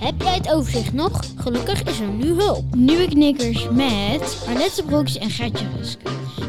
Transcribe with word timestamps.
Heb 0.00 0.22
jij 0.22 0.34
het 0.34 0.52
overzicht 0.52 0.92
nog? 0.92 1.20
Gelukkig 1.36 1.82
is 1.82 2.00
er 2.00 2.08
nu 2.08 2.32
hulp. 2.32 2.74
Nieuwe 2.74 3.08
knikkers 3.08 3.68
met 3.68 4.44
Arlette 4.48 4.82
Broeks 4.86 5.18
en 5.18 5.30
Gertje 5.30 5.66
Rusk. 5.76 5.98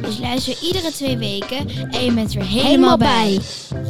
Dus 0.01 0.19
luister 0.19 0.57
iedere 0.63 0.91
twee 0.91 1.17
weken 1.17 1.69
en 1.91 2.05
je 2.05 2.13
bent 2.13 2.35
er 2.35 2.45
helemaal 2.45 2.97
bij. 2.97 3.39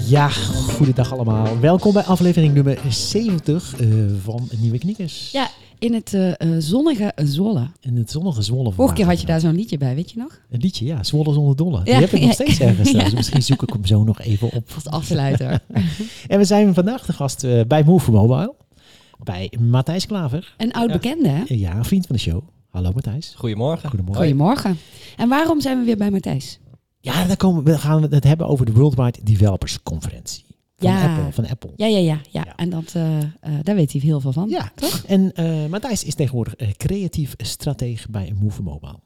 Ja, 0.08 0.28
goedendag 0.28 1.14
allemaal. 1.14 1.60
Welkom 1.60 1.94
bij 1.94 2.04
aflevering 2.04 2.54
nummer 2.54 2.80
70 2.90 3.80
eh, 3.80 3.88
van 4.24 4.50
Nieuwe 4.58 4.78
Knikkers. 4.78 5.32
Ja, 5.32 5.48
in 5.80 5.94
het 5.94 6.14
eh, 6.14 6.30
eh, 6.30 6.50
zonnige 6.58 7.12
Zwolle. 7.16 7.68
In 7.82 7.98
het 7.98 8.12
zonnige 8.12 8.42
Zwolle. 8.42 8.72
Vorige 8.72 8.96
keer 8.96 9.06
had 9.06 9.20
je 9.22 9.26
daar 9.26 9.40
zo'n 9.40 9.56
liedje 9.56 9.78
bij, 9.78 9.96
weet 9.96 10.12
je 10.12 10.20
nog? 10.20 10.40
Een 10.50 10.60
liedje, 10.60 10.86
ja. 10.86 11.04
Zwolle 11.04 11.34
zonder 11.34 11.56
dolle. 11.56 11.84
Die 11.84 11.94
heb 11.94 12.12
ik 12.12 12.20
nog 12.20 12.22
ja. 12.28 12.34
steeds 12.34 12.60
ergens 12.60 12.90
staan. 12.90 13.00
Ja. 13.00 13.06
Dus 13.06 13.16
misschien 13.16 13.44
zoek 13.44 13.62
ik 13.62 13.70
hem 13.70 13.86
zo 13.86 14.04
nog 14.04 14.22
even 14.22 14.52
op. 14.52 14.72
Als 14.76 14.88
afsluiter. 14.88 15.60
En 16.28 16.38
we 16.38 16.46
zijn 16.46 16.74
vandaag 16.74 17.06
de 17.06 17.14
gast 17.14 17.46
bij 17.68 17.84
Move 17.84 18.12
Mobile. 18.12 18.60
Bij 19.24 19.54
Matthijs 19.60 20.06
Klaver. 20.06 20.54
Een 20.58 20.74
oud 20.74 20.92
bekende, 20.92 21.30
hè? 21.30 21.44
Ja, 21.48 21.76
een 21.76 21.86
vriend 21.86 22.06
van 22.06 22.16
de 22.16 22.22
show. 22.22 22.42
Hallo 22.70 22.92
Matthijs. 22.94 23.34
Goedemorgen. 23.38 23.90
Goedemorgen. 23.90 24.24
Goedemorgen. 24.24 24.78
En 25.18 25.30
waarom 25.30 25.62
zijn 25.62 25.80
we 25.80 25.86
weer 25.86 25.98
bij 25.98 26.12
Matthijs? 26.12 26.60
Ja, 27.00 27.26
daar 27.26 27.38
komen 27.38 27.64
we, 27.64 27.78
gaan 27.78 28.02
we 28.02 28.16
het 28.16 28.24
hebben 28.24 28.48
over 28.48 28.66
de 28.66 28.72
Worldwide 28.72 29.20
Developers 29.24 29.84
Conferentie. 29.84 30.46
Van 30.78 30.92
Ja. 30.92 31.16
Apple. 31.16 31.32
Van 31.34 31.48
Apple. 31.48 31.72
Ja, 31.76 31.86
ja, 31.86 31.98
ja. 31.98 32.20
ja. 32.30 32.44
Ja. 32.46 32.56
En 32.56 32.70
dat, 32.70 32.92
eh, 32.96 33.20
eh, 33.20 33.28
daar 33.64 33.76
weet 33.76 33.92
hij 33.92 34.02
heel 34.02 34.20
veel 34.20 34.32
van. 34.34 34.50
Ja, 34.50 34.72
toch? 34.76 35.04
En 35.08 35.34
eh, 35.34 35.66
Matthijs 35.70 36.04
is 36.04 36.16
tegenwoordig 36.16 36.56
creatief 36.78 37.34
stratege 37.38 38.08
bij 38.12 38.34
Move 38.42 38.62
Mobile. 38.62 39.00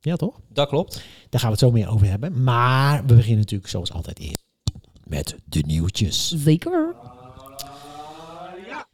Ja, 0.00 0.16
toch? 0.16 0.40
Dat 0.52 0.68
klopt. 0.68 0.94
Daar 1.28 1.40
gaan 1.40 1.50
we 1.50 1.56
het 1.56 1.58
zo 1.64 1.70
meer 1.70 1.88
over 1.88 2.06
hebben. 2.06 2.42
Maar 2.42 3.00
we 3.06 3.14
beginnen 3.14 3.38
natuurlijk 3.38 3.70
zoals 3.70 3.92
altijd 3.92 4.18
eerst 4.18 4.42
met 5.04 5.36
de 5.44 5.62
nieuwtjes. 5.66 6.34
Zeker. 6.36 6.94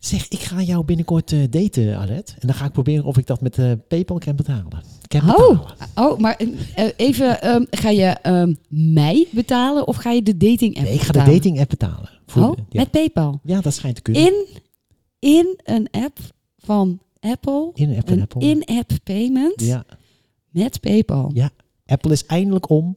Zeg, 0.01 0.29
ik 0.29 0.39
ga 0.41 0.63
jou 0.63 0.85
binnenkort 0.85 1.33
eh, 1.33 1.39
daten, 1.51 1.97
Alet. 1.99 2.35
En 2.39 2.47
dan 2.47 2.57
ga 2.57 2.65
ik 2.65 2.73
proberen 2.73 3.05
of 3.05 3.19
ik 3.19 3.27
dat 3.27 3.41
met 3.41 3.59
eh, 3.59 3.73
PayPal 3.89 4.19
kan 4.19 4.37
betalen. 4.37 4.83
Kan 5.09 5.21
Oh, 5.21 5.49
betalen. 5.49 5.77
oh 5.95 6.19
maar 6.19 6.41
eh, 6.75 6.89
even, 6.97 7.43
ehm, 7.43 7.65
ga 7.71 7.91
je 7.91 8.05
ehm, 8.07 8.55
mij 8.69 9.27
betalen 9.31 9.87
of 9.87 9.97
ga 9.97 10.11
je 10.11 10.23
de 10.23 10.37
dating 10.37 10.77
app 10.77 10.85
Nee, 10.87 10.95
ik 10.95 11.01
ga 11.01 11.13
de 11.13 11.31
dating 11.33 11.61
app 11.61 11.69
betalen. 11.69 12.11
Voor 12.27 12.43
Oh, 12.43 12.57
ja. 12.57 12.81
met 12.81 12.91
PayPal. 12.91 13.41
ja, 13.45 13.61
dat 13.61 13.75
schijnt 13.75 13.97
te 13.97 14.03
kunnen. 14.03 14.23
In, 14.27 14.47
in 15.19 15.59
een 15.65 15.89
app 15.91 16.19
van 16.59 17.01
Apple. 17.21 17.71
In 17.75 17.91
een 17.91 17.97
app 17.97 18.09
van 18.09 18.21
Apple. 18.21 18.41
in-app 18.49 18.91
payment 19.05 19.61
Ja, 19.65 19.85
met 20.51 20.81
PayPal. 20.81 21.31
ja. 21.35 21.51
Apple 21.87 22.13
is 22.13 22.27
eindelijk 22.27 22.69
om. 22.71 22.97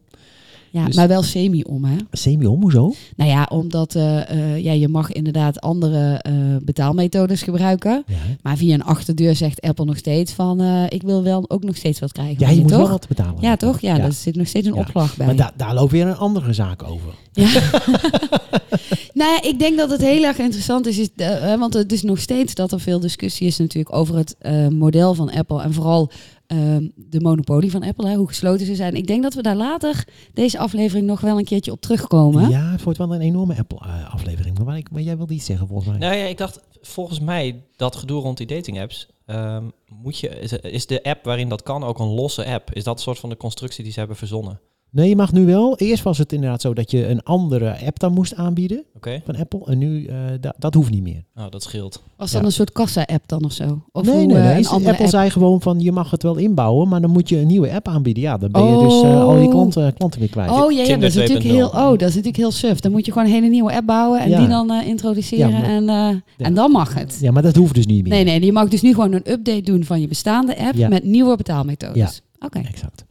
Ja, 0.74 0.86
Dus- 0.86 0.96
maar 0.96 1.08
wel 1.08 1.22
semi-om, 1.24 1.84
hè? 1.86 1.96
Semi-om, 2.12 2.62
hoezo? 2.62 2.94
Nou 3.16 3.30
ja, 3.30 3.48
omdat 3.52 3.96
eh, 3.96 4.30
eh, 4.30 4.64
ja, 4.64 4.72
je 4.72 4.88
mag 4.88 5.12
inderdaad 5.12 5.62
andere 5.62 6.14
eh, 6.14 6.34
betaalmethodes 6.64 7.42
gebruiken. 7.42 8.04
Ja? 8.08 8.16
Maar 8.42 8.58
via 8.58 8.74
een 8.74 8.84
achterdeur 8.84 9.36
zegt 9.36 9.62
Apple 9.62 9.86
nog 9.86 9.98
steeds 9.98 10.32
van... 10.32 10.62
ik 10.90 11.02
wil 11.02 11.24
wel 11.24 11.46
ook 11.50 11.64
nog 11.64 11.76
steeds 11.76 12.00
wat 12.00 12.12
krijgen 12.12 12.36
ja 12.40 12.50
je 12.50 12.60
moet 12.62 12.68
toch? 12.70 12.78
wel 12.78 12.90
wat 12.90 13.08
betalen. 13.08 13.42
Ja, 13.42 13.56
toch? 13.56 13.80
Ja, 13.82 13.96
Ja. 13.96 14.02
daar 14.02 14.12
zit 14.12 14.36
nog 14.36 14.48
steeds 14.48 14.68
een 14.68 14.74
Ja. 14.74 14.80
opslag 14.80 15.18
bij. 15.18 15.26
Maar 15.26 15.36
da- 15.36 15.52
daar 15.58 15.74
loopt 15.74 15.92
weer 15.92 16.08
een 16.08 16.18
andere 16.18 16.54
zaak 16.54 16.84
over. 16.84 17.14
Ja. 17.34 17.48
nou 19.20 19.32
ja, 19.32 19.42
ik 19.42 19.60
denk 19.60 19.78
dat 19.78 19.90
het 19.90 20.02
heel 20.02 20.24
erg 20.24 20.38
interessant 20.38 20.88
is, 20.88 20.98
is 20.98 21.10
want 21.58 21.74
het 21.74 21.92
is 21.92 22.02
nog 22.04 22.20
steeds 22.20 22.54
dat 22.56 22.72
er 22.72 22.80
veel 22.80 23.00
discussie 23.00 23.48
is 23.48 23.58
natuurlijk 23.58 23.96
over 23.96 24.16
het 24.16 24.36
model 24.70 25.14
van 25.14 25.32
Apple 25.32 25.62
en 25.62 25.74
vooral 25.74 26.12
ehm, 26.58 26.90
de 26.96 27.20
monopolie 27.22 27.72
van 27.72 27.84
Apple, 27.84 28.08
hè, 28.10 28.16
hoe 28.16 28.28
gesloten 28.28 28.66
ze 28.66 28.76
zijn. 28.76 28.94
Ik 28.96 29.08
denk 29.08 29.24
dat 29.24 29.34
we 29.34 29.42
daar 29.42 29.56
later 29.56 30.08
deze 30.34 30.58
aflevering 30.60 31.06
nog 31.08 31.22
wel 31.22 31.38
een 31.38 31.44
keertje 31.46 31.72
op 31.72 31.82
terugkomen. 31.82 32.50
Ja, 32.50 32.72
het 32.72 32.84
wordt 32.84 33.00
wel 33.00 33.14
een 33.14 33.22
enorme 33.22 33.56
Apple-aflevering. 33.58 34.56
maar, 34.58 34.66
waar 34.66 34.78
ik- 34.78 34.92
maar 34.92 35.02
jij 35.02 35.18
wilde 35.18 35.34
iets 35.34 35.46
zeggen, 35.46 35.68
volgens 35.68 35.90
mij. 35.90 35.98
Nou 35.98 36.16
ja, 36.16 36.26
ik 36.26 36.38
dacht, 36.38 36.60
volgens 36.82 37.20
mij, 37.20 37.64
dat 37.76 37.96
gedoe 37.96 38.22
rond 38.22 38.38
die 38.38 38.48
dating 38.48 38.82
apps, 38.82 39.08
ehm, 39.26 39.64
moet 40.02 40.20
je, 40.20 40.30
is, 40.30 40.52
is 40.54 40.86
de 40.86 41.04
app 41.04 41.24
waarin 41.26 41.50
dat 41.50 41.64
kan 41.64 41.84
ook 41.84 42.00
een 42.00 42.14
losse 42.14 42.46
app? 42.46 42.74
Is 42.74 42.84
dat 42.84 42.96
een 42.96 43.02
soort 43.04 43.20
van 43.20 43.30
de 43.30 43.38
constructie 43.38 43.84
die 43.84 43.94
ze 43.94 44.00
hebben 44.00 44.18
verzonnen? 44.18 44.60
Nee, 44.94 45.10
je 45.10 45.16
mag 45.16 45.32
nu 45.34 45.46
wel. 45.46 45.78
Eerst 45.78 46.04
was 46.04 46.18
het 46.18 46.34
inderdaad 46.34 46.62
zo 46.62 46.74
dat 46.74 46.92
je 46.92 47.08
een 47.08 47.24
andere 47.24 47.76
app 47.86 48.00
dan 48.00 48.14
moest 48.14 48.36
aanbieden 48.36 48.84
van 49.26 49.36
Apple. 49.36 49.62
En 49.66 49.78
nu, 49.78 50.06
eh, 50.06 50.16
da- 50.42 50.54
dat 50.58 50.74
hoeft 50.74 50.90
niet 50.92 51.02
meer. 51.04 51.24
Nou, 51.36 51.50
dat 51.50 51.64
scheelt. 51.64 52.04
Was 52.18 52.32
dat 52.32 52.40
Ja. 52.42 52.46
een 52.48 52.52
soort 52.54 52.72
kassa-app 52.72 53.28
dan 53.28 53.44
of 53.46 53.52
zo? 53.52 53.82
Of 53.92 54.06
nee, 54.06 54.16
hoe, 54.16 54.26
nee, 54.26 54.36
eh, 54.38 54.44
nee. 54.56 54.68
Apple 54.68 54.98
app? 54.98 55.10
zei 55.10 55.30
gewoon 55.30 55.62
van, 55.62 55.80
je 55.80 55.92
mag 55.92 56.12
het 56.12 56.24
wel 56.24 56.36
inbouwen, 56.36 56.88
maar 56.88 57.02
dan 57.02 57.10
moet 57.10 57.30
je 57.30 57.38
een 57.40 57.48
nieuwe 57.48 57.72
app 57.72 57.88
aanbieden. 57.88 58.24
Ja, 58.24 58.38
dan 58.38 58.52
ben 58.52 58.64
je 58.66 58.78
dus 58.84 59.02
eh, 59.02 59.22
al 59.24 59.36
je 59.36 59.46
Oh. 59.46 59.52
klanten, 59.52 59.94
klanten 59.94 60.20
weer 60.20 60.30
kwijt. 60.30 60.50
Oh 60.52 60.72
ja, 60.72 60.84
ja, 60.84 60.96
dat 60.96 61.04
is 61.04 61.16
natuurlijk 61.16 61.46
2.0. 61.46 61.54
heel, 61.56 61.68
oh, 61.68 61.90
dat 61.90 62.02
is 62.02 62.08
natuurlijk 62.08 62.38
heel 62.38 62.52
suf. 62.52 62.80
Dan 62.80 62.92
moet 62.92 63.06
je 63.06 63.12
gewoon 63.12 63.28
een 63.28 63.34
hele 63.34 63.48
nieuwe 63.48 63.74
app 63.76 63.86
bouwen 63.86 64.20
en 64.22 64.30
Ja. 64.30 64.40
die 64.40 64.48
dan 64.48 64.72
eh, 64.72 64.88
introduceren 64.88 65.50
Ja, 65.50 65.60
maar- 65.60 65.70
en, 65.70 65.90
eh, 65.90 65.96
Ja. 66.38 66.46
en 66.46 66.54
dan 66.54 66.72
mag 66.72 66.94
het. 66.94 67.18
Ja, 67.22 67.32
maar 67.32 67.42
dat 67.44 67.56
hoeft 67.56 67.74
dus 67.76 67.86
niet 67.86 68.04
meer. 68.04 68.12
Nee, 68.12 68.24
nee, 68.24 68.46
je 68.46 68.52
mag 68.52 68.68
dus 68.68 68.82
nu 68.82 68.94
gewoon 68.94 69.14
een 69.14 69.32
update 69.32 69.62
doen 69.62 69.84
van 69.84 70.02
je 70.02 70.08
bestaande 70.08 70.58
app 70.58 70.76
Ja. 70.76 70.88
met 70.88 71.04
nieuwe 71.04 71.36
betaalmethodes. 71.38 72.22
Oké. 72.40 72.60
Exact. 72.60 73.06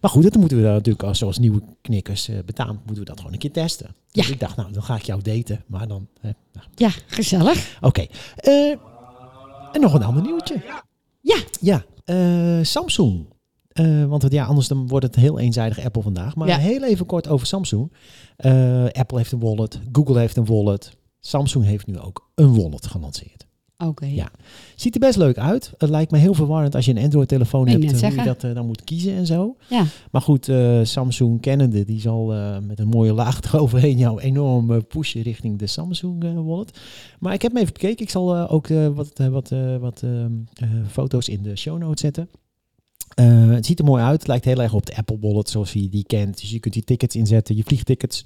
Maar 0.00 0.10
goed, 0.10 0.22
dan 0.32 0.40
moeten 0.40 0.58
we 0.58 0.64
daar 0.64 0.72
natuurlijk 0.74 1.04
als 1.04 1.18
zoals 1.18 1.38
nieuwe 1.38 1.62
knikkers 1.82 2.30
betalen, 2.46 2.74
moeten 2.76 2.98
we 2.98 3.04
dat 3.04 3.16
gewoon 3.18 3.32
een 3.32 3.38
keer 3.38 3.52
testen. 3.52 3.94
Dus 4.10 4.26
Ja. 4.26 4.32
ik 4.32 4.40
dacht, 4.40 4.56
nou, 4.56 4.72
dan 4.72 4.82
ga 4.82 4.94
ik 4.96 5.02
jou 5.02 5.22
daten. 5.22 5.64
Maar 5.66 5.88
dan, 5.88 6.08
hè, 6.20 6.30
nou, 6.52 6.66
Ja, 6.74 6.90
gezellig. 7.06 7.78
Oké. 7.80 8.06
Eh, 8.36 8.70
en 9.72 9.80
nog 9.80 9.94
een 9.94 10.02
ander 10.02 10.22
nieuwtje. 10.22 10.62
Ja. 11.20 11.36
Ja, 11.60 11.84
eh, 12.04 12.58
Samsung. 12.64 13.26
Want 14.08 14.22
het, 14.22 14.32
ja, 14.32 14.44
anders 14.44 14.68
dan 14.68 14.86
wordt 14.88 15.06
het 15.06 15.14
heel 15.14 15.38
eenzijdig 15.38 15.84
Apple 15.84 16.02
vandaag. 16.02 16.34
Maar 16.36 16.48
Ja. 16.48 16.56
heel 16.58 16.84
even 16.84 17.06
kort 17.06 17.28
over 17.28 17.46
Samsung. 17.46 17.92
Apple 18.92 19.16
heeft 19.18 19.32
een 19.32 19.38
wallet, 19.40 19.80
Google 19.92 20.18
heeft 20.18 20.36
een 20.36 20.44
wallet. 20.46 20.96
Samsung 21.20 21.64
heeft 21.64 21.86
nu 21.86 21.98
ook 21.98 22.30
een 22.34 22.56
wallet 22.56 22.86
gelanceerd. 22.86 23.46
Oké. 23.86 24.06
Ja. 24.06 24.30
Ziet 24.76 24.94
er 24.94 25.00
best 25.00 25.16
leuk 25.16 25.38
uit. 25.38 25.72
Het 25.78 25.90
lijkt 25.90 26.10
me 26.10 26.18
heel 26.18 26.34
verwarrend 26.34 26.74
als 26.74 26.84
je 26.84 26.90
een 26.90 27.02
Android-telefoon 27.02 27.68
hebt. 27.68 27.84
net 27.84 28.02
eh, 28.02 28.08
hoe 28.08 28.18
je 28.18 28.24
dat 28.24 28.44
eh, 28.44 28.54
dan 28.54 28.66
moet 28.66 28.84
kiezen 28.84 29.14
en 29.14 29.26
zo. 29.26 29.56
Ja. 29.68 29.84
Maar 30.10 30.22
goed, 30.22 30.48
eh, 30.48 30.80
Samsung 30.82 31.40
kennende, 31.40 31.84
die 31.84 32.00
zal 32.00 32.26
met 32.66 32.78
een 32.78 32.88
mooie 32.88 33.12
laag 33.12 33.40
eroverheen 33.52 33.98
jou 33.98 34.20
enorm 34.20 34.86
pushen 34.86 35.22
richting 35.22 35.58
de 35.58 35.66
Samsung 35.66 36.44
wallet. 36.44 36.78
Maar 37.18 37.32
ik 37.32 37.42
heb 37.42 37.52
hem 37.52 37.60
even 37.60 37.72
bekeken. 37.72 38.04
Ik 38.04 38.10
zal 38.10 38.48
ook 38.48 38.68
wat, 38.68 39.12
wat, 39.30 39.52
wat 39.80 40.02
ehm, 40.02 40.32
eh, 40.54 40.68
foto's 40.88 41.28
in 41.28 41.42
de 41.42 41.56
show 41.56 41.78
notes 41.78 42.00
zetten. 42.00 42.28
Eh, 43.18 43.50
het 43.50 43.66
ziet 43.66 43.78
er 43.78 43.84
mooi 43.84 44.02
uit. 44.02 44.18
Het 44.18 44.26
lijkt 44.26 44.44
heel 44.44 44.62
erg 44.62 44.72
op 44.72 44.86
de 44.86 44.96
Apple 44.96 45.18
Wallet 45.20 45.48
zoals 45.48 45.72
je 45.72 45.88
die 45.88 46.04
kent. 46.06 46.40
Dus 46.40 46.50
je 46.50 46.58
kunt 46.58 46.74
die 46.74 46.84
tickets 46.84 47.16
inzetten, 47.16 47.56
je 47.56 47.62
vliegtickets, 47.64 48.24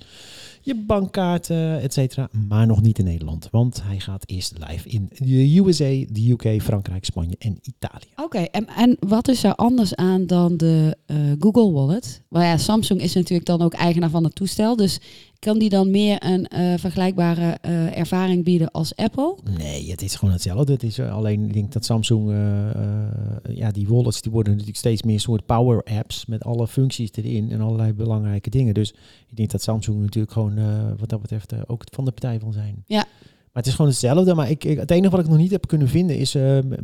je 0.61 0.75
bankkaarten, 0.75 1.81
et 1.81 1.93
cetera. 1.93 2.29
Maar 2.49 2.67
nog 2.67 2.83
niet 2.83 2.99
in 2.99 3.05
Nederland, 3.05 3.49
want 3.51 3.83
hij 3.83 4.01
gaat 4.01 4.23
eerst 4.27 4.55
live 4.69 4.89
in 4.89 5.11
de 5.19 5.61
USA, 5.65 6.05
de 6.13 6.31
UK, 6.31 6.63
Frankrijk, 6.63 7.05
Spanje 7.05 7.37
en 7.39 7.59
Italië. 7.63 8.09
Oké, 8.17 8.39
en, 8.39 8.67
en 8.67 8.97
wat 9.01 9.29
is 9.29 9.45
er 9.45 9.55
anders 9.55 9.95
aan 9.95 10.27
dan 10.27 10.57
de 10.57 10.97
eh, 11.07 11.17
Google 11.39 11.71
Wallet? 11.71 12.23
Maar 12.29 12.45
ja, 12.45 12.57
Samsung 12.57 13.01
is 13.01 13.15
natuurlijk 13.15 13.47
dan 13.47 13.63
ook 13.63 13.75
eigenaar 13.75 14.11
van 14.11 14.25
het 14.25 14.35
toestel. 14.35 14.77
Dus 14.77 15.01
kan 15.43 15.59
die 15.59 15.69
dan 15.69 15.91
meer 15.91 16.25
een 16.25 16.47
eh, 16.47 16.79
vergelijkbare 16.79 17.59
eh, 17.61 17.99
ervaring 17.99 18.45
bieden 18.45 18.71
als 18.71 18.97
Apple? 18.97 19.37
Nee, 19.59 19.91
het 19.91 20.03
is 20.03 20.15
gewoon 20.15 20.33
hetzelfde. 20.35 20.73
Het 20.73 20.83
is 20.83 20.99
eh, 20.99 21.15
alleen, 21.15 21.45
ik 21.45 21.53
denk 21.53 21.73
dat 21.73 21.85
Samsung, 21.85 22.31
ja, 23.55 23.71
die 23.71 23.89
wallets, 23.89 24.23
die 24.23 24.33
worden 24.33 24.53
natuurlijk 24.53 24.79
steeds 24.79 25.03
meer 25.03 25.21
soort 25.21 25.47
power 25.47 25.83
apps 25.85 26.27
met 26.27 26.45
alle 26.45 26.69
functies 26.69 27.11
erin 27.13 27.51
en 27.51 27.61
allerlei 27.61 27.93
belangrijke 27.93 28.51
dingen. 28.51 28.75
Dus 28.75 28.91
ik 29.29 29.37
denk 29.37 29.51
dat 29.51 29.63
Samsung 29.63 30.01
natuurlijk 30.01 30.33
gewoon, 30.33 30.55
wat 30.99 31.09
dat 31.09 31.21
betreft, 31.21 31.69
ook 31.69 31.83
van 31.91 32.05
de 32.05 32.11
partij 32.11 32.39
wil 32.39 32.53
zijn. 32.53 32.83
Ja. 32.87 33.05
Maar 33.53 33.63
het 33.63 33.67
is 33.67 33.75
gewoon 33.75 33.91
hetzelfde. 33.91 34.35
Maar 34.35 34.51
ik, 34.51 34.65
ik, 34.65 34.79
het 34.79 34.91
enige 34.91 35.11
wat 35.11 35.21
ik 35.25 35.29
nog 35.31 35.39
niet 35.39 35.51
heb 35.51 35.67
kunnen 35.67 35.89
vinden 35.89 36.19
is 36.19 36.33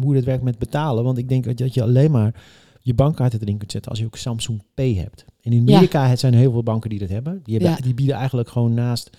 hoe 0.00 0.14
dat 0.14 0.25
werkt 0.25 0.43
met 0.43 0.58
betalen. 0.58 1.04
Want 1.04 1.19
ik 1.19 1.28
denk 1.28 1.44
dat- 1.44 1.56
dat 1.58 1.75
je 1.75 1.82
alleen 1.82 2.11
maar 2.11 2.34
je 2.82 2.94
bankkaart 2.94 3.43
erin 3.43 3.58
kunt 3.58 3.72
zetten 3.72 3.90
als 3.90 4.00
je 4.00 4.06
ook 4.06 4.16
Samsung 4.16 4.62
Pay 4.75 4.94
hebt. 4.94 5.25
In 5.40 5.61
Amerika 5.61 6.06
het 6.06 6.20
zijn 6.20 6.32
er 6.32 6.38
heel 6.38 6.52
veel 6.52 6.62
banken 6.62 6.90
die 6.90 6.99
dat 6.99 7.08
hebben. 7.08 7.40
Die, 7.44 7.55
hebben, 7.55 7.73
Ja. 7.76 7.82
die 7.82 7.94
bieden 7.94 8.17
eigenlijk 8.17 8.49
gewoon 8.49 8.75
naast 8.75 9.11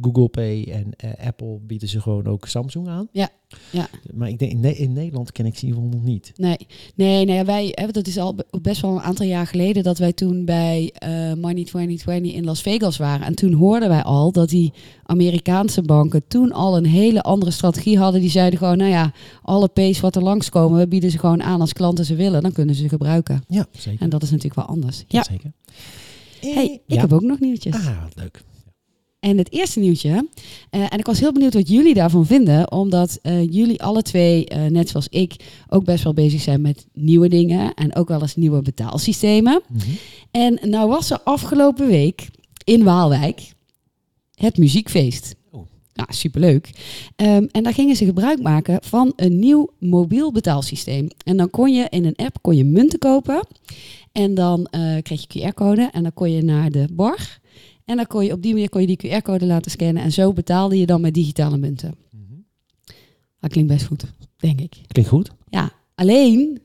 Google 0.00 0.28
Pay 0.28 0.64
en 0.72 0.92
eh, 0.96 1.26
Apple 1.26 1.58
bieden 1.66 1.88
ze 1.88 2.00
gewoon 2.00 2.26
ook 2.26 2.46
Samsung 2.46 2.88
aan. 2.88 3.08
Ja, 3.12 3.28
ja. 3.70 3.88
Maar 4.14 4.28
ik 4.28 4.38
denk 4.38 4.50
in, 4.52 4.60
Ne- 4.60 4.74
in 4.76 4.92
Nederland 4.92 5.32
ken 5.32 5.46
ik 5.46 5.54
ze 5.56 5.60
in 5.62 5.66
ieder 5.68 5.82
geval 5.82 5.98
nog 5.98 6.08
niet. 6.08 6.32
Nee, 6.36 6.56
nee, 6.94 7.24
nee 7.24 7.44
wij, 7.44 7.72
hè, 7.74 7.86
dat 7.86 8.06
is 8.06 8.18
al 8.18 8.34
be- 8.34 8.46
best 8.62 8.80
wel 8.80 8.90
een 8.90 9.00
aantal 9.00 9.26
jaar 9.26 9.46
geleden 9.46 9.82
dat 9.82 9.98
wij 9.98 10.12
toen 10.12 10.44
bij 10.44 10.90
eh, 10.94 11.10
Money 11.32 11.64
2020 11.64 12.32
in 12.32 12.44
Las 12.44 12.62
Vegas 12.62 12.96
waren. 12.96 13.26
En 13.26 13.34
toen 13.34 13.52
hoorden 13.52 13.88
wij 13.88 14.02
al 14.02 14.32
dat 14.32 14.48
die 14.48 14.72
Amerikaanse 15.02 15.82
banken 15.82 16.22
toen 16.28 16.52
al 16.52 16.76
een 16.76 16.86
hele 16.86 17.22
andere 17.22 17.50
strategie 17.50 17.98
hadden. 17.98 18.20
Die 18.20 18.30
zeiden 18.30 18.58
gewoon, 18.58 18.78
nou 18.78 18.90
ja, 18.90 19.12
alle 19.42 19.68
P's 19.68 20.00
wat 20.00 20.16
er 20.16 20.22
langskomen, 20.22 20.78
we 20.78 20.88
bieden 20.88 21.10
ze 21.10 21.18
gewoon 21.18 21.42
aan 21.42 21.60
als 21.60 21.72
klanten 21.72 22.04
ze 22.04 22.14
willen. 22.14 22.42
Dan 22.42 22.52
kunnen 22.52 22.74
ze 22.74 22.82
ze 22.82 22.88
gebruiken. 22.88 23.42
Ja, 23.48 23.66
zeker. 23.72 24.00
En 24.02 24.08
dat 24.10 24.22
is 24.22 24.30
natuurlijk 24.30 24.56
wel 24.56 24.64
anders. 24.76 25.04
Ja, 25.08 25.24
zeker. 25.24 25.52
hey, 26.40 26.72
ik 26.86 26.94
Ja. 26.94 27.00
heb 27.00 27.12
ook 27.12 27.22
nog 27.22 27.40
nieuwtjes. 27.40 27.74
Ah, 27.74 28.02
leuk. 28.14 28.42
En 29.26 29.38
het 29.38 29.52
eerste 29.52 29.80
nieuwtje, 29.80 30.28
eh, 30.70 30.80
en 30.80 30.98
ik 30.98 31.06
was 31.06 31.20
heel 31.20 31.32
benieuwd 31.32 31.54
wat 31.54 31.68
jullie 31.68 31.94
daarvan 31.94 32.26
vinden, 32.26 32.72
omdat 32.72 33.18
eh, 33.22 33.52
jullie 33.52 33.82
alle 33.82 34.02
twee, 34.02 34.46
eh, 34.46 34.66
net 34.66 34.88
zoals 34.88 35.08
ik, 35.08 35.36
ook 35.68 35.84
best 35.84 36.04
wel 36.04 36.14
bezig 36.14 36.40
zijn 36.40 36.60
met 36.60 36.86
nieuwe 36.92 37.28
dingen 37.28 37.74
en 37.74 37.94
ook 37.94 38.08
wel 38.08 38.20
eens 38.20 38.36
nieuwe 38.36 38.62
betaalsystemen. 38.62 39.62
Mhm. 39.68 39.90
En 40.30 40.58
nou 40.62 40.88
was 40.88 41.10
er 41.10 41.20
afgelopen 41.24 41.86
week 41.86 42.28
in 42.64 42.84
Waalwijk 42.84 43.52
het 44.34 44.58
muziekfeest. 44.58 45.34
Oh. 45.50 45.66
Nou, 45.94 46.12
superleuk. 46.12 46.70
Ehm, 47.16 47.46
en 47.50 47.62
daar 47.62 47.74
gingen 47.74 47.96
ze 47.96 48.04
gebruik 48.04 48.42
maken 48.42 48.78
van 48.82 49.12
een 49.16 49.38
nieuw 49.38 49.70
mobiel 49.78 50.32
betaalsysteem. 50.32 51.08
En 51.24 51.36
dan 51.36 51.50
kon 51.50 51.74
je 51.74 51.86
in 51.90 52.04
een 52.04 52.16
app 52.16 52.38
kon 52.40 52.56
je 52.56 52.64
munten 52.64 52.98
kopen. 52.98 53.46
En 54.12 54.34
dan 54.34 54.68
kreeg 55.02 55.24
je 55.28 55.50
QR-code 55.50 55.88
en 55.92 56.02
dan 56.02 56.14
kon 56.14 56.30
je 56.30 56.42
naar 56.42 56.70
de 56.70 56.88
bar. 56.92 57.38
En 57.86 57.96
dan 57.96 58.06
kon 58.06 58.24
je 58.24 58.32
op 58.32 58.42
die 58.42 58.52
manier 58.52 58.68
kon 58.68 58.80
je 58.80 58.96
die 58.96 59.20
QR-code 59.20 59.46
laten 59.46 59.70
scannen. 59.70 60.02
En 60.02 60.12
zo 60.12 60.32
betaalde 60.32 60.78
je 60.78 60.86
dan 60.86 61.00
met 61.00 61.14
digitale 61.14 61.56
munten. 61.56 61.94
Mhm. 62.10 62.34
Dat 63.40 63.50
klinkt 63.50 63.72
best 63.72 63.86
goed, 63.86 64.04
denk 64.36 64.60
ik. 64.60 64.76
Klinkt 64.86 65.10
goed. 65.10 65.30
Ja, 65.48 65.72
alleen 65.94 66.60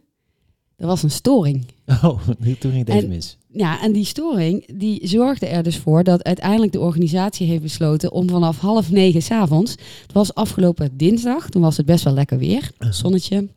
er 0.81 0.87
was 0.87 1.03
een 1.03 1.11
storing. 1.11 1.65
Oh, 2.03 2.27
toen 2.59 2.71
ging 2.71 2.87
het 2.87 2.89
even 2.89 3.09
mis. 3.09 3.37
Ja, 3.47 3.81
en 3.81 3.91
die 3.91 4.05
storing 4.05 4.77
die 4.77 5.07
zorgde 5.07 5.45
er 5.45 5.63
dus 5.63 5.77
voor 5.77 6.03
dat 6.03 6.23
uiteindelijk 6.23 6.71
de 6.71 6.79
organisatie 6.79 7.47
heeft 7.47 7.61
besloten 7.61 8.11
om 8.11 8.29
vanaf 8.29 8.59
half 8.59 8.91
negen 8.91 9.21
s'avonds, 9.21 9.71
het 10.01 10.13
was 10.13 10.33
afgelopen 10.33 10.97
dinsdag, 10.97 11.49
toen 11.49 11.61
was 11.61 11.77
het 11.77 11.85
best 11.85 12.03
wel 12.03 12.13
lekker 12.13 12.37
weer, 12.37 12.71
zonnetje 12.79 13.47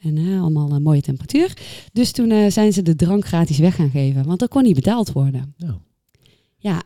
en 0.00 0.16
eh, 0.16 0.40
allemaal 0.40 0.72
een 0.72 0.82
mooie 0.82 1.00
temperatuur. 1.00 1.56
Dus 1.92 2.12
toen 2.12 2.30
eh, 2.30 2.50
zijn 2.50 2.72
ze 2.72 2.82
de 2.82 2.96
drank 2.96 3.26
gratis 3.26 3.58
weg 3.58 3.74
gaan 3.74 3.90
geven, 3.90 4.24
want 4.24 4.38
dat 4.38 4.48
kon 4.48 4.62
niet 4.62 4.74
betaald 4.74 5.12
worden. 5.12 5.54
Nou. 5.56 5.74
Ja, 6.56 6.82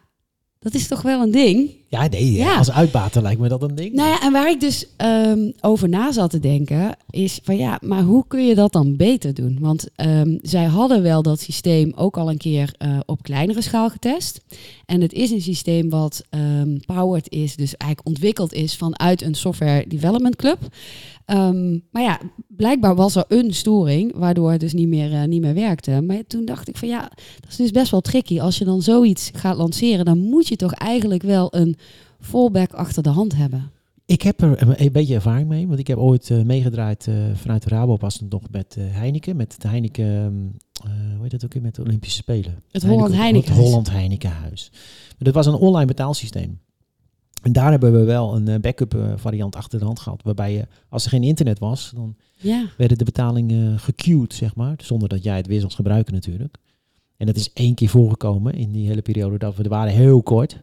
dat 0.66 0.74
is 0.74 0.88
toch 0.88 1.02
wel 1.02 1.22
een 1.22 1.30
ding? 1.30 1.70
Ja, 1.88 2.06
nee, 2.08 2.32
Ja. 2.32 2.56
als 2.58 2.70
uitbater 2.70 3.22
lijkt 3.22 3.40
me 3.40 3.48
dat 3.48 3.62
een 3.62 3.74
ding. 3.74 3.94
Nou 3.94 4.08
ja, 4.08 4.20
en 4.22 4.32
waar 4.32 4.50
ik 4.50 4.60
dus 4.60 4.86
ehm, 4.96 5.50
over 5.60 5.88
na 5.88 6.12
zat 6.12 6.30
te 6.30 6.38
denken, 6.38 6.96
is 7.10 7.40
van 7.42 7.56
ja, 7.56 7.78
maar 7.82 8.02
hoe 8.02 8.24
kun 8.28 8.46
je 8.46 8.54
dat 8.54 8.72
dan 8.72 8.96
beter 8.96 9.34
doen? 9.34 9.58
Want 9.60 9.88
ehm, 9.96 10.36
zij 10.42 10.64
hadden 10.64 11.02
wel 11.02 11.22
dat 11.22 11.40
systeem 11.40 11.92
ook 11.96 12.16
al 12.16 12.30
een 12.30 12.36
keer 12.36 12.74
eh, 12.78 12.98
op 13.06 13.22
kleinere 13.22 13.62
schaal 13.62 13.90
getest. 13.90 14.40
En 14.86 15.00
het 15.00 15.12
is 15.12 15.30
een 15.30 15.40
systeem 15.42 15.88
wat 15.90 16.22
ehm, 16.30 16.76
powered 16.86 17.30
is, 17.30 17.56
dus 17.56 17.76
eigenlijk 17.76 18.08
ontwikkeld 18.08 18.52
is 18.52 18.76
vanuit 18.76 19.22
een 19.22 19.34
software 19.34 19.84
development 19.88 20.36
club. 20.36 20.58
Ehm, 21.26 21.78
maar 21.90 22.02
ja, 22.02 22.20
blijkbaar 22.48 22.94
was 22.94 23.14
er 23.14 23.24
een 23.28 23.54
storing, 23.54 24.12
waardoor 24.16 24.50
het 24.50 24.60
dus 24.60 24.72
niet 24.72 24.88
meer, 24.88 25.12
eh, 25.12 25.24
niet 25.24 25.40
meer 25.40 25.54
werkte. 25.54 26.00
Maar 26.00 26.26
toen 26.26 26.44
dacht 26.44 26.68
ik 26.68 26.76
van 26.76 26.88
ja, 26.88 27.00
dat 27.40 27.50
is 27.50 27.56
dus 27.56 27.70
best 27.70 27.90
wel 27.90 28.00
tricky. 28.00 28.40
Als 28.40 28.58
je 28.58 28.64
dan 28.64 28.82
zoiets 28.82 29.30
gaat 29.34 29.56
lanceren, 29.56 30.04
dan 30.04 30.18
moet 30.18 30.48
je 30.48 30.56
toch 30.56 30.72
eigenlijk 30.72 31.22
wel 31.22 31.54
een 31.54 31.76
fallback 32.20 32.72
achter 32.72 33.02
de 33.02 33.08
hand 33.08 33.36
hebben. 33.36 33.70
Ik 34.06 34.22
heb 34.22 34.40
er 34.40 34.80
een, 34.80 34.92
beetje 34.92 35.14
ervaring 35.14 35.48
mee, 35.48 35.66
want 35.66 35.78
ik 35.78 35.86
heb 35.86 35.98
ooit 35.98 36.30
eh, 36.30 36.42
meegedraaid 36.42 37.06
eh, 37.06 37.14
vanuit 37.34 37.62
de 37.62 37.68
Rabo 37.68 37.96
was 37.96 38.14
het 38.14 38.30
nog 38.30 38.42
met 38.50 38.76
Heineken, 38.78 39.36
met 39.36 39.52
het 39.52 39.62
Heineken, 39.62 40.04
ehm, 40.04 40.90
eh, 40.90 41.12
hoe 41.12 41.22
heet 41.22 41.30
dat 41.30 41.44
ook 41.44 41.52
weer, 41.52 41.62
met 41.62 41.74
de 41.74 41.82
Olympische 41.82 42.16
Spelen. 42.16 42.62
Het 42.70 42.82
Holland 42.82 43.08
Het 43.08 43.16
Heinekenhuis. 43.16 43.66
Holland 43.66 43.90
Heinekenhuis. 43.90 44.70
Maar 45.08 45.14
dat 45.18 45.34
was 45.34 45.46
een 45.46 45.54
online 45.54 45.86
betaalsysteem. 45.86 46.58
En 47.46 47.52
daar 47.52 47.70
hebben 47.70 47.92
we 47.92 48.04
wel 48.04 48.36
een 48.36 48.48
eh, 48.48 48.60
backup 48.60 48.94
eh, 48.94 49.12
variant 49.16 49.56
achter 49.56 49.78
de 49.78 49.84
hand 49.84 50.00
gehad, 50.00 50.22
waarbij 50.22 50.52
je, 50.52 50.66
als 50.88 51.04
er 51.04 51.10
geen 51.10 51.22
internet 51.22 51.58
was, 51.58 51.92
dan 51.94 52.16
Ja, 52.36 52.66
werden 52.76 52.98
de 52.98 53.04
betalingen 53.04 53.78
gequeued, 53.78 54.34
zeg 54.34 54.54
maar, 54.54 54.74
zonder 54.82 55.08
dat 55.08 55.22
jij 55.22 55.36
het 55.36 55.46
weer 55.46 55.60
zult 55.60 55.74
gebruiken 55.74 56.14
natuurlijk. 56.14 56.56
En 57.16 57.26
dat 57.26 57.36
is 57.36 57.52
één 57.52 57.74
keer 57.74 57.88
voorgekomen 57.88 58.54
in 58.54 58.72
die 58.72 58.88
hele 58.88 59.02
periode 59.02 59.38
dat 59.38 59.56
we 59.56 59.62
er 59.62 59.68
waren, 59.68 59.92
heel 59.92 60.22
kort. 60.22 60.62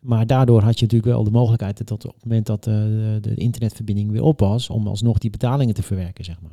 Maar 0.00 0.26
daardoor 0.26 0.62
had 0.62 0.78
je 0.78 0.84
natuurlijk 0.84 1.12
wel 1.12 1.24
de 1.24 1.30
mogelijkheid 1.30 1.88
dat 1.88 2.04
op 2.04 2.14
het 2.14 2.24
moment 2.24 2.46
dat 2.46 2.66
eh, 2.66 2.74
de, 3.20 3.34
internetverbinding 3.34 4.10
weer 4.10 4.22
op 4.22 4.40
was, 4.40 4.70
om 4.70 4.86
alsnog 4.86 5.18
die 5.18 5.30
betalingen 5.30 5.74
te 5.74 5.82
verwerken, 5.82 6.24
zeg 6.24 6.40
maar. 6.40 6.52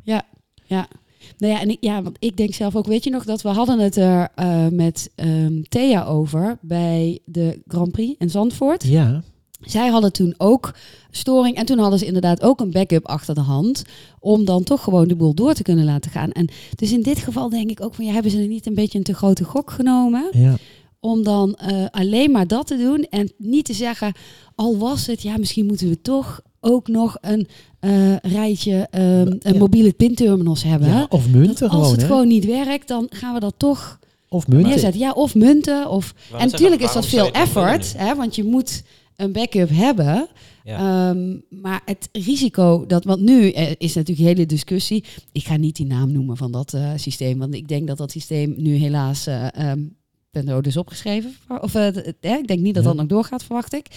nou 1.38 1.54
ja, 1.54 1.62
en 1.62 1.70
ik, 1.70 1.78
ja, 1.80 2.02
want 2.02 2.18
ik 2.20 2.38
denk 2.38 2.54
zelf 2.54 2.76
ook, 2.76 2.86
weet 2.86 3.04
je 3.04 3.10
nog 3.10 3.26
dat 3.26 3.42
we 3.42 3.50
hadden 3.50 3.80
het 3.80 3.96
er 3.96 4.30
eh, 4.36 4.68
met 4.68 5.12
ehm, 5.16 5.62
Thea 5.62 6.06
over 6.06 6.58
bij 6.62 7.20
de 7.26 7.62
Grand 7.68 7.92
Prix 7.92 8.20
in 8.20 8.30
Zandvoort. 8.30 8.84
Ja, 8.84 9.24
Zij 9.60 9.88
hadden 9.88 10.12
toen 10.14 10.34
ook 10.38 10.74
storing 11.12 11.56
en 11.56 11.66
toen 11.66 11.78
hadden 11.80 12.00
ze 12.00 12.06
inderdaad 12.06 12.42
ook 12.44 12.60
een 12.60 12.72
backup 12.72 13.06
achter 13.08 13.36
de 13.36 13.42
hand 13.42 13.84
om 14.20 14.46
dan 14.46 14.64
toch 14.64 14.84
gewoon 14.84 15.08
de 15.08 15.16
boel 15.16 15.34
door 15.34 15.54
te 15.54 15.64
kunnen 15.64 15.86
laten 15.86 16.12
gaan. 16.12 16.32
En 16.32 16.48
dus 16.76 16.92
in 16.92 17.02
dit 17.02 17.18
geval 17.20 17.50
denk 17.50 17.70
ik 17.70 17.82
ook 17.84 17.94
van, 17.94 18.06
ja, 18.06 18.12
hebben 18.14 18.32
ze 18.32 18.40
er 18.42 18.48
niet 18.48 18.66
een 18.66 18.74
beetje 18.74 18.98
een 18.98 19.04
te 19.04 19.14
grote 19.14 19.44
gok 19.44 19.72
genomen? 19.72 20.30
ja. 20.32 20.56
om 21.00 21.24
dan 21.24 21.56
eh, 21.56 21.86
alleen 21.92 22.32
maar 22.32 22.48
dat 22.48 22.68
te 22.68 22.78
doen 22.78 23.08
en 23.10 23.32
niet 23.38 23.66
te 23.66 23.74
zeggen, 23.74 24.14
al 24.56 24.78
was 24.78 25.08
het, 25.08 25.22
ja, 25.22 25.38
misschien 25.38 25.66
moeten 25.66 25.90
we 25.90 26.02
toch 26.02 26.42
ook 26.62 26.88
nog 26.88 27.18
een 27.22 27.48
eh, 27.80 28.16
rijtje 28.18 28.88
ehm, 28.92 29.04
een 29.40 29.54
Ja. 29.54 29.58
mobiele 29.60 29.94
pinterminals 29.94 30.64
hebben. 30.64 30.88
ja 30.88 31.06
of 31.10 31.28
munten 31.30 31.54
Dat 31.56 31.62
als 31.62 31.72
gewoon, 31.72 31.92
het 31.92 32.02
hè? 32.02 32.08
gewoon 32.08 32.28
niet 32.28 32.46
werkt, 32.46 32.88
dan 32.88 33.08
gaan 33.10 33.34
we 33.34 33.40
dat 33.40 33.54
toch 33.58 34.00
Of 34.30 34.48
munten. 34.48 34.70
neerzetten. 34.70 35.00
Ja, 35.00 35.12
of 35.12 35.36
munten. 35.36 35.90
Of... 35.90 36.14
En 36.38 36.50
natuurlijk 36.50 36.82
is 36.82 36.94
dat 36.94 37.06
veel 37.06 37.32
effort, 37.32 37.94
hè, 37.98 38.16
want 38.16 38.36
je 38.36 38.44
moet 38.44 38.84
een 39.20 39.32
backup 39.32 39.70
hebben. 39.70 40.28
Ja. 40.64 41.10
Ehm, 41.10 41.38
maar 41.62 41.82
het 41.86 42.10
risico 42.12 42.86
dat, 42.86 43.04
want 43.04 43.22
nu 43.22 43.52
eh, 43.52 43.72
is 43.78 43.94
natuurlijk 43.96 44.28
hele 44.28 44.46
discussie. 44.46 45.04
Ik 45.32 45.44
ga 45.44 45.56
niet 45.58 45.76
die 45.76 45.86
naam 45.86 46.12
noemen 46.12 46.38
van 46.38 46.52
dat 46.52 46.74
eh, 46.74 46.92
systeem, 46.96 47.40
want 47.40 47.54
ik 47.54 47.68
denk 47.68 47.88
dat 47.88 47.98
dat 47.98 48.12
systeem 48.12 48.54
nu 48.58 48.76
helaas 48.76 49.28
eh 49.28 49.56
ehm 49.56 49.80
ten 50.32 50.46
dode 50.46 50.70
is 50.70 50.78
opgeschreven. 50.78 51.34
Of 51.62 51.76
eh, 51.76 51.96
ik 52.20 52.48
denk 52.48 52.60
niet 52.60 52.74
dat 52.74 52.84
Ja. 52.84 52.90
dat 52.90 52.98
nog 52.98 53.08
doorgaat, 53.08 53.44
verwacht 53.44 53.74
ik. 53.74 53.88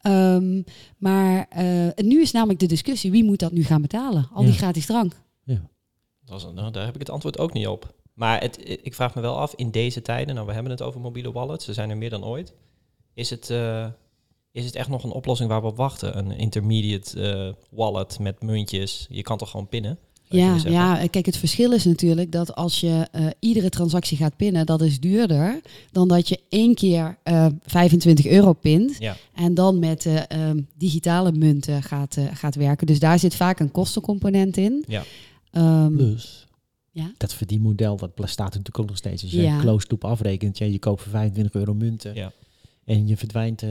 Ehm, 0.00 0.62
maar 0.98 1.48
nu 1.96 2.20
is 2.20 2.32
namelijk 2.32 2.58
de 2.60 2.66
discussie: 2.66 3.10
wie 3.10 3.24
moet 3.24 3.38
dat 3.38 3.52
nu 3.52 3.64
gaan 3.64 3.82
betalen? 3.82 4.28
Al 4.32 4.42
die 4.42 4.50
Ja. 4.52 4.56
gratis 4.58 4.86
drank. 4.86 5.20
Dat 6.24 6.40
is 6.40 6.46
nou, 6.54 6.70
daar 6.70 6.84
heb 6.84 6.94
ik 6.94 7.00
het 7.00 7.10
antwoord 7.10 7.38
ook 7.38 7.52
niet 7.52 7.66
op. 7.66 7.94
Maar 8.14 8.40
het, 8.40 8.58
ik 8.82 8.94
vraag 8.94 9.14
me 9.14 9.20
wel 9.20 9.38
af, 9.38 9.52
in 9.56 9.70
deze 9.70 10.02
tijden, 10.02 10.34
nou 10.34 10.46
we 10.46 10.52
hebben 10.52 10.72
het 10.72 10.82
over 10.82 11.00
mobiele 11.00 11.32
wallets, 11.32 11.64
ze 11.64 11.72
zijn 11.72 11.90
er 11.90 11.96
meer 11.96 12.10
dan 12.10 12.24
ooit. 12.24 12.54
Is 13.14 13.30
het, 13.30 13.50
is 14.52 14.64
het 14.64 14.74
echt 14.74 14.88
nog 14.88 15.04
een 15.04 15.10
oplossing 15.10 15.48
waar 15.48 15.60
we 15.60 15.66
op 15.66 15.76
wachten? 15.76 16.18
Een 16.18 16.30
intermediate 16.38 17.20
eh, 17.22 17.52
wallet 17.78 18.18
met 18.18 18.42
muntjes. 18.42 19.06
Je 19.10 19.22
kan 19.22 19.38
toch 19.38 19.50
gewoon 19.50 19.68
pinnen? 19.68 19.98
je 20.28 20.36
Ja, 20.38 20.58
ja, 20.68 21.06
kijk, 21.10 21.26
het 21.26 21.36
verschil 21.36 21.72
is 21.72 21.84
natuurlijk 21.84 22.32
dat 22.32 22.54
als 22.54 22.80
je 22.80 23.08
eh, 23.12 23.26
iedere 23.38 23.68
transactie 23.68 24.16
gaat 24.16 24.36
pinnen, 24.36 24.66
dat 24.66 24.80
is 24.80 25.00
duurder 25.00 25.60
dan 25.90 26.08
dat 26.08 26.28
je 26.28 26.40
één 26.48 26.74
keer 26.74 27.18
eh 27.22 27.46
25 27.64 28.26
euro 28.26 28.52
pint 28.52 28.96
Ja. 28.98 29.16
en 29.34 29.54
dan 29.54 29.78
met 29.78 30.06
eh, 30.06 30.22
ehm, 30.28 30.60
digitale 30.76 31.32
munten 31.32 31.82
gaat, 31.82 32.16
eh, 32.16 32.24
gaat 32.32 32.54
werken. 32.54 32.86
Dus 32.86 32.98
daar 32.98 33.18
zit 33.18 33.34
vaak 33.34 33.60
een 33.60 33.70
kostencomponent 33.70 34.56
in. 34.56 34.84
Ja. 34.88 35.02
Ehm, 35.50 35.96
Plus, 35.96 36.46
Ja. 36.90 37.12
dat 37.16 37.34
verdienmodel, 37.34 37.96
dat 37.96 38.10
staat 38.28 38.46
natuurlijk 38.46 38.78
ook 38.78 38.88
nog 38.88 38.96
steeds. 38.96 39.22
Als 39.22 39.32
je 39.32 39.42
Ja. 39.42 39.54
een 39.54 39.60
close 39.60 39.86
loop 39.88 40.04
afrekent, 40.04 40.58
ja, 40.58 40.66
je 40.66 40.78
koopt 40.78 41.02
voor 41.02 41.10
25 41.12 41.54
euro 41.54 41.74
munten. 41.74 42.14
Ja. 42.14 42.32
En 42.92 43.06
je 43.06 43.16
verdwijnt 43.16 43.62
eh, 43.62 43.70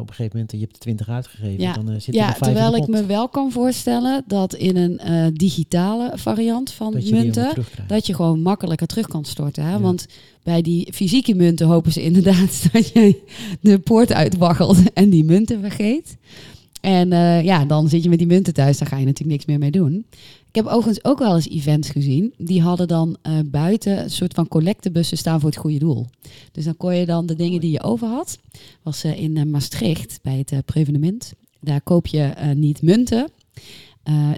op 0.00 0.08
een 0.08 0.14
gegeven 0.14 0.30
moment, 0.32 0.52
en 0.52 0.58
je 0.58 0.64
hebt 0.64 0.74
er 0.74 0.80
20 0.80 1.08
uitgegeven, 1.08 1.60
Ja. 1.60 1.72
dan 1.72 1.90
eh, 1.90 2.00
zit 2.00 2.14
ja, 2.14 2.26
nog 2.26 2.36
5 2.36 2.52
terwijl 2.52 2.76
ik 2.76 2.86
me 2.86 3.06
wel 3.06 3.28
kan 3.28 3.52
voorstellen 3.52 4.24
dat 4.26 4.54
in 4.54 4.76
een 4.76 4.98
eh, 4.98 5.26
digitale 5.32 6.12
variant 6.14 6.72
van 6.72 6.92
dat 6.92 7.10
munten, 7.10 7.52
dat 7.86 8.06
je 8.06 8.14
gewoon 8.14 8.40
makkelijker 8.40 8.86
terug 8.86 9.06
kan 9.06 9.24
storten. 9.24 9.64
Hè? 9.64 9.70
Ja. 9.70 9.80
Want 9.80 10.06
bij 10.42 10.62
die 10.62 10.92
fysieke 10.92 11.34
munten 11.34 11.66
hopen 11.66 11.92
ze 11.92 12.02
inderdaad 12.02 12.66
dat 12.72 12.88
je 12.88 13.22
de 13.60 13.78
poort 13.78 14.12
uitwaggelt 14.12 14.92
en 14.92 15.10
die 15.10 15.24
munten 15.24 15.60
vergeet. 15.60 16.16
En 16.80 17.08
ja, 17.44 17.64
dan 17.64 17.88
zit 17.88 18.02
je 18.02 18.08
met 18.08 18.18
die 18.18 18.26
munten 18.26 18.54
thuis, 18.54 18.78
daar 18.78 18.88
ga 18.88 18.96
je 18.96 19.04
natuurlijk 19.04 19.30
niks 19.30 19.44
meer 19.44 19.58
mee 19.58 19.70
doen. 19.70 20.06
Ik 20.56 20.62
heb 20.62 20.72
overigens 20.72 21.04
ook 21.04 21.18
wel 21.18 21.34
eens 21.34 21.48
events 21.48 21.88
gezien. 21.88 22.34
Die 22.38 22.62
hadden 22.62 22.88
dan 22.88 23.16
eh, 23.22 23.32
buiten 23.44 24.02
een 24.02 24.10
soort 24.10 24.34
van 24.34 24.48
collectebussen 24.48 25.18
staan 25.18 25.40
voor 25.40 25.48
het 25.48 25.58
goede 25.58 25.78
doel. 25.78 26.06
Dus 26.52 26.64
dan 26.64 26.76
kon 26.76 26.94
je 26.94 27.06
dan 27.06 27.26
de 27.26 27.34
dingen 27.34 27.60
die 27.60 27.70
je 27.70 27.82
over 27.82 28.08
had. 28.08 28.38
Was 28.82 29.04
eh, 29.04 29.20
in 29.20 29.36
eh, 29.36 29.44
Maastricht 29.44 30.18
bij 30.22 30.38
het 30.38 30.52
eh, 30.52 30.58
prevenement. 30.64 31.32
Daar 31.60 31.80
koop 31.80 32.06
je 32.06 32.32
niet 32.54 32.82
munten. 32.82 33.30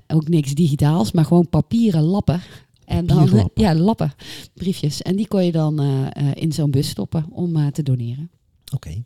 ook 0.07 0.29
niks 0.29 0.55
digitaals, 0.55 1.13
maar 1.13 1.25
gewoon 1.25 1.49
papieren 1.49 2.03
lappen. 2.03 2.41
En 2.85 3.07
dan, 3.07 3.51
ja, 3.55 3.75
lappen, 3.75 4.13
briefjes. 4.55 5.03
En 5.03 5.17
die 5.17 5.29
kon 5.29 5.45
je 5.45 5.53
dan 5.53 5.81
in 6.35 6.53
zo'n 6.53 6.71
bus 6.71 6.89
stoppen 6.89 7.27
om 7.31 7.73
te 7.73 7.83
doneren. 7.83 8.31
Oké. 8.75 9.03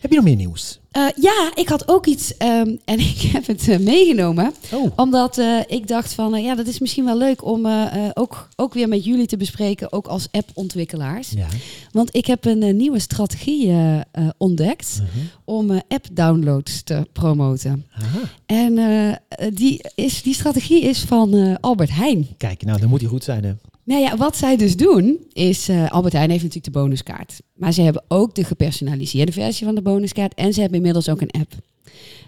Heb 0.00 0.10
je 0.10 0.16
nog 0.16 0.24
meer 0.24 0.36
nieuws? 0.36 0.78
Eh, 0.90 1.06
ja, 1.20 1.52
ik 1.54 1.68
had 1.68 1.88
ook 1.88 2.06
iets 2.06 2.36
ehm, 2.36 2.76
en 2.84 2.98
ik 3.14 3.20
heb 3.32 3.46
het 3.46 3.68
eh, 3.68 3.78
meegenomen. 3.78 4.52
Oh, 4.72 4.92
Omdat 4.96 5.38
eh, 5.38 5.58
ik 5.66 5.88
dacht 5.88 6.12
van, 6.14 6.42
ja, 6.42 6.54
dat 6.54 6.66
is 6.66 6.78
misschien 6.78 7.04
wel 7.04 7.16
leuk 7.16 7.44
om 7.44 7.66
ook, 8.14 8.48
ook 8.56 8.74
weer 8.74 8.88
met 8.88 9.04
jullie 9.04 9.26
te 9.26 9.36
bespreken, 9.36 9.92
ook 9.92 10.06
als 10.06 10.28
appontwikkelaars. 10.30 11.30
ja. 11.30 11.46
Want 11.92 12.14
ik 12.16 12.26
heb 12.26 12.44
een 12.44 12.76
nieuwe 12.76 12.98
strategie 12.98 13.72
ontdekt 14.38 15.00
Mhm. 15.00 15.24
om 15.44 15.70
app-downloads 15.88 16.82
te 16.82 17.06
promoten. 17.12 17.86
Aha. 17.92 18.18
En 18.46 18.74
die, 19.54 19.80
is, 19.94 20.22
die 20.22 20.34
strategie 20.34 20.82
is 20.82 21.00
van 21.00 21.58
Albert 21.60 21.90
Heijn. 21.94 22.26
Kijk, 22.36 22.62
nou, 22.64 22.80
dan 22.80 22.88
moet 22.88 23.00
hij 23.00 23.08
goed 23.08 23.24
zijn. 23.24 23.44
Hè. 23.44 23.52
Nou 23.90 24.02
ja, 24.02 24.16
wat 24.16 24.36
zij 24.36 24.56
dus 24.56 24.76
doen, 24.76 25.18
is 25.32 25.68
eh, 25.68 25.90
Albert 25.90 26.12
Heijn 26.12 26.30
heeft 26.30 26.42
natuurlijk 26.42 26.72
de 26.74 26.80
bonuskaart. 26.80 27.40
Maar 27.54 27.72
ze 27.72 27.82
hebben 27.82 28.04
ook 28.08 28.34
de 28.34 28.44
gepersonaliseerde 28.44 29.32
versie 29.32 29.66
van 29.66 29.74
de 29.74 29.82
bonuskaart. 29.82 30.34
En 30.34 30.52
ze 30.52 30.60
hebben 30.60 30.78
inmiddels 30.78 31.08
ook 31.08 31.20
een 31.20 31.40
app. 31.40 31.52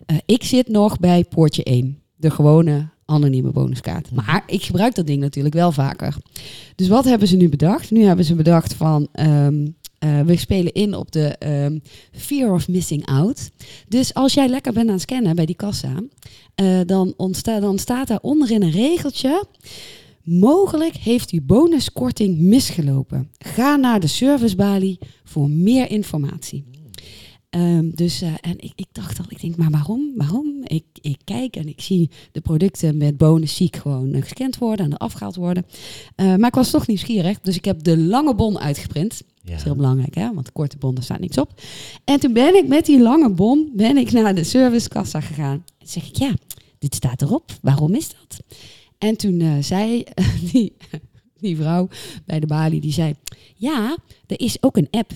Eh, 0.06 0.16
ik 0.26 0.42
zit 0.42 0.68
nog 0.68 0.98
bij 0.98 1.24
poortje 1.24 1.62
1. 1.62 1.98
De 2.16 2.30
gewone 2.30 2.88
anonieme 3.04 3.50
bonuskaart. 3.50 4.10
Maar 4.10 4.42
ik 4.46 4.62
gebruik 4.62 4.94
dat 4.94 5.06
ding 5.06 5.20
natuurlijk 5.20 5.54
wel 5.54 5.72
vaker. 5.72 6.16
Dus 6.76 6.88
wat 6.88 7.04
hebben 7.04 7.28
ze 7.28 7.36
nu 7.36 7.48
bedacht? 7.48 7.90
Nu 7.90 8.02
hebben 8.02 8.24
ze 8.24 8.34
bedacht 8.34 8.74
van... 8.74 9.08
ehm, 9.12 9.66
eh, 9.98 10.20
we 10.20 10.36
spelen 10.36 10.72
in 10.72 10.94
op 10.94 11.12
de 11.12 11.36
ehm, 11.38 11.78
fear 12.12 12.52
of 12.52 12.68
missing 12.68 13.06
out. 13.06 13.50
Dus 13.88 14.14
als 14.14 14.34
jij 14.34 14.48
lekker 14.48 14.72
bent 14.72 14.86
aan 14.86 14.92
het 14.92 15.02
scannen 15.02 15.36
bij 15.36 15.46
die 15.46 15.56
kassa... 15.56 16.02
dan, 16.86 17.14
ontsta 17.16 17.60
dan 17.60 17.78
staat 17.78 18.08
daar 18.08 18.20
onderin 18.20 18.62
een 18.62 18.70
regeltje... 18.70 19.44
Mogelijk 20.22 20.94
heeft 20.94 21.30
uw 21.30 21.40
bonuskorting 21.42 22.38
misgelopen. 22.38 23.30
Ga 23.38 23.76
naar 23.76 24.00
de 24.00 24.06
servicebalie 24.06 24.98
voor 25.24 25.50
meer 25.50 25.90
informatie. 25.90 26.64
Ehm, 27.52 27.90
dus 27.94 28.22
eh, 28.22 28.28
en 28.40 28.58
ik, 28.58 28.72
ik 28.74 28.86
dacht 28.92 29.18
al, 29.18 29.24
ik 29.28 29.40
denk, 29.40 29.56
maar 29.56 29.70
waarom? 29.70 30.12
Waarom? 30.16 30.60
Ik, 30.64 30.84
ik 31.00 31.18
kijk 31.24 31.56
en 31.56 31.68
ik 31.68 31.80
zie 31.80 32.10
de 32.32 32.40
producten 32.40 32.96
met 32.96 33.16
bonus 33.16 33.56
ziek 33.56 33.76
gewoon 33.76 34.12
eh, 34.12 34.22
gescand 34.22 34.58
worden 34.58 34.86
en 34.86 34.92
eraf 34.92 35.12
gehaald 35.12 35.36
worden. 35.36 35.66
Eh, 36.16 36.26
maar 36.36 36.48
ik 36.48 36.54
was 36.54 36.70
toch 36.70 36.86
nieuwsgierig, 36.86 37.40
dus 37.40 37.56
ik 37.56 37.64
heb 37.64 37.82
de 37.82 37.98
lange 37.98 38.34
bon 38.34 38.58
uitgeprint. 38.58 39.22
Ja. 39.42 39.50
Dat 39.50 39.58
is 39.58 39.64
heel 39.64 39.76
belangrijk, 39.76 40.14
hè? 40.14 40.34
want 40.34 40.46
de 40.46 40.52
korte 40.52 40.76
bon, 40.76 40.94
daar 40.94 41.04
staat 41.04 41.20
niks 41.20 41.38
op. 41.38 41.60
En 42.04 42.20
toen 42.20 42.32
ben 42.32 42.56
ik 42.56 42.68
met 42.68 42.86
die 42.86 43.00
lange 43.00 43.30
bon 43.30 43.70
ben 43.74 43.96
ik 43.96 44.12
naar 44.12 44.34
de 44.34 44.44
servicekassa 44.44 45.20
gegaan. 45.20 45.64
En 45.78 45.88
zeg 45.88 46.08
ik, 46.08 46.16
ja, 46.16 46.34
dit 46.78 46.94
staat 46.94 47.22
erop. 47.22 47.52
Waarom 47.62 47.94
is 47.94 48.08
dat? 48.08 48.40
En 49.02 49.16
toen 49.16 49.40
eh, 49.40 49.52
zei 49.60 50.04
die, 50.52 50.76
die 51.40 51.56
vrouw 51.56 51.88
bij 52.26 52.40
de 52.40 52.46
balie, 52.46 52.80
die 52.80 52.92
zei, 52.92 53.14
ja, 53.54 53.96
er 54.26 54.40
is 54.40 54.62
ook 54.62 54.76
een 54.76 54.88
app. 54.90 55.12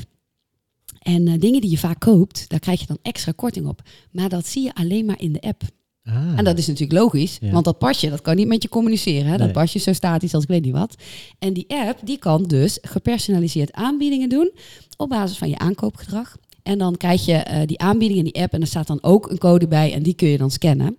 En 1.02 1.28
eh, 1.28 1.34
dingen 1.38 1.60
die 1.60 1.70
je 1.70 1.78
vaak 1.78 2.00
koopt, 2.00 2.48
daar 2.48 2.58
krijg 2.58 2.80
je 2.80 2.86
dan 2.86 2.98
extra 3.02 3.32
korting 3.36 3.66
op. 3.66 3.82
Maar 4.12 4.28
dat 4.28 4.46
zie 4.46 4.62
je 4.62 4.74
alleen 4.74 5.04
maar 5.04 5.20
in 5.20 5.32
de 5.32 5.40
app. 5.40 5.62
Ah. 6.04 6.38
En 6.38 6.44
dat 6.44 6.58
is 6.58 6.66
natuurlijk 6.66 6.98
logisch, 7.00 7.38
Ja. 7.40 7.50
want 7.50 7.64
dat 7.64 7.78
pasje, 7.78 8.10
dat 8.10 8.20
kan 8.20 8.36
niet 8.36 8.46
met 8.46 8.62
je 8.62 8.68
communiceren. 8.68 9.24
Hè? 9.26 9.30
Dat 9.36 9.40
Nee. 9.46 9.50
pasje 9.50 9.76
is 9.76 9.84
zo 9.84 9.92
statisch 9.92 10.34
als 10.34 10.42
ik 10.42 10.48
weet 10.48 10.64
niet 10.64 10.72
wat. 10.72 10.94
En 11.38 11.52
die 11.52 11.64
app, 11.68 11.98
die 12.04 12.18
kan 12.18 12.42
dus 12.42 12.78
gepersonaliseerd 12.82 13.72
aanbiedingen 13.72 14.28
doen 14.28 14.50
op 14.96 15.08
basis 15.08 15.38
van 15.38 15.48
je 15.48 15.58
aankoopgedrag. 15.58 16.36
En 16.62 16.78
dan 16.78 16.96
krijg 16.96 17.24
je 17.24 17.32
eh, 17.34 17.66
die 17.66 17.78
aanbieding 17.78 18.18
in 18.18 18.24
die 18.24 18.42
app 18.42 18.52
en 18.52 18.60
er 18.60 18.66
staat 18.66 18.86
dan 18.86 19.02
ook 19.02 19.30
een 19.30 19.38
code 19.38 19.68
bij 19.68 19.92
en 19.92 20.02
die 20.02 20.14
kun 20.14 20.28
je 20.28 20.38
dan 20.38 20.50
scannen. 20.50 20.96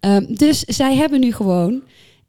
Ehm, 0.00 0.34
dus 0.34 0.60
zij 0.60 0.94
hebben 0.96 1.20
nu 1.20 1.32
gewoon 1.32 1.82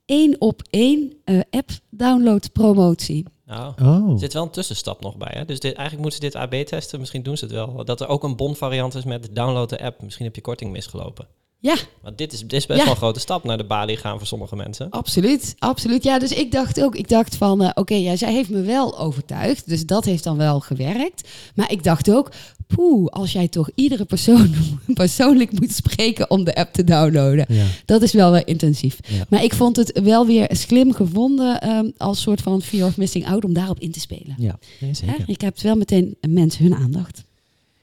één 0.05 0.41
op 0.41 0.61
één 0.69 1.13
eh, 1.23 1.39
app 1.49 1.69
download 1.89 2.51
promotie. 2.51 3.25
Nou, 3.45 3.73
Oh. 3.81 4.11
er 4.11 4.19
zit 4.19 4.33
wel 4.33 4.43
een 4.43 4.49
tussenstap 4.49 5.01
nog 5.01 5.17
bij. 5.17 5.31
Hè? 5.33 5.45
Dus 5.45 5.59
dit, 5.59 5.73
eigenlijk 5.75 6.01
moeten 6.01 6.19
ze 6.21 6.29
dit 6.29 6.35
AB 6.35 6.65
testen. 6.67 6.99
Misschien 6.99 7.23
doen 7.23 7.37
ze 7.37 7.45
het 7.45 7.53
wel. 7.53 7.85
Dat 7.85 8.01
er 8.01 8.07
ook 8.07 8.23
een 8.23 8.35
bonvariant 8.35 8.95
is 8.95 9.03
met 9.03 9.35
download 9.35 9.69
de 9.69 9.81
app. 9.81 10.01
Misschien 10.01 10.25
heb 10.25 10.35
je 10.35 10.41
korting 10.41 10.71
misgelopen. 10.71 11.27
Ja. 11.65 11.75
Want 12.01 12.17
dit 12.17 12.33
is, 12.33 12.39
dit 12.39 12.53
is 12.53 12.65
best 12.65 12.79
Ja. 12.79 12.83
wel 12.85 12.93
een 12.93 12.99
grote 12.99 13.19
stap 13.19 13.43
naar 13.43 13.57
de 13.57 13.63
balie 13.63 13.97
gaan 13.97 14.17
voor 14.17 14.27
sommige 14.27 14.55
mensen. 14.55 14.89
Absoluut, 14.89 15.55
absoluut. 15.59 16.03
Ja, 16.03 16.19
dus 16.19 16.31
ik 16.31 16.51
dacht 16.51 16.81
ook, 16.81 16.95
ik 16.95 17.09
dacht 17.09 17.35
van, 17.35 17.61
eh, 17.63 17.69
oké, 17.73 17.93
ja, 17.95 18.15
zij 18.15 18.33
heeft 18.33 18.49
me 18.49 18.61
wel 18.61 18.99
overtuigd, 18.99 19.67
dus 19.69 19.85
dat 19.85 20.05
heeft 20.05 20.23
dan 20.23 20.37
wel 20.37 20.59
gewerkt. 20.59 21.29
Maar 21.55 21.71
ik 21.71 21.83
dacht 21.83 22.11
ook, 22.11 22.31
poeh, 22.67 23.07
als 23.07 23.31
jij 23.31 23.47
toch 23.47 23.69
iedere 23.75 24.05
persoon 24.05 24.55
persoonlijk 24.93 25.59
moet 25.59 25.71
spreken 25.71 26.29
om 26.29 26.43
de 26.43 26.55
app 26.55 26.73
te 26.73 26.83
downloaden, 26.83 27.45
Ja. 27.49 27.65
dat 27.85 28.01
is 28.01 28.13
wel 28.13 28.31
weer 28.31 28.47
intensief. 28.47 28.97
Ja. 29.07 29.25
Maar 29.29 29.43
ik 29.43 29.53
vond 29.53 29.75
het 29.75 29.99
wel 30.03 30.25
weer 30.25 30.47
slim 30.51 30.93
gevonden 30.93 31.61
ehm, 31.61 31.89
als 31.97 32.21
soort 32.21 32.41
van 32.41 32.61
fear 32.61 32.87
of 32.87 32.97
missing 32.97 33.27
out 33.27 33.43
om 33.45 33.53
daarop 33.53 33.79
in 33.79 33.91
te 33.91 33.99
spelen. 33.99 34.35
Ja, 34.37 34.57
nee, 34.79 34.89
Hè? 34.89 34.95
zeker. 34.95 35.23
Ik 35.25 35.41
heb 35.41 35.59
wel 35.59 35.75
meteen 35.75 36.15
mensen 36.27 36.63
hun 36.63 36.75
aandacht. 36.75 37.23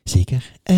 Zeker. 0.04 0.52
Eh, 0.62 0.76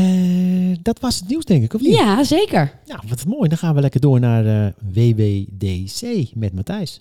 dat 0.82 1.00
was 1.00 1.16
het 1.16 1.28
nieuws, 1.28 1.44
denk 1.44 1.64
ik, 1.64 1.74
of 1.74 1.80
niet? 1.80 1.94
Ja, 1.94 2.24
zeker. 2.24 2.72
Nou, 2.86 3.00
wat 3.08 3.26
mooi. 3.26 3.48
Dan 3.48 3.58
gaan 3.58 3.74
we 3.74 3.80
lekker 3.80 4.00
door 4.00 4.20
naar 4.20 4.46
eh, 4.46 4.72
WWDC 4.92 6.34
met 6.34 6.54
Matthijs. 6.54 7.00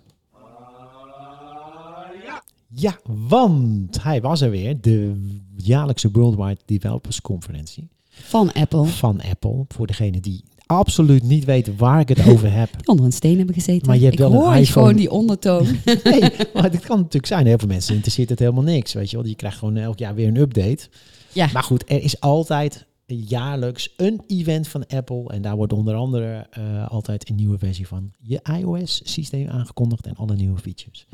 Ja, 2.75 2.99
want 3.29 4.03
hij 4.03 4.21
was 4.21 4.41
er 4.41 4.49
weer. 4.49 4.81
De 4.81 5.13
jaarlijkse 5.55 6.11
Worldwide 6.11 6.57
Developers 6.65 7.21
Conferentie 7.21 7.87
Van 8.09 8.53
Apple. 8.53 8.85
van 8.85 9.21
Apple. 9.21 9.65
Voor 9.67 9.87
degene 9.87 10.19
die 10.19 10.43
absoluut 10.65 11.23
niet 11.23 11.45
weten 11.45 11.77
waar 11.77 11.99
ik 11.99 12.09
het 12.09 12.27
over 12.27 12.51
heb. 12.51 12.69
Onder 12.85 13.05
een 13.05 13.11
steen 13.11 13.37
hebben 13.37 13.55
gezeten. 13.55 13.87
Maar 13.87 13.97
je 13.97 14.03
hebt 14.03 14.13
ik 14.13 14.19
wel 14.19 14.31
een 14.31 14.37
iPhone. 14.45 14.65
gewoon 14.65 14.95
die 14.95 15.11
ondertoon. 15.11 15.67
Nee, 16.03 16.31
maar 16.53 16.71
dit 16.71 16.85
kan 16.85 16.97
natuurlijk 16.97 17.25
zijn. 17.25 17.45
Heel 17.45 17.57
veel 17.57 17.67
mensen 17.67 17.93
interesseert 17.95 18.29
het 18.29 18.39
helemaal 18.39 18.63
niks. 18.63 18.93
Weet 18.93 19.09
je 19.09 19.17
wel, 19.17 19.25
je 19.25 19.35
krijgt 19.35 19.57
gewoon 19.57 19.77
elk 19.77 19.99
jaar 19.99 20.15
weer 20.15 20.27
een 20.27 20.37
update. 20.37 20.87
Ja. 21.33 21.49
Maar 21.53 21.63
goed, 21.63 21.91
er 21.91 22.03
is 22.03 22.19
altijd 22.19 22.85
jaarlijks 23.05 23.93
een 23.97 24.21
event 24.27 24.67
van 24.67 24.87
Apple. 24.87 25.29
En 25.29 25.41
daar 25.41 25.55
wordt 25.55 25.73
onder 25.73 25.95
andere 25.95 26.47
eh, 26.49 26.87
altijd 26.87 27.29
een 27.29 27.35
nieuwe 27.35 27.57
versie 27.57 27.87
van 27.87 28.11
je 28.19 28.39
iOS-systeem 28.59 29.47
aangekondigd 29.49 30.07
en 30.07 30.15
alle 30.15 30.35
nieuwe 30.35 30.59
features. 30.59 31.07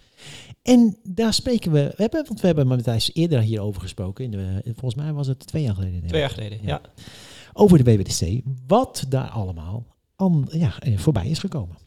En 0.61 0.97
daar 1.03 1.33
spreken 1.33 1.71
we, 1.71 1.93
we 1.95 2.01
hebben, 2.01 2.25
want 2.27 2.41
we 2.41 2.47
hebben 2.47 2.67
met 2.67 2.77
Matthijs 2.77 3.11
eerder 3.13 3.39
hierover 3.39 3.81
gesproken. 3.81 4.23
In 4.23 4.31
de, 4.31 4.61
volgens 4.63 4.95
mij 4.95 5.13
was 5.13 5.27
het 5.27 5.47
twee 5.47 5.63
jaar 5.63 5.75
geleden. 5.75 5.93
denk 5.93 6.03
ik. 6.03 6.09
Twee 6.09 6.21
jaar 6.21 6.31
geleden, 6.31 6.59
ja. 6.61 6.81
Over 7.53 7.83
de 7.83 7.95
WWDC. 7.95 8.41
Wat 8.67 9.05
daar 9.09 9.29
allemaal 9.29 9.85
aan, 10.15 10.47
ja, 10.51 10.79
eh, 10.79 10.97
voorbij 10.97 11.27
is 11.27 11.39
gekomen. 11.39 11.77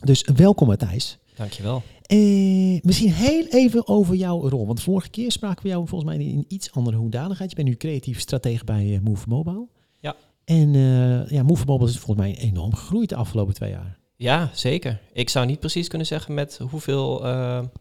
Dus 0.00 0.28
welkom 0.34 0.66
Matthijs. 0.66 1.18
Dankjewel. 1.36 1.82
Eh, 2.08 2.78
misschien 2.82 3.12
heel 3.12 3.46
even 3.46 3.88
over 3.88 4.14
jouw 4.14 4.48
rol. 4.48 4.66
Want 4.66 4.82
vorige 4.82 5.08
keer 5.08 5.32
spraken 5.32 5.62
we 5.62 5.68
jou 5.68 5.88
volgens 5.88 6.10
mij 6.10 6.24
in 6.24 6.44
iets 6.48 6.72
andere 6.72 6.96
hoedanigheid. 6.96 7.50
Je 7.50 7.56
bent 7.56 7.68
nu 7.68 7.76
creatief 7.76 8.20
stratege 8.20 8.64
bij 8.64 8.94
eh, 8.94 9.00
Move 9.00 9.28
Mobile. 9.28 9.66
Ja. 10.00 10.16
En 10.44 10.74
eh, 10.74 11.30
ja, 11.30 11.42
Move 11.42 11.64
Mobile 11.66 11.88
is 11.88 11.98
volgens 11.98 12.26
mij 12.26 12.38
enorm 12.38 12.74
gegroeid 12.74 13.08
de 13.08 13.16
afgelopen 13.16 13.54
twee 13.54 13.70
jaar. 13.70 13.98
Ja, 14.16 14.50
zeker. 14.54 15.00
Ik 15.12 15.28
zou 15.28 15.46
niet 15.46 15.60
precies 15.60 15.88
kunnen 15.88 16.06
zeggen 16.06 16.34
met 16.34 16.60
hoeveel 16.70 17.20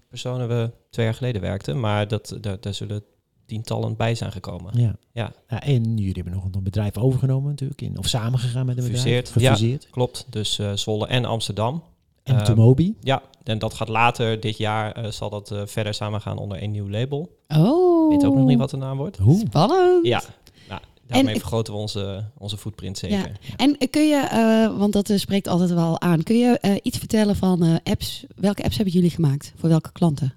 personen 0.09 0.47
we 0.47 0.71
twee 0.89 1.05
jaar 1.05 1.15
geleden 1.15 1.41
werkten. 1.41 1.79
Maar 1.79 2.07
dat, 2.07 2.37
daar, 2.41 2.59
daar 2.59 2.73
zullen 2.73 3.03
tientallen 3.45 3.95
bij 3.95 4.15
zijn 4.15 4.31
gekomen. 4.31 4.79
Ja. 4.79 4.95
Ja. 5.13 5.33
en 5.47 5.97
jullie 5.97 6.13
hebben 6.13 6.33
nog 6.33 6.43
een 6.43 6.63
bedrijf 6.63 6.97
overgenomen 6.97 7.49
natuurlijk. 7.49 7.81
In, 7.81 7.97
of 7.97 8.07
samengegaan 8.07 8.65
met 8.65 8.77
een 8.77 8.91
bedrijf. 8.91 9.31
Gefuseerd, 9.31 9.83
ja. 9.83 9.89
Klopt. 9.89 10.25
Dus 10.29 10.59
Zwolle 10.73 11.07
en 11.07 11.25
Amsterdam. 11.25 11.83
En 12.27 12.35
Ehm, 12.35 12.45
Tomobi. 12.45 12.95
Ja, 13.01 13.21
en 13.43 13.59
dat 13.59 13.73
gaat 13.73 13.87
later 13.87 14.39
dit 14.39 14.57
jaar 14.57 14.91
eh, 14.91 15.11
zal 15.11 15.29
dat 15.29 15.51
eh, 15.51 15.61
verder 15.65 15.93
samen 15.93 16.21
gaan 16.21 16.37
onder 16.37 16.57
één 16.57 16.71
nieuw 16.71 16.89
label. 16.89 17.29
Oh. 17.47 18.13
Ik 18.13 18.19
weet 18.19 18.29
ook 18.29 18.35
nog 18.35 18.47
niet 18.47 18.57
wat 18.59 18.69
de 18.69 18.77
naam 18.77 18.97
wordt. 18.97 19.17
Hoe? 19.17 19.39
Spannend. 19.47 20.05
Ja, 20.05 20.21
nou, 20.69 20.81
daarmee 21.07 21.35
vergroten 21.39 21.73
we 21.73 21.79
onze, 21.79 22.23
onze 22.37 22.57
footprint 22.57 22.97
zeker. 22.97 23.17
Ja. 23.17 23.55
En 23.55 23.77
kun 23.89 24.07
je, 24.07 24.15
eh, 24.31 24.77
want 24.77 24.93
dat 24.93 25.09
eh, 25.09 25.17
spreekt 25.17 25.47
altijd 25.47 25.73
wel 25.73 26.01
aan, 26.01 26.23
kun 26.23 26.37
je 26.37 26.57
eh, 26.59 26.75
iets 26.81 26.97
vertellen 26.97 27.35
van 27.35 27.63
eh, 27.63 27.75
apps? 27.83 28.25
Welke 28.35 28.63
apps 28.63 28.75
hebben 28.75 28.93
jullie 28.93 29.09
gemaakt? 29.09 29.53
Voor 29.55 29.69
welke 29.69 29.91
klanten? 29.91 30.33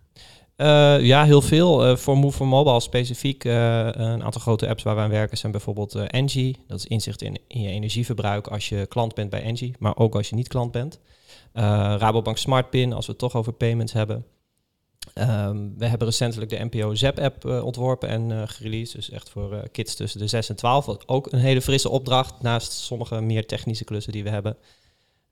Eh, 0.56 1.00
ja, 1.04 1.24
heel 1.24 1.40
veel. 1.42 1.86
Eh, 1.86 1.96
voor 1.96 2.18
Move 2.18 2.36
for 2.36 2.46
Mobile 2.46 2.80
specifiek 2.80 3.44
eh, 3.44 3.52
een 3.92 4.22
aantal 4.22 4.40
grote 4.40 4.68
apps 4.68 4.82
waar 4.82 4.94
we 4.94 5.00
aan 5.00 5.10
werken 5.10 5.38
zijn 5.38 5.52
bijvoorbeeld 5.52 5.94
eh, 5.94 6.04
Engie. 6.06 6.56
Dat 6.66 6.78
is 6.78 6.86
inzicht 6.86 7.22
in, 7.22 7.38
in 7.46 7.60
je 7.60 7.68
energieverbruik 7.68 8.46
als 8.46 8.68
je 8.68 8.86
klant 8.86 9.14
bent 9.14 9.30
bij 9.30 9.42
Engie, 9.42 9.74
maar 9.78 9.96
ook 9.96 10.14
als 10.14 10.28
je 10.28 10.34
niet 10.34 10.48
klant 10.48 10.72
bent. 10.72 10.98
Eh, 11.52 11.94
Rabobank 11.98 12.38
SmartPin, 12.38 12.92
als 12.92 13.06
we 13.06 13.12
het 13.12 13.20
toch 13.20 13.34
over 13.34 13.52
payments 13.52 13.92
hebben. 13.92 14.24
Ehm, 15.14 15.68
we 15.76 15.86
hebben 15.86 16.08
recentelijk 16.08 16.50
de 16.50 16.64
NPO 16.70 16.94
Zap-app 16.94 17.44
eh, 17.44 17.64
ontworpen 17.64 18.08
en 18.08 18.30
eh 18.32 18.42
gereleased. 18.44 18.94
Dus 18.94 19.10
echt 19.10 19.30
voor 19.30 19.52
eh, 19.54 19.62
kids 19.72 19.94
tussen 19.94 20.20
de 20.20 20.26
6 20.26 20.48
en 20.48 20.56
12. 20.56 20.86
Wat 20.86 21.08
ook 21.08 21.32
een 21.32 21.38
hele 21.38 21.60
frisse 21.62 21.88
opdracht, 21.88 22.42
naast 22.42 22.72
sommige 22.72 23.20
meer 23.20 23.46
technische 23.46 23.84
klussen 23.84 24.12
die 24.12 24.22
we 24.22 24.30
hebben. 24.30 24.56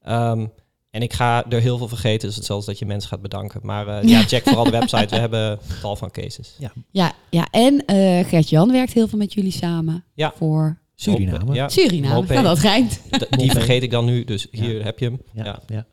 Ehm, 0.03 0.47
en 0.91 1.03
ik 1.03 1.13
ga 1.13 1.45
er 1.51 1.61
heel 1.61 1.79
veel 1.79 1.89
vergeten, 1.89 2.27
dus 2.29 2.37
hetzelfde 2.37 2.71
dat 2.71 2.79
je 2.79 2.87
mensen 2.87 3.09
gaat 3.09 3.23
bedanken. 3.23 3.61
Maar 3.63 3.89
eh, 3.89 4.09
ja, 4.09 4.23
check 4.23 4.43
vooral 4.43 4.65
de 4.65 4.71
website. 4.71 5.07
We 5.15 5.17
hebben 5.27 5.59
tal 5.81 5.97
van 5.97 6.11
cases. 6.11 6.57
Ja, 6.91 7.13
ja 7.31 7.49
en 7.51 7.85
eh 7.87 8.27
Gert-Jan 8.29 8.73
werkt 8.73 8.93
heel 8.93 9.09
veel 9.09 9.19
met 9.19 9.33
jullie 9.33 9.53
samen 9.53 10.05
Ja. 10.15 10.33
voor 10.37 10.79
Suriname. 10.95 11.55
Ja, 11.55 11.69
Suriname. 11.69 12.27
Nou, 12.27 12.43
dat 12.43 12.59
rijmt. 12.59 13.01
d- 13.11 13.27
die 13.39 13.51
vergeet 13.51 13.83
ik 13.83 13.91
dan 13.91 14.05
nu, 14.05 14.25
dus 14.25 14.47
hier 14.51 14.79
Ja. 14.79 14.85
heb 14.85 14.99
je 14.99 15.05
hem. 15.05 15.21
Ja, 15.33 15.63
Ja. 15.67 15.87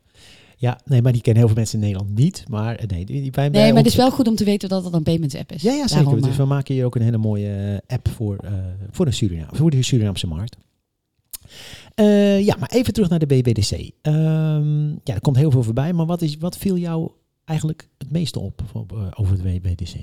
Ja. 0.56 0.80
Nee, 0.84 1.02
maar 1.02 1.12
die 1.12 1.20
kennen 1.20 1.42
heel 1.42 1.52
veel 1.52 1.60
mensen 1.60 1.78
in 1.78 1.84
Nederland 1.84 2.14
niet. 2.14 2.44
Maar 2.48 2.76
eh, 2.76 2.86
nee, 2.86 3.04
die, 3.04 3.22
die 3.22 3.30
bij, 3.30 3.50
bij 3.50 3.60
Nee, 3.60 3.72
maar 3.72 3.82
het 3.82 3.90
is 3.90 3.96
wel 3.96 4.10
goed 4.10 4.28
om 4.28 4.34
te 4.34 4.44
weten 4.44 4.68
dat 4.68 4.84
het 4.84 4.94
een 4.94 5.02
payments 5.02 5.34
app 5.34 5.52
is. 5.52 5.62
Ja, 5.62 5.72
ja 5.72 5.86
zeker. 5.86 6.04
Daarom, 6.04 6.22
dus 6.22 6.30
eh, 6.30 6.36
we 6.36 6.44
maken 6.44 6.74
hier 6.74 6.84
ook 6.84 6.94
een 6.94 7.02
hele 7.02 7.18
mooie 7.18 7.80
eh, 7.86 7.96
app 7.96 8.08
voor, 8.08 8.36
eh, 8.36 8.52
voor, 8.90 9.04
de 9.04 9.12
Suriname, 9.12 9.56
voor 9.56 9.70
de 9.70 9.82
Surinaamse 9.82 10.26
markt. 10.26 10.56
Eh, 11.94 12.44
ja, 12.44 12.56
maar 12.58 12.68
even 12.68 12.92
terug 12.92 13.08
naar 13.08 13.18
de 13.18 13.26
BBDC. 13.26 13.90
Ehm, 14.02 14.88
ja, 14.90 15.14
er 15.14 15.20
komt 15.20 15.36
heel 15.36 15.50
veel 15.50 15.62
voorbij. 15.62 15.92
Maar 15.92 16.06
wat, 16.06 16.22
is, 16.22 16.36
wat 16.36 16.58
viel 16.58 16.76
jou 16.76 17.10
eigenlijk 17.44 17.88
het 17.98 18.10
meeste 18.10 18.40
op 18.40 18.62
over 19.14 19.42
de 19.42 19.42
BBDC? 19.42 19.94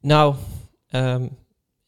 Nou, 0.00 0.34
ehm, 0.88 1.26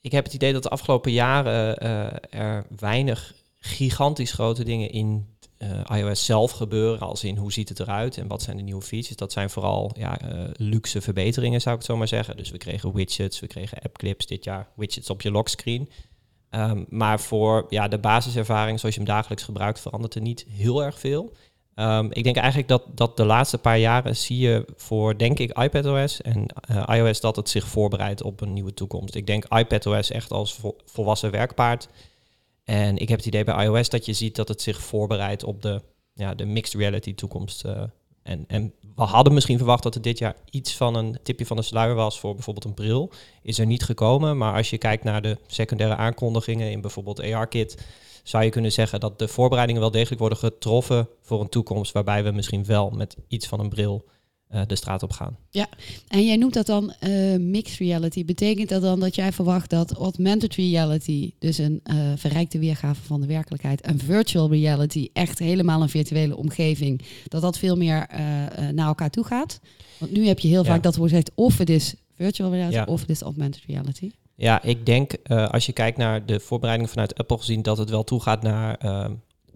ik 0.00 0.12
heb 0.12 0.24
het 0.24 0.34
idee 0.34 0.52
dat 0.52 0.62
de 0.62 0.68
afgelopen 0.68 1.12
jaren 1.12 1.78
eh, 1.78 2.40
er 2.40 2.66
weinig 2.78 3.34
gigantisch 3.56 4.32
grote 4.32 4.64
dingen 4.64 4.90
in 4.90 5.26
eh, 5.60 5.98
iOS 5.98 6.24
zelf 6.24 6.50
gebeuren. 6.50 7.00
Als 7.00 7.24
in 7.24 7.36
hoe 7.36 7.52
ziet 7.52 7.68
het 7.68 7.80
eruit 7.80 8.18
en 8.18 8.26
wat 8.26 8.42
zijn 8.42 8.56
de 8.56 8.62
nieuwe 8.62 8.82
features. 8.82 9.16
Dat 9.16 9.32
zijn 9.32 9.50
vooral 9.50 9.90
ja, 9.96 10.20
eh, 10.20 10.38
luxe 10.52 11.00
verbeteringen, 11.00 11.60
zou 11.60 11.74
ik 11.74 11.80
het 11.80 11.90
zo 11.90 11.96
maar 11.96 12.08
zeggen. 12.08 12.36
Dus 12.36 12.50
we 12.50 12.58
kregen 12.58 12.92
widgets, 12.92 13.40
we 13.40 13.46
kregen 13.46 13.78
appclips 13.82 14.26
dit 14.26 14.44
jaar, 14.44 14.68
widgets 14.76 15.10
op 15.10 15.22
je 15.22 15.30
lockscreen. 15.30 15.90
Ehm, 16.50 16.84
maar 16.88 17.20
voor 17.20 17.66
ja, 17.68 17.88
de 17.88 17.98
basiservaring 17.98 18.80
zoals 18.80 18.94
je 18.94 19.00
hem 19.00 19.10
dagelijks 19.10 19.42
gebruikt, 19.44 19.80
verandert 19.80 20.14
er 20.14 20.20
niet 20.20 20.46
heel 20.48 20.84
erg 20.84 20.98
veel. 20.98 21.32
Ehm, 21.74 22.06
ik 22.10 22.24
denk 22.24 22.36
eigenlijk 22.36 22.68
dat, 22.68 22.82
dat 22.94 23.16
de 23.16 23.24
laatste 23.24 23.58
paar 23.58 23.78
jaren 23.78 24.16
zie 24.16 24.38
je 24.38 24.64
voor, 24.76 25.18
denk 25.18 25.38
ik, 25.38 25.58
iPadOS 25.58 26.22
en 26.22 26.46
eh, 26.46 26.96
iOS 26.96 27.20
dat 27.20 27.36
het 27.36 27.48
zich 27.48 27.66
voorbereidt 27.66 28.22
op 28.22 28.40
een 28.40 28.52
nieuwe 28.52 28.74
toekomst. 28.74 29.14
Ik 29.14 29.26
denk 29.26 29.44
iPadOS 29.44 30.10
echt 30.10 30.30
als 30.30 30.54
vo- 30.54 30.76
volwassen 30.84 31.30
werkpaard. 31.30 31.88
En 32.70 32.96
ik 32.96 33.08
heb 33.08 33.18
het 33.18 33.26
idee 33.26 33.44
bij 33.44 33.64
iOS 33.64 33.88
dat 33.88 34.06
je 34.06 34.12
ziet 34.12 34.36
dat 34.36 34.48
het 34.48 34.62
zich 34.62 34.80
voorbereidt 34.80 35.44
op 35.44 35.62
de, 35.62 35.82
ja, 36.14 36.34
de 36.34 36.44
mixed 36.44 36.80
reality 36.80 37.14
toekomst. 37.14 37.64
eh. 37.64 37.82
en, 38.22 38.44
en 38.46 38.72
we 38.94 39.02
hadden 39.02 39.34
misschien 39.34 39.56
verwacht 39.56 39.82
dat 39.82 39.94
er 39.94 40.02
dit 40.02 40.18
jaar 40.18 40.36
iets 40.50 40.76
van 40.76 40.94
een 40.94 41.18
tipje 41.22 41.46
van 41.46 41.56
de 41.56 41.62
sluier 41.62 41.94
was 41.94 42.20
voor 42.20 42.34
bijvoorbeeld 42.34 42.64
een 42.64 42.74
bril. 42.74 43.10
Is 43.42 43.58
er 43.58 43.66
niet 43.66 43.82
gekomen, 43.82 44.36
maar 44.36 44.54
als 44.54 44.70
je 44.70 44.78
kijkt 44.78 45.04
naar 45.04 45.22
de 45.22 45.38
secundaire 45.46 45.96
aankondigingen 45.96 46.70
in 46.70 46.80
bijvoorbeeld 46.80 47.20
AR-kit, 47.20 47.86
zou 48.22 48.44
je 48.44 48.50
kunnen 48.50 48.72
zeggen 48.72 49.00
dat 49.00 49.18
de 49.18 49.28
voorbereidingen 49.28 49.80
wel 49.80 49.90
degelijk 49.90 50.20
worden 50.20 50.38
getroffen 50.38 51.08
voor 51.22 51.40
een 51.40 51.48
toekomst 51.48 51.92
waarbij 51.92 52.24
we 52.24 52.30
misschien 52.30 52.64
wel 52.64 52.90
met 52.90 53.16
iets 53.28 53.46
van 53.46 53.60
een 53.60 53.68
bril 53.68 54.04
eh, 54.50 54.62
de 54.66 54.76
straat 54.76 55.02
op 55.02 55.12
gaan. 55.12 55.36
En 56.08 56.26
jij 56.26 56.36
noemt 56.36 56.54
dat 56.54 56.66
dan 56.66 56.92
eh, 56.92 57.36
mixed 57.36 57.78
reality. 57.78 58.24
Betekent 58.24 58.68
dat 58.68 58.82
dan 58.82 59.00
dat 59.00 59.14
jij 59.14 59.32
verwacht 59.32 59.70
dat 59.70 59.92
augmented 59.92 60.54
reality, 60.54 61.32
dus 61.38 61.58
een 61.58 61.80
eh, 61.82 61.96
verrijkte 62.16 62.58
weergave 62.58 63.02
van 63.02 63.20
de 63.20 63.26
werkelijkheid, 63.26 63.80
en 63.80 63.98
virtual 63.98 64.50
reality, 64.50 65.08
echt 65.12 65.38
helemaal 65.38 65.82
een 65.82 65.88
virtuele 65.88 66.36
omgeving, 66.36 67.02
dat 67.28 67.42
dat 67.42 67.58
veel 67.58 67.76
meer 67.76 68.06
naar 68.72 68.86
elkaar 68.86 69.10
toe 69.10 69.24
gaat? 69.24 69.60
Want 69.98 70.12
nu 70.12 70.26
heb 70.26 70.38
je 70.38 70.48
heel 70.48 70.64
Ja. 70.64 70.70
vaak 70.70 70.82
dat 70.82 70.96
wordt 70.96 71.12
gezegd 71.12 71.32
of 71.34 71.58
het 71.58 71.70
is 71.70 71.94
virtual 72.14 72.50
reality 72.50 72.76
Ja. 72.76 72.84
of 72.84 73.00
het 73.00 73.10
is 73.10 73.20
augmented 73.22 73.62
reality. 73.66 74.10
Ja, 74.34 74.62
ik 74.62 74.86
denk 74.86 75.12
als 75.28 75.66
je 75.66 75.72
kijkt 75.72 75.98
naar 75.98 76.26
de 76.26 76.40
voorbereidingen 76.40 76.92
vanuit 76.92 77.18
Apple 77.18 77.38
gezien, 77.38 77.62
dat 77.62 77.78
het 77.78 77.90
wel 77.90 78.04
toegaat 78.04 78.42
naar 78.42 78.74
ehm, 78.74 79.12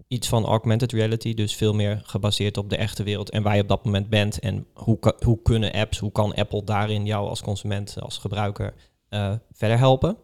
iets 0.09 0.29
van 0.29 0.45
augmented 0.45 0.93
reality. 0.93 1.35
Dus 1.35 1.55
veel 1.55 1.75
meer 1.75 2.03
gebaseerd 2.05 2.57
op 2.57 2.71
de 2.71 2.77
echte 2.77 3.03
wereld 3.03 3.31
en 3.31 3.43
waar 3.43 3.57
je 3.57 3.63
op 3.63 3.69
dat 3.69 3.85
moment 3.85 4.09
bent. 4.09 4.39
En 4.39 4.67
hoe, 4.75 4.99
hoe 5.25 5.43
kunnen 5.43 5.73
apps, 5.73 5.99
hoe 5.99 6.13
kan 6.13 6.35
Apple 6.35 6.65
daarin 6.65 7.07
jou 7.07 7.29
als 7.29 7.43
consument, 7.43 7.97
als 8.01 8.19
gebruiker 8.19 8.75
eh, 9.09 9.33
verder 9.53 9.79
helpen. 9.79 10.17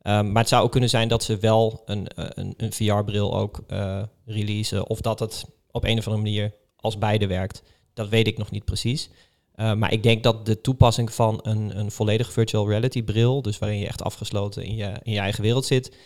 Ehm, 0.00 0.32
maar 0.32 0.40
het 0.42 0.48
zou 0.48 0.64
ook 0.64 0.70
kunnen 0.70 0.90
zijn 0.90 1.08
dat 1.08 1.22
ze 1.22 1.38
wel 1.38 1.82
een, 1.84 2.08
eh, 2.08 2.26
een, 2.28 2.54
een 2.56 2.72
VR-bril 2.72 3.36
ook 3.36 3.64
eh, 3.66 4.02
releasen. 4.26 4.88
Of 4.88 5.00
dat 5.00 5.18
het 5.18 5.44
op 5.70 5.84
een 5.84 5.98
of 5.98 6.06
andere 6.06 6.24
manier 6.24 6.54
als 6.76 6.98
beide 6.98 7.26
werkt. 7.26 7.62
Dat 7.94 8.08
weet 8.08 8.26
ik 8.26 8.38
nog 8.38 8.50
niet 8.50 8.64
precies. 8.64 9.10
Uh, 9.56 9.74
maar 9.74 9.92
ik 9.92 10.02
denk 10.02 10.22
dat 10.22 10.46
de 10.46 10.60
toepassing 10.60 11.12
van 11.12 11.40
een, 11.42 11.78
een 11.78 11.90
volledig 11.90 12.32
virtual 12.32 12.68
reality 12.68 13.02
bril, 13.02 13.42
dus 13.42 13.58
waarin 13.58 13.78
je 13.78 13.86
echt 13.86 14.02
afgesloten 14.02 14.64
in 14.64 14.76
je, 14.76 14.92
in 15.02 15.12
je 15.12 15.18
eigen 15.18 15.42
wereld 15.42 15.64
zit, 15.64 15.96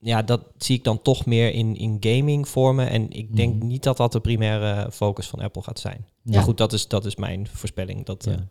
ja, 0.00 0.22
dat 0.22 0.40
zie 0.58 0.76
ik 0.76 0.84
dan 0.84 1.02
toch 1.02 1.26
meer 1.26 1.52
in, 1.52 1.76
in 1.76 1.96
gaming 2.00 2.48
vormen. 2.48 2.88
En 2.90 3.10
ik 3.10 3.36
denk 3.36 3.54
Mhm. 3.56 3.66
niet 3.66 3.82
dat 3.82 3.96
dat 3.96 4.12
de 4.12 4.20
primaire 4.20 4.90
focus 4.92 5.26
van 5.28 5.40
Apple 5.40 5.62
gaat 5.62 5.78
zijn. 5.80 6.04
Ja. 6.22 6.34
Maar 6.34 6.42
goed, 6.42 6.56
dat 6.58 6.72
is, 6.72 6.88
dat 6.88 7.04
is 7.04 7.16
mijn 7.16 7.46
voorspelling. 7.52 8.06
Dat 8.06 8.24
Ja. 8.24 8.30
eh, 8.30 8.36
gaan 8.36 8.46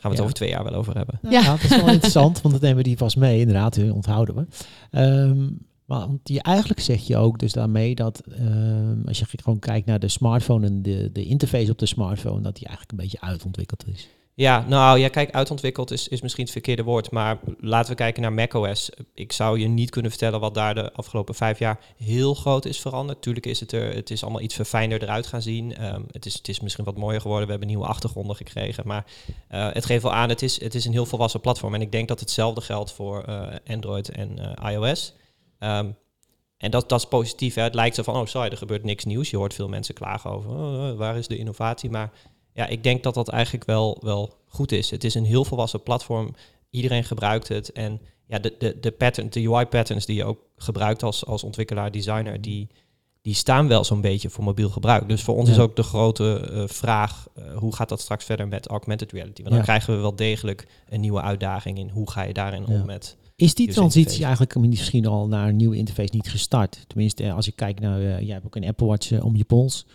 we 0.00 0.08
het 0.08 0.16
Ja. 0.16 0.22
over 0.22 0.34
twee 0.34 0.48
jaar 0.48 0.64
wel 0.64 0.74
over 0.74 0.96
hebben. 0.96 1.18
Ja. 1.22 1.30
ja. 1.30 1.50
dat 1.50 1.62
is 1.62 1.76
wel 1.76 1.88
interessant, 1.88 2.40
want 2.40 2.54
dat 2.54 2.62
nemen 2.62 2.76
we 2.76 2.82
die 2.82 2.96
vast 2.96 3.16
mee, 3.16 3.38
inderdaad, 3.40 3.78
onthouden 3.90 4.34
we. 4.34 4.46
Ehm, 4.90 5.40
maar 5.84 5.98
want 6.06 6.20
je, 6.28 6.42
eigenlijk 6.42 6.80
zeg 6.80 7.06
je 7.06 7.16
ook 7.16 7.38
dus 7.38 7.52
daarmee 7.52 7.94
dat 7.94 8.20
ehm, 8.20 8.96
als 9.06 9.18
je 9.18 9.26
gewoon 9.42 9.58
kijkt 9.58 9.86
naar 9.86 9.98
de 9.98 10.08
smartphone 10.08 10.66
en 10.66 10.82
de, 10.82 11.10
de 11.12 11.24
interface 11.24 11.70
op 11.70 11.78
de 11.78 11.86
smartphone, 11.86 12.40
dat 12.40 12.54
die 12.56 12.66
eigenlijk 12.66 12.90
een 12.98 13.04
beetje 13.04 13.20
uitontwikkeld 13.20 13.84
is. 13.88 14.08
Ja, 14.34 14.64
nou 14.68 14.98
ja, 14.98 15.08
kijk, 15.08 15.30
uitontwikkeld 15.30 15.90
is, 15.90 16.08
is 16.08 16.20
misschien 16.20 16.42
het 16.42 16.52
verkeerde 16.52 16.82
woord, 16.82 17.10
maar 17.10 17.38
laten 17.58 17.90
we 17.90 17.96
kijken 17.96 18.22
naar 18.22 18.32
macOS. 18.32 18.90
Ik 19.14 19.32
zou 19.32 19.58
je 19.58 19.68
niet 19.68 19.90
kunnen 19.90 20.10
vertellen 20.10 20.40
wat 20.40 20.54
daar 20.54 20.74
de 20.74 20.92
afgelopen 20.92 21.34
vijf 21.34 21.58
jaar 21.58 21.80
heel 21.96 22.34
groot 22.34 22.64
is 22.64 22.80
veranderd. 22.80 23.22
Tuurlijk 23.22 23.46
is 23.46 23.60
het 23.60 23.72
er, 23.72 23.94
het 23.94 24.10
is 24.10 24.22
allemaal 24.22 24.40
iets 24.40 24.54
verfijnder 24.54 25.02
eruit 25.02 25.26
gaan 25.26 25.42
zien. 25.42 25.76
Ehm, 25.76 26.02
het, 26.10 26.26
is, 26.26 26.34
het 26.34 26.48
is 26.48 26.60
misschien 26.60 26.84
wat 26.84 26.96
mooier 26.96 27.20
geworden, 27.20 27.44
we 27.44 27.50
hebben 27.50 27.68
nieuwe 27.68 27.86
achtergronden 27.86 28.36
gekregen, 28.36 28.86
maar 28.86 29.06
eh, 29.48 29.68
het 29.72 29.84
geeft 29.84 30.02
wel 30.02 30.12
aan, 30.12 30.28
het 30.28 30.42
is, 30.42 30.60
het 30.60 30.74
is 30.74 30.84
een 30.84 30.92
heel 30.92 31.06
volwassen 31.06 31.40
platform. 31.40 31.74
En 31.74 31.80
ik 31.80 31.92
denk 31.92 32.08
dat 32.08 32.20
hetzelfde 32.20 32.60
geldt 32.60 32.92
voor 32.92 33.22
eh, 33.22 33.46
Android 33.66 34.08
en 34.08 34.56
eh, 34.56 34.72
iOS. 34.72 35.14
Ehm, 35.58 35.90
en 36.56 36.70
dat, 36.70 36.88
dat 36.88 36.98
is 36.98 37.06
positief. 37.06 37.54
Hè? 37.54 37.62
Het 37.62 37.74
lijkt 37.74 37.94
zo 37.94 38.02
van, 38.02 38.16
oh 38.16 38.26
sorry, 38.26 38.50
er 38.50 38.56
gebeurt 38.56 38.84
niks 38.84 39.04
nieuws. 39.04 39.30
Je 39.30 39.36
hoort 39.36 39.54
veel 39.54 39.68
mensen 39.68 39.94
klagen 39.94 40.30
over, 40.30 40.50
oh, 40.50 40.96
waar 40.96 41.16
is 41.16 41.26
de 41.26 41.36
innovatie? 41.36 41.90
Maar 41.90 42.10
ja, 42.54 42.66
ik 42.66 42.82
denk 42.82 43.02
dat 43.02 43.14
dat 43.14 43.28
eigenlijk 43.28 43.64
wel, 43.64 43.98
wel 44.00 44.34
goed 44.46 44.72
is. 44.72 44.90
Het 44.90 45.04
is 45.04 45.14
een 45.14 45.24
heel 45.24 45.44
volwassen 45.44 45.82
platform. 45.82 46.34
Iedereen 46.70 47.04
gebruikt 47.04 47.48
het. 47.48 47.72
En 47.72 48.00
ja, 48.26 48.38
de, 48.38 48.54
de, 48.58 48.76
de, 48.80 48.90
pattern, 48.90 49.30
de 49.30 49.48
UI-patterns 49.48 50.06
die 50.06 50.16
je 50.16 50.24
ook 50.24 50.38
gebruikt 50.56 51.02
als, 51.02 51.26
als 51.26 51.42
ontwikkelaar, 51.44 51.90
designer, 51.90 52.40
die, 52.40 52.68
die 53.22 53.34
staan 53.34 53.68
wel 53.68 53.84
zo'n 53.84 54.00
beetje 54.00 54.30
voor 54.30 54.44
mobiel 54.44 54.70
gebruik. 54.70 55.08
Dus 55.08 55.22
voor 55.22 55.36
ons 55.36 55.48
Ja. 55.48 55.54
is 55.54 55.60
ook 55.60 55.76
de 55.76 55.82
grote 55.82 56.50
eh, 56.52 56.62
vraag, 56.66 57.26
eh, 57.34 57.56
hoe 57.56 57.74
gaat 57.74 57.88
dat 57.88 58.00
straks 58.00 58.24
verder 58.24 58.48
met 58.48 58.66
augmented 58.68 59.12
reality? 59.12 59.42
Want 59.42 59.54
dan 59.54 59.64
krijgen 59.64 59.94
we 59.94 60.00
wel 60.00 60.16
degelijk 60.16 60.66
een 60.88 61.00
nieuwe 61.00 61.20
uitdaging 61.20 61.78
in 61.78 61.88
hoe 61.88 62.10
ga 62.10 62.22
je 62.22 62.32
daarin 62.32 62.64
Ja. 62.66 62.74
om 62.74 62.86
met... 62.86 63.16
Is 63.36 63.54
die 63.54 63.72
transitie 63.72 64.24
eigenlijk 64.24 64.56
misschien 64.56 65.06
al 65.06 65.28
naar 65.28 65.48
een 65.48 65.56
nieuwe 65.56 65.76
interface 65.76 66.14
niet 66.14 66.30
gestart? 66.30 66.84
Tenminste, 66.86 67.22
eh, 67.24 67.34
als 67.34 67.46
ik 67.46 67.56
kijk 67.56 67.80
naar, 67.80 68.00
eh, 68.00 68.20
jij 68.20 68.32
hebt 68.32 68.46
ook 68.46 68.56
een 68.56 68.66
Apple 68.66 68.86
Watch 68.86 69.20
om 69.20 69.36
je 69.36 69.44
pols. 69.44 69.86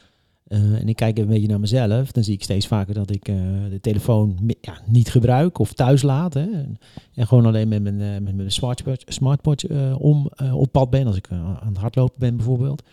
Eh, 0.48 0.60
en 0.80 0.90
ik 0.90 0.96
kijk 0.96 1.18
een 1.18 1.28
beetje 1.28 1.48
naar 1.48 1.60
mezelf, 1.60 2.12
dan 2.12 2.24
zie 2.24 2.34
ik 2.34 2.44
steeds 2.44 2.68
vaker 2.68 2.94
dat 2.94 3.10
ik 3.12 3.28
eh, 3.28 3.36
de 3.70 3.80
telefoon 3.82 4.38
ja, 4.62 4.82
niet 4.86 5.10
gebruik 5.10 5.60
of 5.60 5.74
thuis 5.74 6.02
laat. 6.02 6.34
Hè. 6.34 6.46
En, 6.52 6.78
gewoon 7.14 7.46
alleen 7.46 7.68
met 7.68 7.82
mijn, 7.84 8.02
eh, 8.02 8.22
met 8.22 8.36
mijn 8.36 8.52
smartwatch, 8.52 9.04
smartwatch 9.08 9.66
om 9.98 10.30
op 10.54 10.72
pad 10.72 10.90
ben, 10.90 11.08
als 11.08 11.16
ik 11.16 11.28
aan 11.32 11.60
het 11.68 11.78
hardlopen 11.78 12.20
ben 12.20 12.36
bijvoorbeeld. 12.36 12.84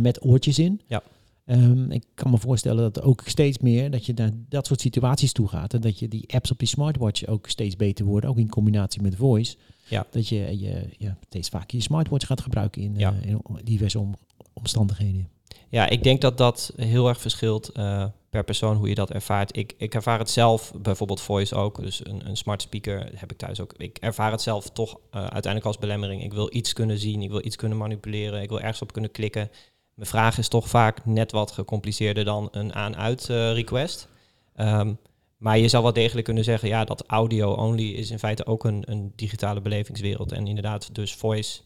Met 0.00 0.24
oortjes 0.24 0.58
in. 0.58 0.80
Ja. 0.86 1.02
Ehm, 1.44 1.90
ik 1.90 2.04
kan 2.14 2.30
me 2.30 2.38
voorstellen 2.38 2.92
dat 2.92 3.02
ook 3.02 3.22
steeds 3.26 3.58
meer 3.58 3.90
dat 3.90 4.06
je 4.06 4.12
naar 4.16 4.30
dat 4.48 4.66
soort 4.66 4.80
situaties 4.80 5.32
toe 5.32 5.48
gaat. 5.48 5.74
En 5.74 5.80
dat 5.80 5.98
je 5.98 6.08
die 6.08 6.24
apps 6.34 6.50
op 6.50 6.60
je 6.60 6.66
smartwatch 6.66 7.26
ook 7.26 7.48
steeds 7.48 7.76
beter 7.76 8.04
worden, 8.04 8.30
ook 8.30 8.38
in 8.38 8.48
combinatie 8.48 9.02
met 9.02 9.16
voice. 9.16 9.56
Ja. 9.88 10.06
Dat 10.10 10.28
je, 10.28 10.58
je, 10.98 11.14
steeds 11.28 11.48
vaker 11.48 11.76
je 11.76 11.82
smartwatch 11.82 12.26
gaat 12.26 12.40
gebruiken 12.40 12.82
in, 12.82 12.94
Ja. 12.96 13.14
in 13.22 13.40
diverse 13.64 13.98
om- 13.98 14.14
omstandigheden. 14.52 15.28
Ja, 15.68 15.88
ik 15.88 16.02
denk 16.02 16.20
dat 16.20 16.38
dat 16.38 16.72
heel 16.76 17.08
erg 17.08 17.20
verschilt 17.20 17.68
eh, 17.68 18.04
per 18.30 18.44
persoon 18.44 18.76
hoe 18.76 18.88
je 18.88 18.94
dat 18.94 19.10
ervaart. 19.10 19.56
Ik, 19.56 19.74
ik 19.76 19.94
ervaar 19.94 20.18
het 20.18 20.30
zelf, 20.30 20.72
bijvoorbeeld 20.76 21.20
voice 21.20 21.54
ook, 21.54 21.82
dus 21.82 22.06
een, 22.06 22.28
een 22.28 22.36
smart 22.36 22.62
speaker 22.62 23.10
heb 23.14 23.30
ik 23.30 23.38
thuis 23.38 23.60
ook. 23.60 23.74
Ik 23.76 23.98
ervaar 23.98 24.30
het 24.30 24.42
zelf 24.42 24.70
toch 24.70 24.98
eh, 25.10 25.20
uiteindelijk 25.20 25.64
als 25.64 25.78
belemmering. 25.78 26.24
Ik 26.24 26.32
wil 26.32 26.54
iets 26.54 26.72
kunnen 26.72 26.98
zien, 26.98 27.22
ik 27.22 27.30
wil 27.30 27.44
iets 27.44 27.56
kunnen 27.56 27.78
manipuleren, 27.78 28.42
ik 28.42 28.48
wil 28.48 28.60
ergens 28.60 28.82
op 28.82 28.92
kunnen 28.92 29.10
klikken. 29.10 29.50
Mijn 29.94 30.08
vraag 30.08 30.38
is 30.38 30.48
toch 30.48 30.68
vaak 30.68 31.04
net 31.04 31.32
wat 31.32 31.50
gecompliceerder 31.50 32.24
dan 32.24 32.48
een 32.50 32.74
aan-uit 32.74 33.30
eh, 33.30 33.52
request. 33.52 34.08
Ehm, 34.54 34.94
maar 35.36 35.58
je 35.58 35.68
zou 35.68 35.82
wel 35.82 35.92
degelijk 35.92 36.24
kunnen 36.24 36.44
zeggen, 36.44 36.68
ja, 36.68 36.84
dat 36.84 37.04
audio-only 37.06 37.88
is 37.88 38.10
in 38.10 38.18
feite 38.18 38.46
ook 38.46 38.64
een, 38.64 38.82
een 38.86 39.12
digitale 39.16 39.60
belevingswereld. 39.60 40.32
En 40.32 40.46
inderdaad, 40.46 40.94
dus 40.94 41.14
voice, 41.14 41.60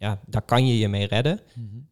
ja, 0.00 0.20
daar 0.26 0.42
kan 0.42 0.66
je 0.66 0.78
je 0.78 0.88
mee 0.88 1.06
redden. 1.06 1.40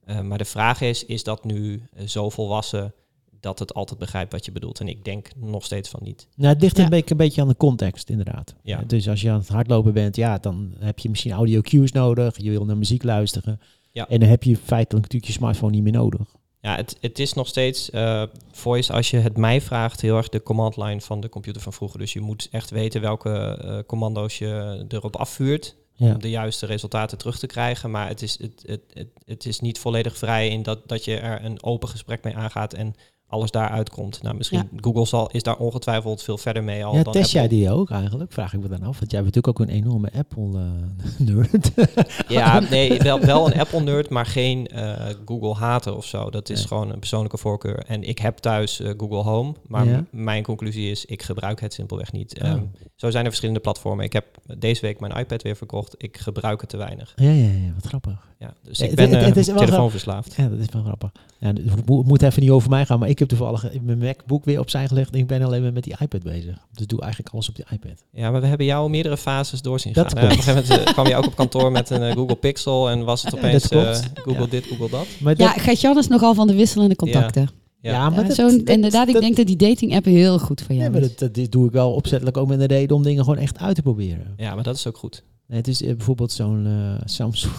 Uh, 0.06 0.20
maar 0.20 0.38
de 0.38 0.44
vraag 0.44 0.80
is, 0.80 1.04
is 1.04 1.24
dat 1.24 1.44
nu 1.44 1.82
uh, 1.96 2.06
zo 2.06 2.30
volwassen 2.30 2.94
dat 3.40 3.58
het 3.58 3.74
altijd 3.74 3.98
begrijpt 3.98 4.32
wat 4.32 4.44
je 4.44 4.52
bedoelt? 4.52 4.80
En 4.80 4.88
ik 4.88 5.04
denk 5.04 5.28
nog 5.36 5.64
steeds 5.64 5.88
van 5.88 6.00
niet. 6.02 6.28
Nou, 6.36 6.52
het 6.52 6.62
ligt 6.62 6.76
Ja. 6.76 6.84
een, 6.84 6.90
beetje, 6.90 7.10
een 7.10 7.16
beetje 7.16 7.40
aan 7.40 7.48
de 7.48 7.56
context, 7.56 8.10
inderdaad. 8.10 8.54
Ja. 8.62 8.80
Uh, 8.80 8.88
Dus 8.88 9.08
als 9.08 9.20
je 9.20 9.30
aan 9.30 9.38
het 9.38 9.48
hardlopen 9.48 9.92
bent, 9.92 10.16
ja, 10.16 10.38
dan 10.38 10.74
heb 10.78 10.98
je 10.98 11.08
misschien 11.08 11.32
audio 11.32 11.60
cues 11.60 11.92
nodig. 11.92 12.36
Je 12.36 12.50
wil 12.50 12.64
naar 12.64 12.76
muziek 12.76 13.02
luisteren. 13.02 13.60
Ja. 13.92 14.08
En 14.08 14.20
dan 14.20 14.28
heb 14.28 14.42
je 14.42 14.56
feitelijk 14.56 15.02
natuurlijk 15.04 15.32
je 15.32 15.38
smartphone 15.38 15.72
niet 15.72 15.82
meer 15.82 15.92
nodig. 15.92 16.36
Ja, 16.60 16.76
het, 16.76 16.96
het 17.00 17.18
is 17.18 17.32
nog 17.32 17.46
steeds 17.46 17.90
uh, 17.90 18.22
voice, 18.52 18.92
als 18.92 19.10
je 19.10 19.16
het 19.16 19.36
mij 19.36 19.60
vraagt, 19.60 20.00
heel 20.00 20.16
erg 20.16 20.28
de 20.28 20.42
command 20.42 20.76
line 20.76 21.00
van 21.00 21.20
de 21.20 21.28
computer 21.28 21.62
van 21.62 21.72
vroeger. 21.72 21.98
Dus 21.98 22.12
je 22.12 22.20
moet 22.20 22.48
echt 22.50 22.70
weten 22.70 23.00
welke 23.00 23.62
uh, 23.64 23.78
commando's 23.86 24.38
je 24.38 24.84
erop 24.88 25.16
afvuurt. 25.16 25.76
Om 25.98 26.20
de 26.20 26.30
juiste 26.30 26.66
resultaten 26.66 27.18
terug 27.18 27.38
te 27.38 27.46
krijgen. 27.46 27.90
Maar 27.90 28.08
het 28.08 28.22
is, 28.22 28.38
het, 28.38 28.62
het, 28.66 28.82
het, 28.92 29.08
het 29.24 29.46
is 29.46 29.60
niet 29.60 29.78
volledig 29.78 30.16
vrij 30.16 30.48
in 30.48 30.62
dat, 30.62 30.88
dat 30.88 31.04
je 31.04 31.16
er 31.16 31.44
een 31.44 31.62
open 31.62 31.88
gesprek 31.88 32.24
mee 32.24 32.36
aangaat 32.36 32.72
en 32.72 32.94
alles 33.28 33.50
daar 33.50 33.68
uitkomt. 33.68 34.22
Nou, 34.22 34.36
misschien 34.36 34.68
Google 34.76 35.06
zal, 35.06 35.30
is 35.30 35.42
daar 35.42 35.56
ongetwijfeld 35.56 36.22
veel 36.22 36.38
verder 36.38 36.64
mee 36.64 36.84
al 36.84 36.94
Ja, 36.96 37.02
dan 37.02 37.12
test 37.12 37.24
Apple. 37.36 37.38
jij 37.40 37.48
die 37.58 37.70
ook 37.70 37.90
eigenlijk? 37.90 38.32
Vraag 38.32 38.54
ik 38.54 38.60
me 38.60 38.68
dan 38.68 38.82
af. 38.82 38.98
Want 38.98 39.10
jij 39.10 39.22
bent 39.22 39.34
natuurlijk 39.34 39.60
ook 39.60 39.68
een 39.68 39.74
enorme 39.74 40.10
Apple-nerd. 40.16 41.70
Ja, 42.28 42.60
nee, 42.60 42.98
wel, 42.98 43.20
wel 43.20 43.46
een 43.46 43.60
Apple-nerd, 43.60 44.10
maar 44.10 44.26
geen 44.26 44.66
eh, 44.66 44.92
Google-hater 45.24 45.96
of 45.96 46.04
zo. 46.04 46.30
Dat 46.30 46.48
is 46.50 46.58
Nee. 46.58 46.66
gewoon 46.66 46.90
een 46.92 46.98
persoonlijke 46.98 47.38
voorkeur. 47.38 47.84
En 47.86 48.02
ik 48.02 48.18
heb 48.18 48.36
thuis 48.38 48.80
eh, 48.80 48.90
Google 48.96 49.22
Home, 49.22 49.54
maar 49.66 49.86
Ja. 49.86 50.04
mijn 50.10 50.42
conclusie 50.42 50.90
is, 50.90 51.04
ik 51.04 51.22
gebruik 51.22 51.60
het 51.60 51.72
simpelweg 51.72 52.12
niet. 52.12 52.40
Oh. 52.42 52.48
Ehm, 52.48 52.62
zo 52.96 53.10
zijn 53.10 53.22
er 53.22 53.28
verschillende 53.28 53.60
platformen. 53.60 54.04
Ik 54.04 54.12
heb 54.12 54.24
deze 54.58 54.80
week 54.80 55.00
mijn 55.00 55.12
iPad 55.16 55.42
weer 55.42 55.56
verkocht. 55.56 55.94
Ik 55.98 56.16
gebruik 56.18 56.60
het 56.60 56.70
te 56.70 56.76
weinig. 56.76 57.12
ja, 57.16 57.30
ja, 57.30 57.44
ja, 57.50 57.72
wat 57.74 57.86
grappig. 57.86 58.26
Ja, 58.38 58.54
dus 58.62 58.78
Eh, 58.80 58.90
ik 58.90 58.96
ben 58.96 59.10
het- 59.10 59.24
het 59.24 59.34
eh, 59.34 59.40
is 59.40 59.46
wel 59.46 59.56
telefoonverslaafd. 59.56 60.34
Ja, 60.36 60.48
dat 60.48 60.58
is 60.58 60.66
wel 60.72 60.82
grappig. 60.82 61.10
Ja, 61.38 61.46
het 61.48 61.86
moet, 61.86 62.06
moet 62.06 62.22
even 62.22 62.42
niet 62.42 62.50
over 62.50 62.70
mij 62.70 62.86
gaan, 62.86 62.98
maar 62.98 63.08
ik 63.08 63.17
heb 63.18 63.28
toevallig 63.28 63.80
mijn 63.82 63.98
MacBook 63.98 64.44
weer 64.44 64.60
opzij 64.60 64.88
gelegd 64.88 65.12
en 65.12 65.18
ik 65.18 65.26
ben 65.26 65.42
alleen 65.42 65.62
maar 65.62 65.72
met 65.72 65.84
die 65.84 65.94
iPad 66.00 66.22
bezig. 66.22 66.58
Dus 66.72 66.82
ik 66.82 66.88
doe 66.88 67.00
eigenlijk 67.00 67.34
alles 67.34 67.48
op 67.48 67.56
die 67.56 67.64
iPad. 67.72 68.04
Ja, 68.12 68.30
maar 68.30 68.40
we 68.40 68.46
hebben 68.46 68.66
jou 68.66 68.90
meerdere 68.90 69.16
fases 69.16 69.62
doorzien 69.62 69.92
Dat 69.92 70.08
gaan. 70.12 70.16
Eh, 70.16 70.22
op 70.24 70.30
een 70.30 70.36
klopt. 70.36 70.48
gegeven 70.48 70.68
moment 70.76 70.86
eh, 70.88 70.92
kwam 70.94 71.06
je 71.06 71.16
ook 71.16 71.26
op 71.26 71.36
kantoor 71.36 71.72
met 71.72 71.90
een 71.90 72.02
eh, 72.02 72.12
Google 72.14 72.36
Pixel 72.36 72.90
en 72.90 73.04
was 73.04 73.22
het 73.22 73.32
Ja, 73.32 73.38
opeens 73.38 73.68
klopt. 73.68 73.86
eh, 73.86 74.22
Google 74.22 74.40
Ja. 74.42 74.46
dit, 74.46 74.66
Google 74.66 74.88
dat. 74.90 75.06
Maar 75.20 75.34
Ja, 75.38 75.52
dat- 75.52 75.62
Gert-Jan 75.62 75.98
is 75.98 76.08
nogal 76.08 76.34
van 76.34 76.46
de 76.46 76.54
wisselende 76.54 76.96
contacten. 76.96 77.42
ja, 77.80 77.90
Ja. 77.92 78.10
maar 78.10 78.20
Ja, 78.20 78.26
dat, 78.26 78.36
zo, 78.36 78.48
dat- 78.56 78.68
inderdaad, 78.68 79.08
ik 79.08 79.20
denk 79.20 79.36
dat 79.36 79.46
die 79.46 79.56
dating-appen 79.56 80.12
heel 80.12 80.38
goed 80.38 80.60
voor 80.60 80.70
Nee, 80.70 80.78
jou 80.78 80.90
maar 80.90 81.00
is. 81.00 81.08
dat, 81.08 81.18
dat 81.18 81.34
dit 81.34 81.52
doe 81.52 81.66
ik 81.66 81.72
wel 81.72 81.92
opzettelijk 81.92 82.36
ook 82.36 82.48
met 82.48 82.60
een 82.60 82.66
reden 82.66 82.96
om 82.96 83.02
dingen 83.02 83.24
gewoon 83.24 83.38
echt 83.38 83.58
uit 83.58 83.74
te 83.74 83.82
proberen. 83.82 84.34
Ja, 84.36 84.54
maar 84.54 84.64
dat 84.64 84.76
is 84.76 84.86
ook 84.86 84.96
goed. 84.96 85.22
Nee, 85.46 85.58
het 85.58 85.68
is 85.68 85.82
eh, 85.82 85.96
bijvoorbeeld 85.96 86.32
zo'n 86.32 86.66
eh, 86.66 87.02
Samsung 87.04 87.52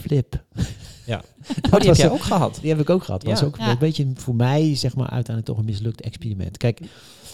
Flip. 0.00 0.44
Ja. 1.06 1.22
dat 1.60 1.72
Oh, 1.72 1.78
die 1.80 1.88
heb 1.88 1.96
jij 1.98 2.10
ook 2.10 2.22
gehad. 2.22 2.58
Die 2.60 2.70
heb 2.70 2.80
ik 2.80 2.90
ook 2.90 3.04
gehad. 3.04 3.20
Dat 3.22 3.30
was 3.30 3.42
ook 3.42 3.56
Ja. 3.58 3.70
een 3.70 3.78
beetje 3.78 4.10
voor 4.14 4.34
mij, 4.34 4.74
zeg 4.76 4.94
maar, 4.96 5.08
uiteindelijk 5.10 5.46
toch 5.46 5.58
een 5.58 5.64
mislukt 5.64 6.00
experiment. 6.00 6.56
Kijk, 6.56 6.80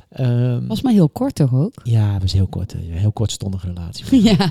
ehm, 0.08 0.66
Was 0.66 0.82
maar 0.82 0.92
heel 0.92 1.08
kort 1.08 1.34
toch 1.34 1.54
ook? 1.54 1.72
ja, 1.82 2.12
het 2.12 2.22
was 2.22 2.32
heel 2.32 2.46
kort, 2.46 2.72
eh, 2.74 2.80
een 2.88 2.92
heel 2.92 3.12
kortstondige 3.12 3.66
relatie. 3.66 4.22
ja. 4.30 4.50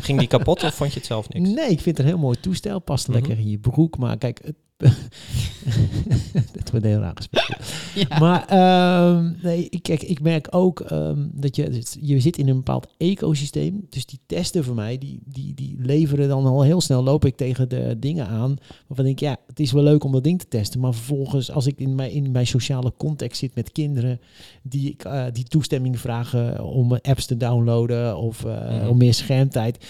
Ging 0.00 0.18
die 0.18 0.28
kapot 0.28 0.62
of 0.62 0.74
vond 0.74 0.92
je 0.92 0.98
het 0.98 1.06
zelf 1.06 1.28
niks? 1.28 1.48
Nee, 1.50 1.70
ik 1.70 1.80
vind 1.80 1.96
het 1.96 1.98
een 1.98 2.12
heel 2.12 2.18
mooi 2.22 2.40
toestel. 2.40 2.78
Past 2.80 3.08
Mhm. 3.08 3.16
lekker 3.16 3.38
in 3.38 3.48
je 3.50 3.58
broek. 3.58 3.98
Maar 3.98 4.16
kijk, 4.18 4.40
het, 4.44 4.56
dat 6.52 6.70
wordt 6.70 6.86
heel 6.86 6.98
raar 6.98 7.16
gesproken. 7.16 7.56
ja. 8.08 8.18
Maar 8.18 8.46
ehm, 8.48 9.32
nee, 9.42 9.66
ik, 9.70 9.82
kijk, 9.82 10.02
ik 10.02 10.20
merk 10.20 10.48
ook 10.50 10.80
ehm, 10.80 11.26
dat 11.32 11.56
je, 11.56 11.82
je 12.00 12.20
zit 12.20 12.38
in 12.38 12.48
een 12.48 12.56
bepaald 12.56 12.86
ecosysteem. 12.98 13.86
Dus 13.90 14.06
die 14.06 14.18
testen 14.26 14.64
voor 14.64 14.74
mij, 14.74 14.98
die, 14.98 15.20
die, 15.24 15.54
die 15.54 15.76
leveren 15.78 16.28
dan 16.28 16.46
al 16.46 16.62
heel 16.62 16.80
snel, 16.80 17.02
loop 17.02 17.24
ik 17.24 17.36
tegen 17.36 17.68
de 17.68 17.96
dingen 17.98 18.26
aan. 18.26 18.56
Waarvan 18.86 19.06
ik, 19.06 19.20
ja, 19.20 19.36
het 19.46 19.60
is 19.60 19.72
wel 19.72 19.82
leuk 19.82 20.04
om 20.04 20.12
dat 20.12 20.24
ding 20.24 20.38
te 20.38 20.48
testen. 20.48 20.80
Maar 20.80 20.94
vervolgens, 20.94 21.50
als 21.50 21.66
ik 21.66 21.78
in 21.78 21.94
mijn, 21.94 22.10
in 22.10 22.30
mijn 22.30 22.46
sociale 22.46 22.92
context 22.96 23.38
zit 23.38 23.54
met 23.54 23.72
kinderen 23.72 24.20
die, 24.62 24.90
ik, 24.90 25.04
eh, 25.04 25.24
die 25.32 25.44
toestemming 25.44 25.98
vragen 26.00 26.64
om 26.64 26.92
apps 26.92 27.26
te 27.26 27.36
downloaden 27.36 28.16
of 28.16 28.44
eh, 28.44 28.64
Mhm. 28.66 28.88
om 28.88 28.96
meer 28.96 29.14
schermtijd. 29.14 29.86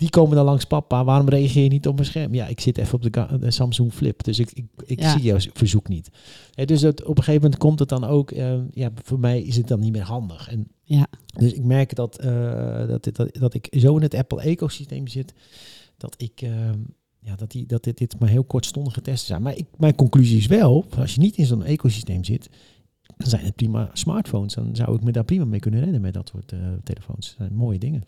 Die 0.00 0.10
komen 0.10 0.36
dan 0.36 0.44
langs 0.44 0.64
papa. 0.64 1.04
Waarom 1.04 1.28
reageer 1.28 1.62
je 1.62 1.68
niet 1.68 1.86
op 1.86 1.94
mijn 1.94 2.06
scherm? 2.06 2.34
Ja, 2.34 2.46
ik 2.46 2.60
zit 2.60 2.78
even 2.78 2.94
op 2.94 3.40
de, 3.40 3.50
Samsung 3.50 3.92
Flip. 3.92 4.24
Dus 4.24 4.38
ik, 4.38 4.50
ik, 4.52 4.64
ik 4.86 5.00
Ja. 5.00 5.12
zie 5.12 5.22
jouw 5.22 5.38
verzoek 5.52 5.88
niet. 5.88 6.10
Hè, 6.54 6.64
dus 6.64 6.80
dat, 6.80 7.02
op 7.02 7.16
een 7.18 7.24
gegeven 7.24 7.42
moment 7.42 7.60
komt 7.60 7.78
het 7.78 7.88
dan 7.88 8.04
ook... 8.04 8.30
eh, 8.30 8.58
ja, 8.72 8.90
voor 9.04 9.18
mij 9.18 9.42
is 9.42 9.56
het 9.56 9.68
dan 9.68 9.80
niet 9.80 9.92
meer 9.92 10.02
handig. 10.02 10.48
En, 10.48 10.68
Ja. 10.82 11.06
Dus 11.38 11.52
ik 11.52 11.64
merk 11.64 11.94
dat, 11.94 12.18
eh, 12.18 12.86
dat, 12.88 13.04
dit, 13.04 13.16
dat, 13.16 13.34
dat 13.34 13.54
ik 13.54 13.68
zo 13.78 13.96
in 13.96 14.02
het 14.02 14.14
Apple-ecosysteem 14.14 15.06
zit... 15.06 15.34
dat 15.96 16.14
ik... 16.18 16.42
eh, 16.42 16.50
ja, 17.22 17.36
dat, 17.36 17.50
die, 17.50 17.66
dat 17.66 17.84
dit, 17.84 17.98
dit 17.98 18.20
maar 18.20 18.28
heel 18.28 18.44
kortstondige 18.44 19.00
testen 19.00 19.26
zijn. 19.26 19.42
Maar 19.42 19.56
ik, 19.56 19.66
mijn 19.76 19.94
conclusie 19.94 20.38
is 20.38 20.46
wel... 20.46 20.84
als 20.98 21.14
je 21.14 21.20
niet 21.20 21.36
in 21.36 21.46
zo'n 21.46 21.64
ecosysteem 21.64 22.24
zit... 22.24 22.48
dan 23.16 23.28
zijn 23.28 23.44
het 23.44 23.54
prima 23.56 23.90
smartphones. 23.92 24.54
Dan 24.54 24.76
zou 24.76 24.96
ik 24.96 25.02
me 25.02 25.12
daar 25.12 25.24
prima 25.24 25.44
mee 25.44 25.60
kunnen 25.60 25.80
redden 25.80 26.00
met 26.00 26.14
dat 26.14 26.28
soort 26.28 26.52
eh, 26.52 26.58
telefoons. 26.84 27.26
Dat 27.26 27.36
zijn 27.36 27.54
mooie 27.54 27.78
dingen. 27.78 28.02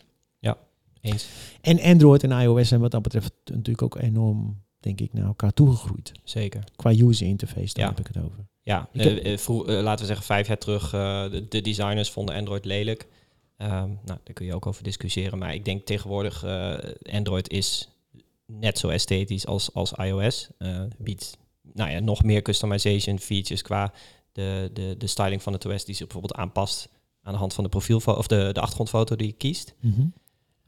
Eens. 1.02 1.26
En 1.60 1.80
Android 1.80 2.22
en 2.22 2.30
iOS 2.30 2.68
zijn 2.68 2.80
wat 2.80 2.90
dat 2.90 3.02
betreft 3.02 3.32
natuurlijk 3.44 3.82
ook 3.82 3.96
enorm, 3.98 4.62
denk 4.80 5.00
ik, 5.00 5.12
naar 5.12 5.26
elkaar 5.26 5.52
toegegroeid. 5.52 6.12
Zeker. 6.24 6.64
Qua 6.76 6.90
user 6.90 7.26
interface, 7.26 7.74
daar 7.74 7.84
Ja. 7.84 7.90
heb 7.90 8.00
ik 8.00 8.14
het 8.14 8.24
over. 8.24 8.46
Ja, 8.62 8.88
eh, 8.92 9.04
heb- 9.04 9.16
eh, 9.18 9.38
vroeg- 9.38 9.66
eh, 9.66 9.80
laten 9.82 10.00
we 10.00 10.06
zeggen 10.06 10.26
vijf 10.26 10.46
jaar 10.46 10.58
terug, 10.58 10.90
de, 10.90 11.46
de 11.48 11.60
designers 11.60 12.10
vonden 12.10 12.34
Android 12.34 12.64
lelijk. 12.64 13.06
Ehm, 13.56 13.70
nou, 13.88 14.18
daar 14.24 14.34
kun 14.34 14.46
je 14.46 14.54
ook 14.54 14.66
over 14.66 14.82
discussiëren. 14.82 15.38
Maar 15.38 15.54
ik 15.54 15.64
denk 15.64 15.86
tegenwoordig, 15.86 16.44
Android 17.12 17.50
is 17.50 17.88
net 18.46 18.78
zo 18.78 18.88
esthetisch 18.88 19.46
als, 19.46 19.74
als 19.74 19.92
iOS. 19.92 20.48
Biedt 20.98 21.36
nou 21.72 21.90
ja, 21.90 21.98
nog 22.00 22.22
meer 22.22 22.42
customization 22.42 23.18
features 23.18 23.62
qua 23.62 23.92
de, 24.32 24.70
de, 24.72 24.94
de 24.98 25.06
styling 25.06 25.42
van 25.42 25.52
het 25.52 25.64
OS 25.66 25.84
die 25.84 25.94
zich 25.94 26.06
bijvoorbeeld 26.06 26.40
aanpast 26.40 26.88
aan 27.22 27.32
de 27.32 27.38
hand 27.38 27.54
van 27.54 27.64
de 27.64 27.70
profielfoto 27.70 28.18
of 28.18 28.26
de, 28.26 28.50
de 28.52 28.60
achtergrondfoto 28.60 29.16
die 29.16 29.26
je 29.26 29.32
kiest. 29.32 29.74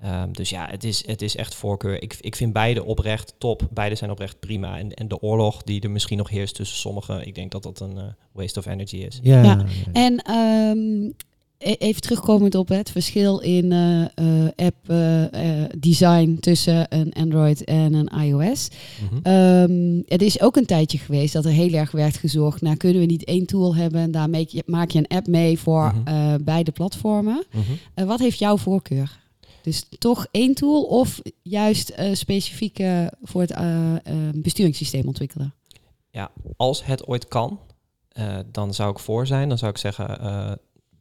Ehm, 0.05 0.33
dus 0.33 0.51
ja, 0.51 0.67
het 0.71 0.85
is, 0.85 1.07
het 1.07 1.23
is 1.23 1.37
echt 1.37 1.55
voorkeur. 1.55 2.03
Ik, 2.03 2.17
ik 2.21 2.37
vind 2.37 2.53
beide 2.53 2.85
oprecht 2.85 3.35
top. 3.39 3.69
Beide 3.71 3.95
zijn 3.95 4.11
oprecht 4.11 4.41
prima. 4.41 4.79
En, 4.79 4.95
en 4.95 5.09
de 5.09 5.21
oorlog 5.23 5.63
die 5.63 5.81
er 5.81 5.91
misschien 5.91 6.19
nog 6.19 6.29
heerst 6.29 6.55
tussen 6.55 6.77
sommigen, 6.79 7.27
ik 7.27 7.35
denk 7.35 7.51
dat 7.51 7.63
dat 7.63 7.81
een 7.81 7.97
eh, 7.99 8.05
waste 8.33 8.59
of 8.59 8.67
energy 8.67 8.97
is. 8.97 9.19
Ja. 9.23 9.65
En 9.93 10.17
ehm, 10.23 11.11
e- 11.59 11.77
even 11.79 12.01
terugkomend 12.03 12.55
op 12.55 12.69
het 12.69 12.91
verschil 12.91 13.39
in 13.39 13.73
eh, 13.73 14.03
eh, 14.03 14.49
app 14.57 14.93
design 15.79 16.37
tussen 16.41 16.87
een 16.89 17.13
Android 17.13 17.65
en 17.65 17.95
een 17.95 18.23
iOS. 18.23 18.69
Mhm. 19.11 19.21
Ehm, 19.23 20.03
het 20.07 20.23
is 20.23 20.41
ook 20.41 20.57
een 20.57 20.67
tijdje 20.67 20.99
geweest 20.99 21.33
dat 21.33 21.45
er 21.45 21.51
heel 21.51 21.73
erg 21.73 21.91
werd 21.91 22.17
gezocht 22.17 22.61
naar 22.61 22.77
kunnen 22.77 23.01
we 23.01 23.07
niet 23.07 23.25
één 23.25 23.47
tool 23.47 23.75
hebben 23.77 24.01
en 24.01 24.11
daar 24.11 24.31
maak 24.31 24.49
je, 24.49 24.63
maak 24.67 24.91
je 24.91 24.99
een 24.99 25.17
app 25.17 25.27
mee 25.27 25.59
voor 25.59 25.95
Mhm. 25.95 26.09
eh, 26.17 26.35
beide 26.41 26.71
platformen. 26.73 27.45
Mhm. 27.53 28.07
Wat 28.07 28.19
heeft 28.19 28.39
jouw 28.39 28.57
voorkeur? 28.57 29.23
Dus 29.65 29.87
toch 29.99 30.27
één 30.31 30.55
tool 30.55 30.83
of 30.83 31.21
juist 31.43 31.89
eh 31.89 32.15
specifiek 32.15 32.79
voor 33.23 33.41
het 33.41 33.51
eh, 33.51 33.95
eh, 33.95 34.01
besturingssysteem 34.35 35.07
ontwikkelen? 35.07 35.55
Als 36.57 36.85
het 36.85 37.07
ooit 37.07 37.29
kan, 37.29 37.61
dan 38.47 38.75
zou 38.75 38.91
ik 38.91 38.99
voor 38.99 39.27
zijn. 39.27 39.49
Dan 39.49 39.59
zou 39.59 39.71
ik 39.71 39.79
zeggen, 39.79 40.59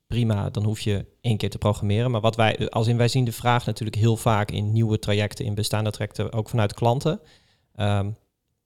prima, 0.08 0.50
dan 0.50 0.64
hoef 0.64 0.80
je 0.80 1.06
één 1.22 1.38
keer 1.38 1.50
te 1.50 1.58
programmeren. 1.58 2.12
Maar 2.12 2.22
wat 2.22 2.36
wij, 2.36 2.70
als 2.70 2.88
in 2.88 2.98
wij 2.98 3.08
zien 3.08 3.26
de 3.26 3.32
vraag 3.32 3.66
natuurlijk 3.66 3.98
heel 3.98 4.18
vaak 4.18 4.52
in 4.52 4.72
nieuwe 4.72 5.00
trajecten, 5.00 5.46
in 5.46 5.56
bestaande 5.56 5.92
trajecten, 5.92 6.34
ook 6.34 6.50
vanuit 6.50 6.74
klanten. 6.74 7.20
Ehm, 7.76 8.10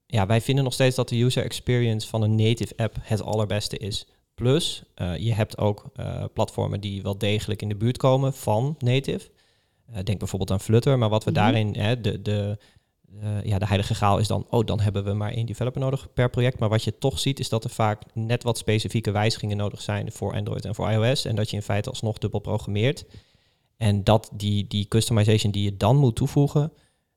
ja, 0.06 0.26
wij 0.26 0.40
vinden 0.40 0.64
nog 0.64 0.72
steeds 0.72 0.96
dat 0.96 1.08
de 1.08 1.22
user 1.22 1.44
experience 1.44 2.08
van 2.08 2.22
een 2.22 2.34
native 2.34 2.76
app 2.76 2.96
het 3.00 3.22
allerbeste 3.22 3.78
is. 3.78 4.06
Plus, 4.34 4.82
je 5.18 5.32
hebt 5.34 5.58
ook 5.58 5.84
platformen 6.32 6.80
die 6.80 7.02
wel 7.02 7.18
degelijk 7.18 7.62
in 7.62 7.68
de 7.68 7.76
buurt 7.76 7.96
komen 7.96 8.34
van 8.34 8.76
native. 8.78 9.30
Eh, 9.92 10.02
denk 10.04 10.18
bijvoorbeeld 10.18 10.50
aan 10.50 10.60
Flutter, 10.60 10.98
maar 10.98 11.08
wat 11.08 11.24
we 11.24 11.30
Mhm. 11.30 11.40
daarin, 11.40 11.74
hè, 11.76 12.00
de, 12.00 12.22
de, 12.22 12.58
eh, 13.20 13.42
ja, 13.44 13.58
de 13.58 13.66
heilige 13.66 13.94
graal 13.94 14.18
is 14.18 14.26
dan, 14.26 14.46
oh, 14.50 14.66
dan 14.66 14.80
hebben 14.80 15.04
we 15.04 15.12
maar 15.12 15.32
één 15.32 15.46
developer 15.46 15.80
nodig 15.80 16.12
per 16.12 16.30
project. 16.30 16.58
Maar 16.58 16.68
wat 16.68 16.84
je 16.84 16.98
toch 16.98 17.18
ziet, 17.18 17.38
is 17.40 17.48
dat 17.48 17.64
er 17.64 17.70
vaak 17.70 18.02
net 18.14 18.42
wat 18.42 18.58
specifieke 18.58 19.10
wijzigingen 19.10 19.56
nodig 19.56 19.80
zijn 19.82 20.12
voor 20.12 20.34
Android 20.34 20.64
en 20.64 20.74
voor 20.74 20.90
iOS. 20.90 21.24
En 21.24 21.36
dat 21.36 21.50
je 21.50 21.56
in 21.56 21.62
feite 21.62 21.88
alsnog 21.88 22.18
dubbel 22.18 22.40
programmeert. 22.40 23.04
En 23.76 24.04
dat 24.04 24.30
die, 24.32 24.66
die 24.66 24.88
customization 24.88 25.52
die 25.52 25.62
je 25.64 25.76
dan 25.76 25.96
moet 25.96 26.16
toevoegen, 26.16 26.72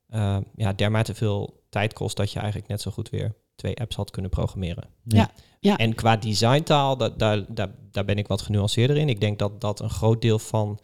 eh, 0.08 0.38
ja, 0.56 0.74
dermate 0.74 1.14
veel 1.14 1.64
tijd 1.70 1.94
kost 1.94 2.18
dat 2.18 2.32
je 2.32 2.40
eigenlijk 2.40 2.70
net 2.70 2.82
zo 2.82 2.92
goed 2.92 3.10
weer 3.10 3.36
twee 3.56 3.78
apps 3.78 3.96
had 3.96 4.12
kunnen 4.12 4.32
programmeren. 4.32 4.84
Ja. 5.04 5.32
Ja. 5.60 5.78
En 5.78 5.96
qua 5.96 6.18
designtaal, 6.18 6.98
dat, 6.98 7.20
daar, 7.20 7.46
daar, 7.48 7.70
daar 7.92 8.06
ben 8.06 8.18
ik 8.18 8.28
wat 8.28 8.42
genuanceerder 8.42 8.98
in. 8.98 9.10
Ik 9.10 9.20
denk 9.20 9.40
dat 9.40 9.62
dat 9.62 9.80
een 9.80 9.90
groot 9.90 10.22
deel 10.22 10.40
van 10.40 10.80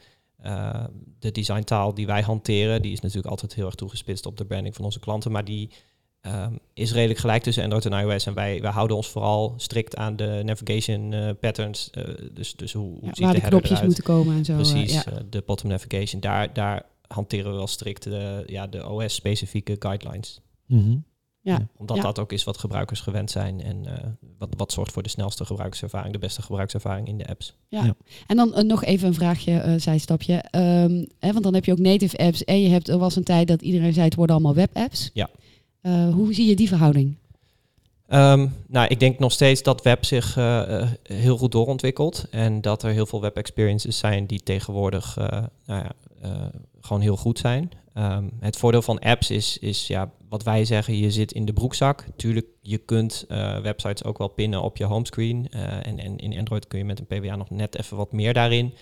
eh, 0.47 0.83
de 1.19 1.31
designtaal 1.31 1.93
die 1.93 2.05
wij 2.05 2.21
hanteren, 2.21 2.81
die 2.81 2.91
is 2.91 2.99
natuurlijk 2.99 3.27
altijd 3.27 3.53
heel 3.53 3.65
erg 3.65 3.75
toegespitst 3.75 4.25
op 4.25 4.37
de 4.37 4.45
branding 4.45 4.75
van 4.75 4.85
onze 4.85 4.99
klanten, 4.99 5.31
maar 5.31 5.45
die 5.45 5.69
ehm, 6.21 6.53
is 6.73 6.91
redelijk 6.93 7.19
gelijk 7.19 7.43
tussen 7.43 7.63
Android 7.63 7.85
en 7.85 7.99
iOS. 7.99 8.25
En 8.25 8.33
wij, 8.33 8.61
wij 8.61 8.71
houden 8.71 8.97
ons 8.97 9.07
vooral 9.09 9.53
strikt 9.57 9.95
aan 9.95 10.15
de 10.15 10.41
navigation 10.45 11.13
eh, 11.13 11.29
patterns. 11.39 11.89
eh, 11.89 12.03
dus, 12.31 12.55
dus 12.55 12.73
hoe, 12.73 12.89
hoe 12.89 12.99
Ja, 13.01 13.07
ziet 13.13 13.23
waar 13.25 13.33
de 13.33 13.39
de 13.39 13.47
knopjes 13.47 13.69
eruit? 13.71 13.85
moeten 13.85 14.03
komen 14.03 14.35
en 14.37 14.45
zo. 14.45 14.53
Precies, 14.55 14.93
ja. 14.93 15.03
de 15.29 15.43
bottom 15.45 15.69
navigation. 15.69 16.21
Daar, 16.21 16.53
daar 16.53 16.83
hanteren 17.07 17.51
we 17.51 17.57
wel 17.57 17.67
strikt 17.67 18.03
de, 18.03 18.43
ja, 18.47 18.67
de 18.67 18.89
OS-specifieke 18.89 19.75
guidelines. 19.79 20.41
Mhm. 21.41 21.61
Omdat 21.77 21.97
Ja. 21.97 22.03
dat 22.03 22.19
ook 22.19 22.31
is 22.31 22.43
wat 22.43 22.57
gebruikers 22.57 22.99
gewend 22.99 23.31
zijn 23.31 23.61
en 23.61 23.85
eh, 23.85 24.07
wat, 24.37 24.49
wat 24.57 24.71
zorgt 24.71 24.91
voor 24.91 25.03
de 25.03 25.09
snelste 25.09 25.45
gebruikservaring, 25.45 26.13
de 26.13 26.19
beste 26.19 26.41
gebruikservaring 26.41 27.07
in 27.07 27.17
de 27.17 27.27
apps. 27.27 27.53
En 28.27 28.35
dan 28.35 28.53
eh, 28.53 28.63
nog 28.63 28.83
even 28.83 29.07
een 29.07 29.13
vraagje, 29.13 29.57
eh 29.59 29.73
zijstapje. 29.79 30.35
Ehm, 30.35 31.05
hè, 31.19 31.31
want 31.31 31.43
dan 31.43 31.53
heb 31.53 31.65
je 31.65 31.71
ook 31.71 31.77
native 31.77 32.17
apps 32.17 32.43
en 32.43 32.61
je 32.61 32.69
hebt, 32.69 32.87
er 32.89 32.97
was 32.97 33.15
een 33.15 33.23
tijd 33.23 33.47
dat 33.47 33.61
iedereen 33.61 33.93
zei 33.93 34.05
het 34.05 34.15
worden 34.15 34.35
allemaal 34.35 34.55
webapps. 34.55 35.09
Ja. 35.13 35.29
Eh, 35.81 36.13
hoe 36.13 36.33
zie 36.33 36.47
je 36.47 36.55
die 36.55 36.67
verhouding? 36.67 37.15
Ehm, 38.07 38.47
nou, 38.67 38.87
ik 38.87 38.99
denk 38.99 39.19
nog 39.19 39.31
steeds 39.31 39.63
dat 39.63 39.81
web 39.81 40.05
zich 40.05 40.35
heel 41.03 41.37
goed 41.37 41.51
doorontwikkelt. 41.51 42.25
En 42.31 42.61
dat 42.61 42.83
er 42.83 42.91
heel 42.91 43.05
veel 43.05 43.21
web 43.21 43.37
experiences 43.37 43.97
zijn 43.97 44.25
die 44.25 44.43
tegenwoordig 44.43 45.17
eh, 45.17 45.43
nou 45.65 45.83
ja, 45.83 45.91
eh, 46.21 46.45
gewoon 46.81 47.01
heel 47.01 47.17
goed 47.17 47.39
zijn. 47.39 47.71
Ehm, 47.97 48.27
het 48.39 48.57
voordeel 48.57 48.81
van 48.81 48.99
apps 48.99 49.29
is, 49.31 49.57
is 49.57 49.87
ja, 49.87 50.11
wat 50.29 50.43
wij 50.43 50.65
zeggen, 50.65 50.97
je 50.97 51.11
zit 51.11 51.31
in 51.31 51.45
de 51.45 51.53
broekzak. 51.53 52.05
Tuurlijk, 52.15 52.45
je 52.61 52.77
kunt 52.77 53.25
eh, 53.27 53.59
websites 53.59 54.03
ook 54.03 54.17
wel 54.17 54.27
pinnen 54.27 54.61
op 54.61 54.77
je 54.77 54.83
homescreen. 54.83 55.47
Eh, 55.49 55.61
en, 55.87 55.99
en 55.99 56.17
in 56.17 56.37
Android 56.37 56.67
kun 56.67 56.77
je 56.79 56.85
met 56.85 56.99
een 56.99 57.05
PWA 57.19 57.35
nog 57.35 57.49
net 57.49 57.77
even 57.77 57.97
wat 57.97 58.11
meer 58.11 58.33
daarin. 58.33 58.73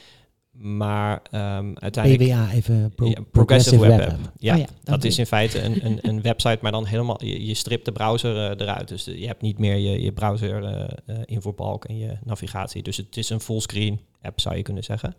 Maar 0.52 1.22
ehm, 1.32 1.72
uiteindelijk... 1.76 2.30
PWA, 2.30 2.52
even 2.52 2.94
pro- 2.96 3.08
Ja, 3.08 3.22
Progressive 3.32 3.80
Web, 3.88 4.00
App. 4.02 4.32
Ja, 4.38 4.54
Oh 4.54 4.60
ja, 4.60 4.66
dat 4.84 5.04
is 5.04 5.18
in 5.18 5.26
feite 5.26 5.62
een, 5.62 5.86
een, 5.86 6.00
een 6.02 6.22
website, 6.22 6.60
maar 6.62 6.72
dan 6.72 6.86
helemaal, 6.86 7.26
je, 7.26 7.46
je 7.46 7.54
stript 7.54 7.86
de 7.86 7.92
browser 7.92 8.36
eh, 8.52 8.66
eruit. 8.68 8.88
Dus 8.88 9.06
je 9.06 9.28
hebt 9.28 9.42
niet 9.42 9.60
meer 9.60 9.76
je, 9.76 10.02
je 10.02 10.12
browser 10.12 10.88
invoerbalk 11.26 11.86
en 11.86 11.98
je 11.98 12.18
navigatie. 12.24 12.84
Dus 12.84 12.98
het 12.98 13.18
is 13.18 13.30
een 13.30 13.40
fullscreen 13.40 14.00
app, 14.22 14.40
zou 14.40 14.56
je 14.56 14.62
kunnen 14.62 14.84
zeggen. 14.84 15.16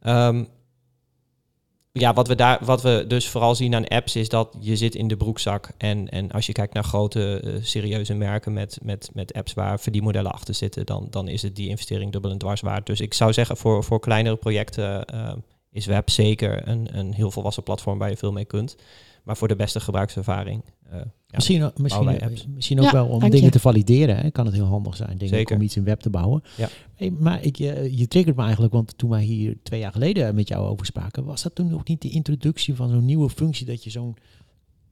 Ehm, 0.00 0.44
ja, 1.92 2.12
wat 2.12 2.28
we, 2.28 2.34
daar, 2.34 2.58
wat 2.64 2.82
we 2.82 3.04
dus 3.08 3.28
vooral 3.28 3.54
zien 3.54 3.74
aan 3.74 3.88
apps 3.88 4.16
is 4.16 4.28
dat 4.28 4.56
je 4.60 4.76
zit 4.76 4.94
in 4.94 5.08
de 5.08 5.16
broekzak. 5.16 5.70
En, 5.76 6.08
en 6.08 6.30
als 6.30 6.46
je 6.46 6.52
kijkt 6.52 6.74
naar 6.74 6.84
grote, 6.84 7.40
eh, 7.40 7.52
serieuze 7.62 8.14
merken 8.14 8.52
met, 8.52 8.78
met, 8.82 9.10
met 9.12 9.32
apps 9.32 9.54
waar 9.54 9.80
verdienmodellen 9.80 10.32
achter 10.32 10.54
zitten, 10.54 10.86
dan, 10.86 11.06
dan 11.10 11.28
is 11.28 11.42
het 11.42 11.56
die 11.56 11.68
investering 11.68 12.12
dubbel 12.12 12.30
en 12.30 12.38
dwars 12.38 12.60
waard. 12.60 12.86
Dus 12.86 13.00
ik 13.00 13.14
zou 13.14 13.32
zeggen, 13.32 13.56
voor, 13.56 13.84
voor 13.84 14.00
kleinere 14.00 14.36
projecten 14.36 15.04
eh, 15.04 15.32
is 15.70 15.86
web 15.86 16.10
zeker 16.10 16.68
een, 16.68 16.98
een 16.98 17.14
heel 17.14 17.30
volwassen 17.30 17.62
platform 17.62 17.98
waar 17.98 18.10
je 18.10 18.16
veel 18.16 18.32
mee 18.32 18.44
kunt. 18.44 18.76
Maar 19.22 19.36
voor 19.36 19.48
de 19.48 19.56
beste 19.56 19.80
gebruikservaring. 19.80 20.62
Eh, 20.92 20.98
ja, 20.98 21.38
Misschien, 21.38 21.62
ook- 21.62 21.78
misschien, 21.78 22.20
misschien 22.54 22.78
ook 22.78 22.84
Ja, 22.84 22.92
wel 22.92 23.06
om 23.06 23.20
dingen 23.20 23.42
je. 23.42 23.50
te 23.50 23.58
valideren. 23.60 24.16
Hè. 24.16 24.30
Kan 24.30 24.46
het 24.46 24.54
heel 24.54 24.64
handig 24.64 24.96
zijn, 24.96 25.08
denk 25.08 25.20
ik, 25.20 25.28
Zeker. 25.28 25.56
om 25.56 25.62
iets 25.62 25.76
in 25.76 25.84
web 25.84 26.00
te 26.00 26.10
bouwen. 26.10 26.42
Ja. 26.56 26.68
Hey, 26.94 27.10
maar 27.10 27.42
ik, 27.44 27.56
je, 27.56 27.96
je 27.96 28.08
triggert 28.08 28.36
me 28.36 28.42
eigenlijk, 28.42 28.72
want 28.72 28.98
toen 28.98 29.10
wij 29.10 29.22
hier 29.22 29.56
twee 29.62 29.80
jaar 29.80 29.92
geleden 29.92 30.34
met 30.34 30.48
jou 30.48 30.66
over 30.68 30.86
spraken, 30.86 31.24
was 31.24 31.42
dat 31.42 31.54
toen 31.54 31.68
nog 31.68 31.84
niet 31.84 32.02
de 32.02 32.08
introductie 32.10 32.74
van 32.74 32.88
zo'n 32.88 33.04
nieuwe 33.04 33.30
functie 33.30 33.66
dat 33.66 33.84
je 33.84 33.90
zo'n 33.90 34.16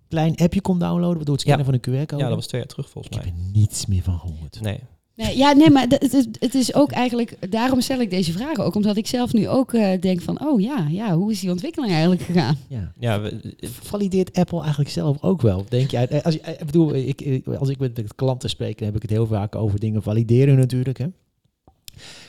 klein 0.09 0.37
appje 0.37 0.61
kon 0.61 0.79
downloaden 0.79 1.25
door 1.25 1.35
het 1.35 1.41
scannen 1.41 1.67
Ja. 1.67 1.73
van 1.73 1.75
een 1.95 2.01
QR-code? 2.05 2.23
ja, 2.23 2.29
dat 2.29 2.37
was 2.37 2.47
twee 2.47 2.61
jaar 2.61 2.71
terug 2.71 2.87
ik 2.87 2.93
volgens 2.93 3.17
heb 3.17 3.25
mij. 3.25 3.35
er 3.35 3.51
niets 3.53 3.87
meer 3.87 4.03
van 4.03 4.19
gehoord. 4.19 4.61
Nee. 4.61 4.79
Nee, 5.21 5.37
ja, 5.37 5.53
nee, 5.53 5.71
maar 5.71 5.87
het, 5.89 6.15
is- 6.15 6.27
het 6.39 6.55
is 6.55 6.75
ook 6.75 6.91
eigenlijk... 6.91 7.51
Daarom 7.51 7.81
stel 7.81 8.01
ik 8.01 8.11
deze 8.11 8.33
vragen 8.33 8.65
ook. 8.65 8.75
Omdat 8.75 8.97
ik 8.97 9.07
zelf 9.07 9.33
nu 9.33 9.49
ook 9.49 9.73
eh, 9.75 10.01
denk 10.01 10.21
van... 10.21 10.47
Oh 10.47 10.61
ja, 10.61 10.87
ja, 10.91 11.15
hoe 11.17 11.31
is 11.31 11.41
die 11.41 11.51
ontwikkeling 11.51 11.93
eigenlijk 11.93 12.23
gegaan? 12.23 12.57
Ja. 12.69 12.93
Ja, 12.99 13.21
we- 13.21 13.55
Valideert 13.61 14.37
Apple 14.37 14.61
eigenlijk 14.61 14.91
zelf 14.91 15.23
ook 15.23 15.43
wel? 15.43 15.65
Denk 15.69 15.91
jij? 15.91 16.09
eh, 16.09 16.23
Als, 16.25 16.35
je- 16.35 16.41
ik 16.59 16.67
bedoel, 16.67 16.95
ik, 16.95 17.43
als 17.59 17.69
ik 17.69 17.79
met 17.79 17.97
de 17.97 18.05
klanten 18.17 18.51
spreek, 18.51 18.77
dan 18.79 18.87
heb 18.87 18.97
ik 18.97 19.03
het 19.03 19.11
heel 19.11 19.27
vaak 19.27 19.55
over 19.55 19.79
dingen 19.81 20.03
valideren 20.03 20.57
natuurlijk. 20.57 20.99
Hè. 20.99 21.07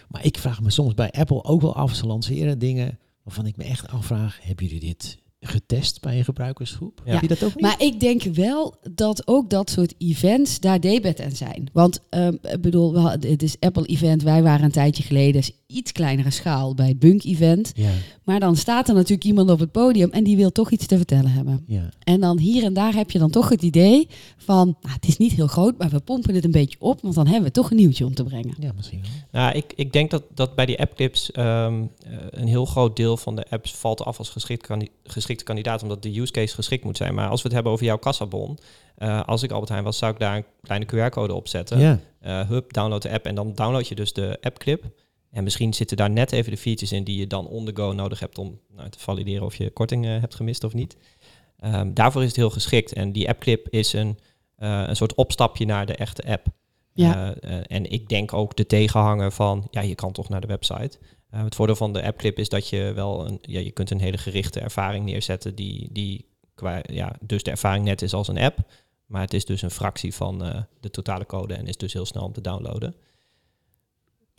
Maar 0.08 0.25
ik 0.25 0.38
vraag 0.38 0.62
me 0.62 0.69
soms 0.69 0.93
bij 0.93 1.12
Apple 1.12 1.43
ook 1.43 1.62
wel 1.62 1.75
af, 1.75 1.95
ze 1.95 2.08
lanceren 2.08 2.60
dingen 2.60 2.99
waarvan 3.23 3.45
ik 3.45 3.58
me 3.58 3.63
echt 3.63 3.88
afvraag, 3.89 4.39
hebben 4.41 4.65
jullie 4.65 4.80
dit 4.80 5.17
getest 5.45 6.01
bij 6.01 6.17
een 6.17 6.23
gebruikersgroep? 6.23 7.01
Ja. 7.06 7.12
Heb 7.12 7.21
je 7.21 7.27
dat 7.27 7.43
ook 7.43 7.54
niet? 7.56 7.62
Maar 7.63 7.82
ik 7.82 7.99
denk 7.99 8.23
wel 8.23 8.75
dat 8.93 9.27
ook 9.27 9.49
dat 9.49 9.69
soort 9.69 9.93
events 9.97 10.60
daar 10.60 10.80
debet 10.80 11.21
aan 11.21 11.36
zijn. 11.36 11.69
Want 11.73 11.99
ehm, 12.10 12.34
ik 12.41 12.62
bedoel, 12.62 12.93
we 12.93 12.99
hadden- 12.99 13.32
het 13.32 13.43
is 13.43 13.56
Apple 13.60 13.86
Event. 13.86 14.23
Wij 14.23 14.43
waren 14.43 14.65
een 14.65 14.71
tijdje 14.71 15.04
geleden 15.04 15.41
is 15.41 15.51
iets 15.72 15.92
kleinere 15.92 16.30
schaal 16.32 16.76
bij 16.76 16.88
het 16.88 17.00
Bunk 17.00 17.24
Event. 17.24 17.72
ja, 17.76 17.90
Maar 18.24 18.40
dan 18.40 18.56
staat 18.56 18.88
er 18.90 18.94
natuurlijk 18.94 19.24
iemand 19.24 19.50
op 19.50 19.60
het 19.60 19.72
podium 19.72 20.10
en 20.10 20.24
die 20.24 20.36
wil 20.36 20.52
toch 20.52 20.72
iets 20.72 20.86
te 20.86 20.98
vertellen 20.98 21.32
hebben. 21.32 21.64
ja. 21.68 21.90
En 22.04 22.20
dan 22.20 22.38
hier 22.40 22.64
en 22.64 22.74
daar 22.74 22.94
heb 22.94 23.12
je 23.12 23.20
dan 23.20 23.30
toch 23.30 23.50
het 23.50 23.62
idee 23.62 24.08
van, 24.38 24.76
nou, 24.82 24.94
het 24.96 25.08
is 25.08 25.18
niet 25.18 25.32
heel 25.32 25.48
groot, 25.48 25.78
maar 25.78 25.90
we 25.90 26.00
pompen 26.00 26.36
het 26.36 26.44
een 26.46 26.52
beetje 26.52 26.78
op, 26.80 27.02
want 27.02 27.16
dan 27.16 27.26
hebben 27.28 27.44
we 27.46 27.52
toch 27.52 27.72
een 27.72 27.78
nieuwtje 27.78 28.06
om 28.06 28.14
te 28.14 28.24
brengen. 28.24 28.56
Ja, 28.60 28.72
misschien 28.76 29.02
wel. 29.02 29.42
Nou, 29.42 29.56
ik, 29.56 29.74
ik 29.76 29.94
denk 29.94 30.12
dat, 30.12 30.24
dat 30.34 30.56
bij 30.56 30.66
die 30.66 30.80
appclips 30.80 31.32
ehm, 31.32 31.82
eh, 32.06 32.12
een 32.30 32.48
heel 32.48 32.66
groot 32.66 32.96
deel 32.96 33.18
van 33.18 33.36
de 33.36 33.46
apps 33.50 33.76
valt 33.76 34.02
af 34.04 34.18
als 34.18 34.30
geschikt 34.30 34.66
kandi- 34.68 34.90
geschikte 35.04 35.44
kandidaat, 35.44 35.82
omdat 35.84 36.04
de 36.04 36.20
use 36.20 36.32
case 36.32 36.56
geschikt 36.56 36.84
moet 36.84 36.98
zijn. 36.98 37.14
Maar 37.14 37.30
als 37.30 37.42
we 37.42 37.46
het 37.48 37.54
hebben 37.54 37.72
over 37.74 37.86
jouw 37.86 37.98
kassabon, 37.98 38.58
eh, 38.96 39.22
als 39.26 39.44
ik 39.44 39.52
Albert 39.52 39.70
Heijn 39.70 39.84
was, 39.84 39.98
zou 39.98 40.14
ik 40.14 40.20
daar 40.20 40.36
een 40.36 40.46
kleine 40.62 40.86
QR-code 40.86 41.34
op 41.34 41.48
zetten. 41.48 41.80
Ja, 41.80 42.00
Eh, 42.20 42.48
hup, 42.48 42.74
download 42.74 43.02
de 43.02 43.10
app 43.12 43.26
en 43.26 43.36
dan 43.36 43.54
download 43.56 43.86
je 43.88 43.96
dus 43.96 44.14
de 44.14 44.38
appclip. 44.42 44.84
En 45.32 45.44
misschien 45.44 45.74
zitten 45.74 45.98
daar 45.98 46.10
net 46.10 46.32
even 46.32 46.52
de 46.52 46.58
features 46.58 46.91
in 46.91 47.04
die 47.04 47.20
je 47.20 47.28
dan 47.28 47.48
on 47.48 47.65
the 47.65 47.76
go 47.76 47.91
nodig 47.91 48.20
hebt 48.20 48.38
om 48.38 48.60
nou, 48.76 48.89
te 48.89 49.00
valideren 49.00 49.46
of 49.46 49.56
je 49.56 49.70
korting 49.70 50.06
eh, 50.06 50.20
hebt 50.20 50.36
gemist 50.36 50.63
of 50.63 50.74
niet. 50.74 50.98
Ehm, 51.58 51.94
daarvoor 51.94 52.22
is 52.22 52.28
het 52.28 52.38
heel 52.38 52.50
geschikt. 52.50 52.94
En 52.94 53.12
die 53.12 53.30
appclip 53.30 53.70
is 53.70 53.94
een, 53.94 54.20
eh, 54.56 54.84
een 54.88 54.96
soort 54.96 55.15
opstapje 55.15 55.65
naar 55.65 55.86
de 55.86 55.96
echte 55.96 56.24
app. 56.24 56.48
Ja. 56.94 57.36
Eh, 57.36 57.60
en 57.67 57.91
ik 57.91 58.10
denk 58.10 58.34
ook 58.34 58.56
de 58.56 58.65
tegenhanger 58.65 59.32
van, 59.32 59.67
ja, 59.70 59.82
je 59.82 59.96
kan 59.96 60.12
toch 60.12 60.30
naar 60.30 60.41
de 60.41 60.48
website. 60.48 61.00
Het 61.30 61.56
voordeel 61.56 61.76
van 61.76 61.94
de 61.94 62.04
appclip 62.04 62.39
is 62.39 62.50
dat 62.50 62.70
je 62.70 62.91
wel 62.96 63.28
een, 63.28 63.38
ja, 63.41 63.60
je 63.60 63.72
kunt 63.72 63.89
een 63.89 64.00
hele 64.00 64.17
gerichte 64.17 64.60
ervaring 64.60 65.06
neerzetten 65.06 65.56
die, 65.56 65.89
die 65.91 66.26
qua, 66.56 66.82
ja, 66.91 67.15
dus 67.22 67.44
de 67.44 67.52
ervaring 67.52 67.86
net 67.86 68.02
is 68.02 68.13
als 68.13 68.28
een 68.28 68.39
app. 68.39 68.58
Maar 69.06 69.22
het 69.22 69.34
is 69.34 69.46
dus 69.46 69.62
een 69.62 69.72
fractie 69.72 70.13
van 70.13 70.65
de 70.80 70.89
totale 70.89 71.26
code 71.26 71.54
en 71.54 71.67
is 71.67 71.78
dus 71.78 71.94
heel 71.94 72.06
snel 72.06 72.24
om 72.24 72.34
te 72.34 72.41
downloaden. 72.41 72.96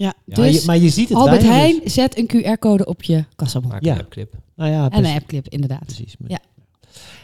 Ja, 0.02 0.14
Ja, 0.24 0.34
dus 0.34 0.60
je- 0.60 0.66
maar 0.66 0.78
je 0.78 0.88
ziet 0.88 1.08
het 1.08 1.18
Albert 1.18 1.42
Heijn, 1.42 1.80
dus. 1.82 1.94
zet 1.94 2.18
een 2.18 2.26
QR-code 2.26 2.84
op 2.84 3.02
je 3.02 3.24
kassabon. 3.36 3.70
Maak 3.70 3.84
Ja. 3.84 3.94
een 3.94 4.00
appclip. 4.00 4.34
Nou 4.56 4.70
ja, 4.70 4.90
En 4.90 5.04
een 5.04 5.14
appclip, 5.16 5.48
inderdaad. 5.48 5.84
precies. 5.84 6.14
Ja. 6.26 6.38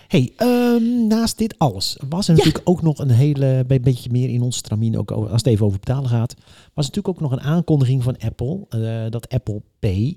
Hey, 0.09 0.33
ehm, 0.37 1.07
naast 1.07 1.39
dit 1.39 1.55
alles 1.59 1.97
was 2.09 2.29
er 2.29 2.33
Ja. 2.37 2.39
natuurlijk 2.39 2.69
ook 2.69 2.83
nog 2.83 2.99
een 2.99 3.11
hele, 3.11 3.65
een 3.69 3.83
beetje 3.83 4.11
meer 4.11 4.29
in 4.29 4.43
ons 4.43 4.57
stramien, 4.57 4.99
ook 4.99 5.11
over, 5.11 5.31
als 5.31 5.43
het 5.43 5.53
even 5.53 5.67
over 5.67 5.79
betalen 5.79 6.11
gaat, 6.11 6.35
was 6.75 6.87
natuurlijk 6.87 7.09
ook 7.09 7.21
nog 7.21 7.33
een 7.33 7.41
aankondiging 7.41 8.03
van 8.03 8.17
Apple, 8.19 8.67
eh, 8.69 9.11
dat 9.11 9.29
Apple 9.29 9.63
Pay 9.79 10.17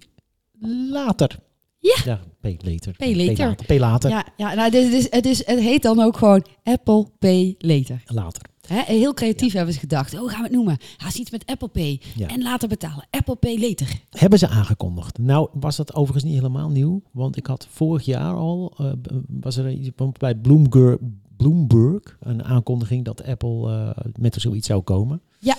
later. 0.92 1.40
Ja. 1.80 1.96
Ja, 2.06 2.20
Pay 2.42 2.58
later. 2.64 2.94
Pay 2.98 3.16
later. 3.16 3.34
Pay 3.36 3.46
later. 3.48 3.66
Pay 3.66 3.80
later. 3.80 4.10
Ja, 4.10 4.26
ja 4.38 4.54
nou, 4.54 4.72
dit 4.72 4.94
is, 4.94 5.08
het, 5.10 5.26
is, 5.26 5.46
het 5.46 5.60
heet 5.60 5.82
dan 5.82 6.00
ook 6.02 6.18
gewoon 6.18 6.46
Apple 6.64 7.08
Pay 7.20 7.56
Later. 7.58 8.04
later. 8.06 8.42
Hè, 8.68 8.82
heel 8.86 9.14
creatief 9.14 9.54
hebben 9.54 9.74
ze 9.74 9.80
gedacht. 9.80 10.16
Hoe 10.16 10.30
gaan 10.30 10.38
we 10.38 10.44
het 10.48 10.52
noemen? 10.56 10.78
Haast 10.98 11.18
iets 11.20 11.32
met 11.32 11.46
Apple 11.46 11.68
Pay. 11.68 12.02
Ja. 12.16 12.28
En 12.28 12.42
later 12.42 12.68
betalen. 12.68 13.06
Apple 13.10 13.36
Pay 13.36 13.60
Later. 13.60 14.00
Hebben 14.10 14.40
ze 14.40 14.48
aangekondigd. 14.48 15.18
Nou 15.18 15.50
was 15.54 15.76
dat 15.76 15.94
overigens 15.94 16.24
niet 16.24 16.34
helemaal 16.34 16.70
nieuw, 16.70 17.02
want 17.12 17.38
ik 17.38 17.46
had 17.46 17.68
vorig 17.70 18.06
jaar 18.06 18.34
al, 18.34 18.74
eh, 18.78 18.92
was 19.28 19.58
er 19.58 19.72
iets 19.72 19.90
bij 20.18 20.36
Bloomberg, 20.36 20.98
Bloomberg 21.38 22.18
een 22.20 22.44
aankondiging 22.44 23.06
dat 23.06 23.24
Apple 23.24 23.72
eh, 23.96 24.06
met 24.20 24.36
zoiets 24.40 24.68
zou 24.68 24.82
komen. 24.82 25.22
Ja. 25.40 25.56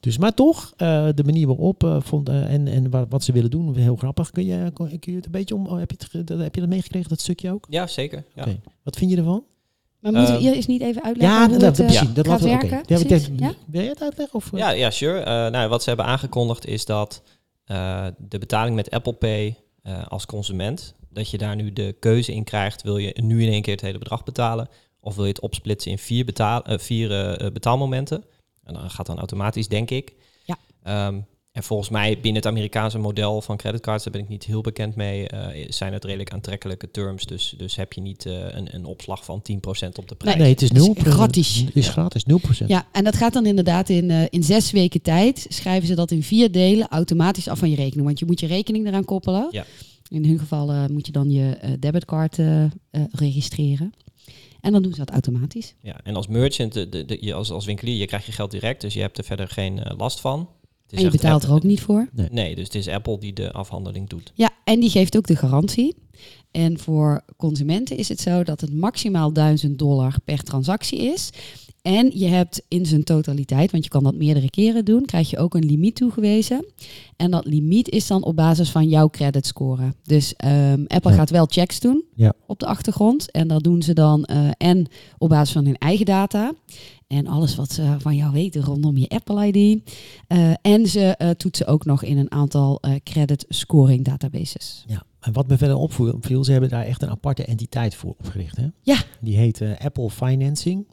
Dus 0.00 0.18
maar 0.18 0.34
toch, 0.34 0.72
eh, 0.76 1.08
de 1.14 1.24
manier 1.24 1.46
waarop 1.46 1.84
eh, 1.84 2.00
vond, 2.00 2.28
en, 2.28 2.66
en 2.68 2.90
wa- 2.90 3.06
wat 3.08 3.24
ze 3.24 3.32
willen 3.32 3.50
doen, 3.50 3.76
heel 3.76 3.96
grappig. 3.96 4.30
Kun 4.30 4.44
je, 4.44 4.70
kun 4.74 4.88
je 5.00 5.14
het 5.14 5.24
een 5.24 5.30
beetje 5.30 5.54
om, 5.54 5.66
oh, 5.66 5.78
heb, 5.78 5.90
je 5.90 6.18
het, 6.18 6.28
heb 6.28 6.54
je 6.54 6.60
dat 6.60 6.70
meegekregen, 6.70 7.08
dat 7.08 7.20
stukje 7.20 7.52
ook? 7.52 7.66
Ja, 7.68 7.86
zeker. 7.86 8.24
Ja. 8.34 8.42
Oké. 8.42 8.60
Wat 8.82 8.96
vind 8.96 9.10
je 9.10 9.16
ervan? 9.16 9.44
Maar 10.04 10.12
moeten 10.12 10.34
we 10.40 10.46
Ehm, 10.46 10.54
eerst 10.54 10.68
niet 10.68 10.80
even 10.82 11.02
uitleggen 11.02 11.38
Ja, 11.38 11.48
hoe 11.48 11.58
dat, 11.58 11.66
het 11.66 11.76
dat, 11.76 11.86
eh, 11.86 11.92
precies. 11.92 12.14
Dat 12.14 12.26
gaat 12.26 12.40
laten 12.40 12.48
we- 12.48 12.54
oké. 12.54 12.68
werken? 12.68 12.96
Ja, 12.96 13.04
precies? 13.04 13.28
Wil 13.66 13.80
jij 13.80 13.90
het 13.90 14.02
uitleggen? 14.02 14.34
Of, 14.34 14.52
eh? 14.52 14.58
Ja, 14.58 14.70
ja, 14.70 14.90
sure. 14.90 15.18
Eh, 15.20 15.24
nou, 15.50 15.68
wat 15.68 15.82
ze 15.82 15.88
hebben 15.88 16.06
aangekondigd 16.06 16.66
is 16.66 16.84
dat 16.84 17.22
eh, 17.64 18.06
de 18.18 18.38
betaling 18.38 18.76
met 18.76 18.90
Apple 18.90 19.12
Pay 19.12 19.56
eh, 19.82 20.06
als 20.06 20.26
consument, 20.26 20.94
dat 21.10 21.30
je 21.30 21.38
daar 21.38 21.56
nu 21.56 21.72
de 21.72 21.96
keuze 22.00 22.32
in 22.34 22.44
krijgt, 22.44 22.82
wil 22.82 22.96
je 22.96 23.20
nu 23.22 23.42
in 23.42 23.52
één 23.52 23.62
keer 23.62 23.72
het 23.72 23.82
hele 23.82 23.98
bedrag 23.98 24.24
betalen, 24.24 24.68
of 25.00 25.14
wil 25.14 25.24
je 25.24 25.30
het 25.30 25.40
opsplitsen 25.40 25.90
in 25.90 25.98
vier, 25.98 26.24
betaal, 26.24 26.62
vier 26.66 27.26
eh, 27.36 27.50
betaalmomenten. 27.52 28.24
En 28.64 28.74
dan 28.74 28.90
gaat 28.90 29.06
dan 29.06 29.18
automatisch, 29.18 29.68
denk 29.68 29.90
ik. 29.90 30.14
Ja. 30.44 30.56
Ehm, 30.82 31.20
en 31.54 31.62
volgens 31.62 31.88
mij 31.88 32.14
binnen 32.14 32.34
het 32.42 32.46
Amerikaanse 32.46 32.98
model 32.98 33.40
van 33.42 33.56
creditcards, 33.56 34.04
daar 34.04 34.12
ben 34.12 34.22
ik 34.22 34.28
niet 34.28 34.44
heel 34.44 34.60
bekend 34.60 34.94
mee, 34.94 35.28
eh, 35.28 35.66
zijn 35.68 35.92
het 35.92 36.04
redelijk 36.04 36.32
aantrekkelijke 36.32 36.90
terms. 36.90 37.24
Dus, 37.26 37.54
dus 37.56 37.76
heb 37.76 37.92
je 37.92 38.00
niet 38.00 38.26
eh, 38.26 38.32
een, 38.32 38.74
een 38.74 38.84
opslag 38.84 39.24
van 39.24 39.42
10% 39.52 39.88
op 39.98 40.08
de 40.08 40.14
prijs. 40.14 40.36
Nee, 40.36 40.48
het 40.48 40.62
is 40.62 40.68
Het 40.68 40.78
is 40.78 40.86
0%. 40.88 40.90
gratis. 41.08 41.62
Het 41.64 41.76
is 41.76 41.88
gratis, 41.88 42.22
0%. 42.62 42.66
Ja, 42.66 42.86
en 42.92 43.04
dat 43.04 43.16
gaat 43.16 43.32
dan 43.32 43.46
inderdaad 43.46 43.88
in, 43.88 44.10
eh, 44.10 44.22
in 44.30 44.42
zes 44.42 44.70
weken 44.70 45.02
tijd. 45.02 45.46
Schrijven 45.48 45.86
ze 45.88 45.94
dat 45.94 46.10
in 46.10 46.22
vier 46.22 46.52
delen 46.52 46.88
automatisch 46.88 47.48
af 47.48 47.58
van 47.58 47.70
je 47.70 47.76
rekening. 47.76 48.06
Want 48.06 48.18
je 48.18 48.26
moet 48.26 48.40
je 48.40 48.46
rekening 48.46 48.86
eraan 48.86 49.04
koppelen. 49.04 49.48
Ja. 49.50 49.64
In 50.08 50.24
hun 50.24 50.38
geval 50.38 50.70
eh, 50.70 50.86
moet 50.86 51.06
je 51.06 51.12
dan 51.12 51.30
je 51.30 51.50
eh, 51.60 51.70
debitcard 51.80 52.38
registreren. 53.12 53.92
En 54.60 54.72
dan 54.72 54.82
doen 54.82 54.92
ze 54.92 54.98
dat 54.98 55.10
automatisch. 55.10 55.74
Ja, 55.82 56.00
en 56.04 56.14
als 56.16 56.26
merchant, 56.26 56.72
de, 56.72 56.88
de, 56.88 57.04
de- 57.04 57.18
je 57.20 57.34
als, 57.34 57.50
als 57.50 57.64
winkelier, 57.64 57.96
je 57.96 58.06
krijgt 58.06 58.26
je 58.26 58.32
geld 58.32 58.50
direct, 58.50 58.80
dus 58.80 58.94
je 58.94 59.00
hebt 59.00 59.18
er 59.18 59.24
verder 59.24 59.48
geen 59.48 59.78
eh, 59.82 59.98
last 59.98 60.20
van. 60.20 60.48
Het 60.84 60.92
is 60.92 60.98
En 60.98 61.04
je 61.04 61.10
betaalt 61.10 61.42
er 61.42 61.52
ook 61.52 61.62
niet 61.62 61.80
voor. 61.80 62.08
Nee, 62.30 62.54
dus 62.54 62.64
het 62.64 62.74
is 62.74 62.88
Apple 62.88 63.18
die 63.18 63.32
de 63.32 63.52
afhandeling 63.52 64.08
doet. 64.08 64.32
Ja, 64.34 64.50
en 64.64 64.80
die 64.80 64.90
geeft 64.90 65.16
ook 65.16 65.26
de 65.26 65.36
garantie. 65.36 65.94
En 66.50 66.78
voor 66.78 67.24
consumenten 67.36 67.96
is 67.96 68.08
het 68.08 68.20
zo 68.20 68.42
dat 68.42 68.60
het 68.60 68.74
maximaal 68.74 69.32
1000 69.32 69.78
dollar 69.78 70.16
per 70.24 70.42
transactie 70.42 70.98
is. 70.98 71.30
En 71.84 72.10
je 72.18 72.26
hebt 72.26 72.62
in 72.68 72.86
zijn 72.86 73.04
totaliteit, 73.04 73.70
want 73.70 73.84
je 73.84 73.90
kan 73.90 74.02
dat 74.02 74.14
meerdere 74.14 74.50
keren 74.50 74.84
doen, 74.84 75.04
krijg 75.04 75.30
je 75.30 75.38
ook 75.38 75.54
een 75.54 75.64
limiet 75.64 75.94
toegewezen. 75.96 76.64
En 77.16 77.30
dat 77.30 77.46
limiet 77.46 77.88
is 77.88 78.06
dan 78.06 78.22
op 78.24 78.36
basis 78.36 78.70
van 78.70 78.88
jouw 78.88 79.08
creditscore. 79.10 79.94
Dus 80.02 80.34
ehm, 80.36 80.84
Apple 80.86 81.10
Ja. 81.10 81.16
gaat 81.16 81.30
wel 81.30 81.46
checks 81.46 81.80
doen 81.80 82.04
Ja. 82.14 82.32
op 82.46 82.58
de 82.58 82.66
achtergrond. 82.66 83.30
En 83.30 83.48
dat 83.48 83.62
doen 83.62 83.82
ze 83.82 83.92
dan 83.92 84.24
eh, 84.24 84.48
en 84.58 84.86
op 85.18 85.28
basis 85.28 85.52
van 85.52 85.64
hun 85.64 85.76
eigen 85.78 86.06
data. 86.06 86.52
En 87.06 87.26
alles 87.26 87.54
wat 87.54 87.72
ze 87.72 87.96
van 87.98 88.16
jou 88.16 88.32
weten 88.32 88.62
rondom 88.62 88.96
je 88.96 89.08
Apple 89.08 89.46
ID. 89.46 89.82
Eh, 90.26 90.52
en 90.62 90.86
ze 90.86 91.00
eh, 91.00 91.30
toetsen 91.30 91.66
ook 91.66 91.84
nog 91.84 92.02
in 92.02 92.18
een 92.18 92.30
aantal 92.30 92.80
credit 93.02 93.44
scoring 93.48 94.04
databases. 94.04 94.84
Ja, 94.86 95.02
en 95.20 95.32
wat 95.32 95.48
me 95.48 95.56
verder 95.56 95.76
opviel, 95.76 96.44
ze 96.44 96.52
hebben 96.52 96.70
daar 96.70 96.84
echt 96.84 97.02
een 97.02 97.10
aparte 97.10 97.44
entiteit 97.44 97.94
voor 97.94 98.10
opgericht. 98.18 98.56
Hè? 98.56 98.66
Ja. 98.82 98.96
Die 99.20 99.36
heet 99.36 99.60
Apple 99.78 100.10
Financing. 100.10 100.86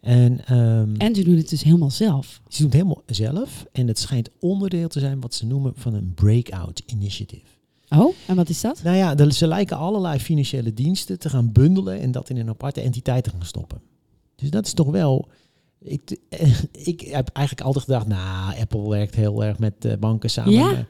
En, 0.00 0.44
ehm, 0.46 0.94
En 0.98 1.14
ze 1.14 1.24
doen 1.24 1.36
het 1.36 1.48
dus 1.48 1.62
helemaal 1.62 1.90
zelf. 1.90 2.40
ze 2.48 2.56
doen 2.56 2.66
het 2.66 2.74
helemaal 2.74 3.02
zelf. 3.06 3.66
En 3.72 3.88
het 3.88 3.98
schijnt 3.98 4.28
onderdeel 4.40 4.88
te 4.88 5.00
zijn 5.00 5.20
wat 5.20 5.34
ze 5.34 5.46
noemen 5.46 5.72
van 5.76 5.94
een 5.94 6.12
breakout 6.14 6.82
initiative. 6.86 7.44
Oh, 7.88 8.14
en 8.26 8.36
wat 8.36 8.48
is 8.48 8.60
dat? 8.60 8.82
Nou 8.82 8.96
ja, 8.96 9.14
de- 9.14 9.32
ze 9.32 9.46
lijken 9.46 9.76
allerlei 9.76 10.18
financiële 10.18 10.74
diensten 10.74 11.18
te 11.18 11.28
gaan 11.28 11.52
bundelen 11.52 12.00
en 12.00 12.10
dat 12.12 12.30
in 12.30 12.36
een 12.36 12.48
aparte 12.48 12.80
entiteit 12.80 13.24
te 13.24 13.30
gaan 13.30 13.44
stoppen. 13.44 13.80
Dus 14.36 14.50
dat 14.50 14.66
is 14.66 14.72
toch 14.72 14.90
wel. 14.90 15.28
Ik, 15.82 16.18
eh, 16.28 16.58
ik 16.72 17.00
heb 17.00 17.28
eigenlijk 17.32 17.66
altijd 17.66 17.84
gedacht, 17.84 18.06
nou, 18.06 18.58
Apple 18.60 18.88
werkt 18.88 19.14
heel 19.14 19.44
erg 19.44 19.58
met 19.58 19.84
eh, 19.84 19.92
banken 19.98 20.30
samen. 20.30 20.52
Ja. 20.52 20.86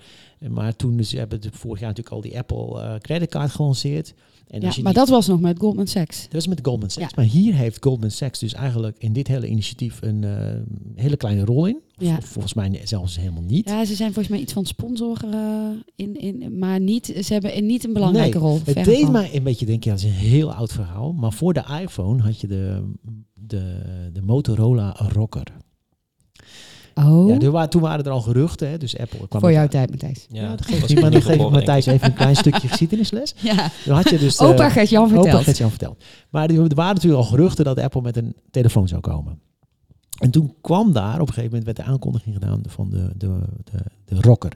Maar 0.49 0.77
toen 0.77 1.05
ze 1.05 1.17
hebben 1.19 1.41
vorig 1.53 1.79
jaar 1.81 1.89
natuurlijk 1.89 2.15
al 2.17 2.21
die 2.21 2.39
Apple 2.39 2.81
eh 2.81 2.95
creditcard 2.99 3.51
gelanceerd. 3.51 4.15
En 4.51 4.61
Ja, 4.61 4.73
maar 4.83 4.93
dat 4.93 5.09
was 5.09 5.27
nog 5.27 5.41
met 5.41 5.59
Goldman 5.59 5.87
Sachs. 5.87 6.23
dat 6.29 6.41
is 6.41 6.47
met 6.47 6.59
Goldman 6.63 6.91
Sachs. 6.91 7.07
Ja. 7.09 7.13
Maar 7.17 7.25
hier 7.25 7.55
heeft 7.55 7.83
Goldman 7.85 8.11
Sachs 8.11 8.39
dus 8.39 8.55
eigenlijk 8.55 8.97
in 8.99 9.13
dit 9.13 9.29
hele 9.29 9.49
initiatief 9.49 9.99
een 10.03 10.25
eh, 10.25 10.55
hele 10.95 11.17
kleine 11.17 11.45
rol 11.45 11.67
in. 11.67 11.77
Of, 11.99 12.07
Ja. 12.07 12.17
of 12.17 12.25
volgens 12.25 12.55
mij 12.55 12.81
zelfs 12.85 13.17
helemaal 13.17 13.43
niet. 13.43 13.69
Ja, 13.69 13.85
ze 13.85 13.95
zijn 13.95 14.13
volgens 14.13 14.29
mij 14.35 14.39
iets 14.43 14.53
van 14.53 14.67
sponsor, 14.67 15.19
eh, 15.33 15.69
in, 15.97 16.21
in, 16.21 16.59
maar 16.59 16.81
niet, 16.81 17.07
ze 17.25 17.33
hebben 17.33 17.67
niet 17.67 17.85
een 17.85 17.93
belangrijke 17.93 18.39
Nee, 18.39 18.47
rol. 18.49 18.61
Het 18.65 18.85
deed 18.85 19.11
mij 19.11 19.31
een 19.35 19.43
beetje 19.43 19.67
denken, 19.67 19.91
ja, 19.91 19.97
dat 19.97 20.05
is 20.07 20.11
een 20.11 20.17
heel 20.29 20.53
oud 20.53 20.73
verhaal. 20.73 21.13
Maar 21.13 21.33
voor 21.33 21.53
de 21.53 21.65
iPhone 21.83 22.23
had 22.23 22.41
je 22.41 22.47
de, 22.47 22.93
de, 23.35 23.81
de 24.13 24.23
Motorola 24.23 24.97
Rocker. 25.13 25.47
Oh, 26.95 27.29
Ja, 27.29 27.39
er 27.39 27.51
wa- 27.51 27.69
toen 27.69 27.81
waren 27.83 28.05
er 28.05 28.11
al 28.11 28.21
geruchten, 28.21 28.69
hè, 28.71 28.79
dus 28.79 28.99
Apple 28.99 29.29
kwam 29.29 29.41
voor 29.41 29.53
jouw 29.53 29.69
tijd, 29.69 29.91
Matthijs. 29.91 30.27
Ja, 30.31 30.43
Ja, 30.43 30.49
dat 30.51 30.67
geeft 30.67 30.89
niet, 30.89 31.01
maar 31.01 31.11
niet 31.11 31.23
dan 31.23 31.33
geef 31.33 31.45
ik 31.47 31.51
Matthijs 31.51 31.87
even 31.87 32.07
een 32.09 32.15
klein 32.15 32.37
stukje 32.37 32.69
geschiedenisles. 32.69 33.35
Ja, 33.43 33.71
Dan 33.87 33.97
had 33.97 34.09
je 34.11 34.19
dus... 34.19 34.37
eh, 34.37 34.49
opa 34.49 34.71
gaat 34.71 34.89
Jan 34.89 35.05
Opa 35.05 35.15
verteld. 35.23 35.45
gaat 35.45 35.57
jou 35.57 35.71
verteld. 35.71 36.05
Maar 36.31 36.51
er 36.51 36.61
er 36.63 36.75
waren 36.75 36.95
natuurlijk 36.95 37.23
al 37.23 37.29
geruchten 37.29 37.65
dat 37.65 37.79
Apple 37.79 38.01
met 38.03 38.17
een 38.17 38.35
telefoon 38.51 38.89
zou 38.89 39.01
komen. 39.01 39.39
En 40.19 40.31
toen 40.31 40.55
kwam 40.61 40.93
daar, 40.93 41.15
op 41.21 41.29
een 41.29 41.35
gegeven 41.35 41.45
moment 41.57 41.65
werd 41.65 41.77
de 41.77 41.83
aankondiging 41.93 42.35
gedaan 42.35 42.61
van 42.67 42.91
de, 42.91 43.11
de, 43.17 43.39
de, 43.65 43.79
de 44.05 44.21
Rocker. 44.21 44.53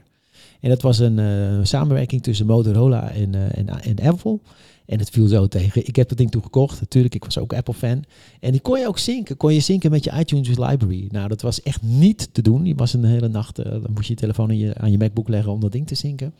En 0.61 0.69
dat 0.71 0.83
was 0.83 0.99
een 0.99 1.19
eh, 1.19 1.59
samenwerking 1.63 2.23
tussen 2.23 2.47
Motorola 2.47 3.11
en, 3.11 3.35
eh, 3.35 3.59
en, 3.59 3.69
en 3.83 4.09
Apple. 4.09 4.39
En 4.87 4.99
het 4.99 5.11
viel 5.11 5.27
zo 5.27 5.47
tegen. 5.47 5.87
Ik 5.87 5.97
heb 5.97 6.09
dat 6.09 6.19
ding 6.19 6.31
toen 6.31 6.43
gekocht. 6.43 6.81
Natuurlijk, 6.81 7.15
ik 7.15 7.25
was 7.25 7.39
ook 7.39 7.53
Apple-fan. 7.55 8.05
En 8.41 8.51
die 8.53 8.61
kon 8.61 8.79
je 8.79 8.87
ook 8.87 8.99
zinken. 8.99 9.37
Kon 9.37 9.55
je 9.55 9.61
zinken 9.61 9.91
met 9.91 10.05
je 10.05 10.13
iTunes 10.19 10.49
Library. 10.49 11.09
Nou, 11.11 11.29
dat 11.29 11.43
was 11.43 11.63
echt 11.63 11.83
niet 11.83 12.29
te 12.33 12.43
doen. 12.43 12.65
Je 12.65 12.75
was 12.75 12.93
een 12.95 13.05
hele 13.05 13.29
nacht, 13.29 13.59
eh, 13.59 13.71
dan 13.71 13.91
moest 13.95 14.07
je 14.07 14.13
je 14.13 14.21
telefoon 14.21 14.49
aan 14.49 14.59
je, 14.59 14.75
aan 14.75 14.91
je 14.91 14.99
MacBook 14.99 15.29
leggen 15.29 15.53
om 15.53 15.61
dat 15.61 15.73
ding 15.73 15.87
te 15.87 15.95
zinken. 15.95 16.35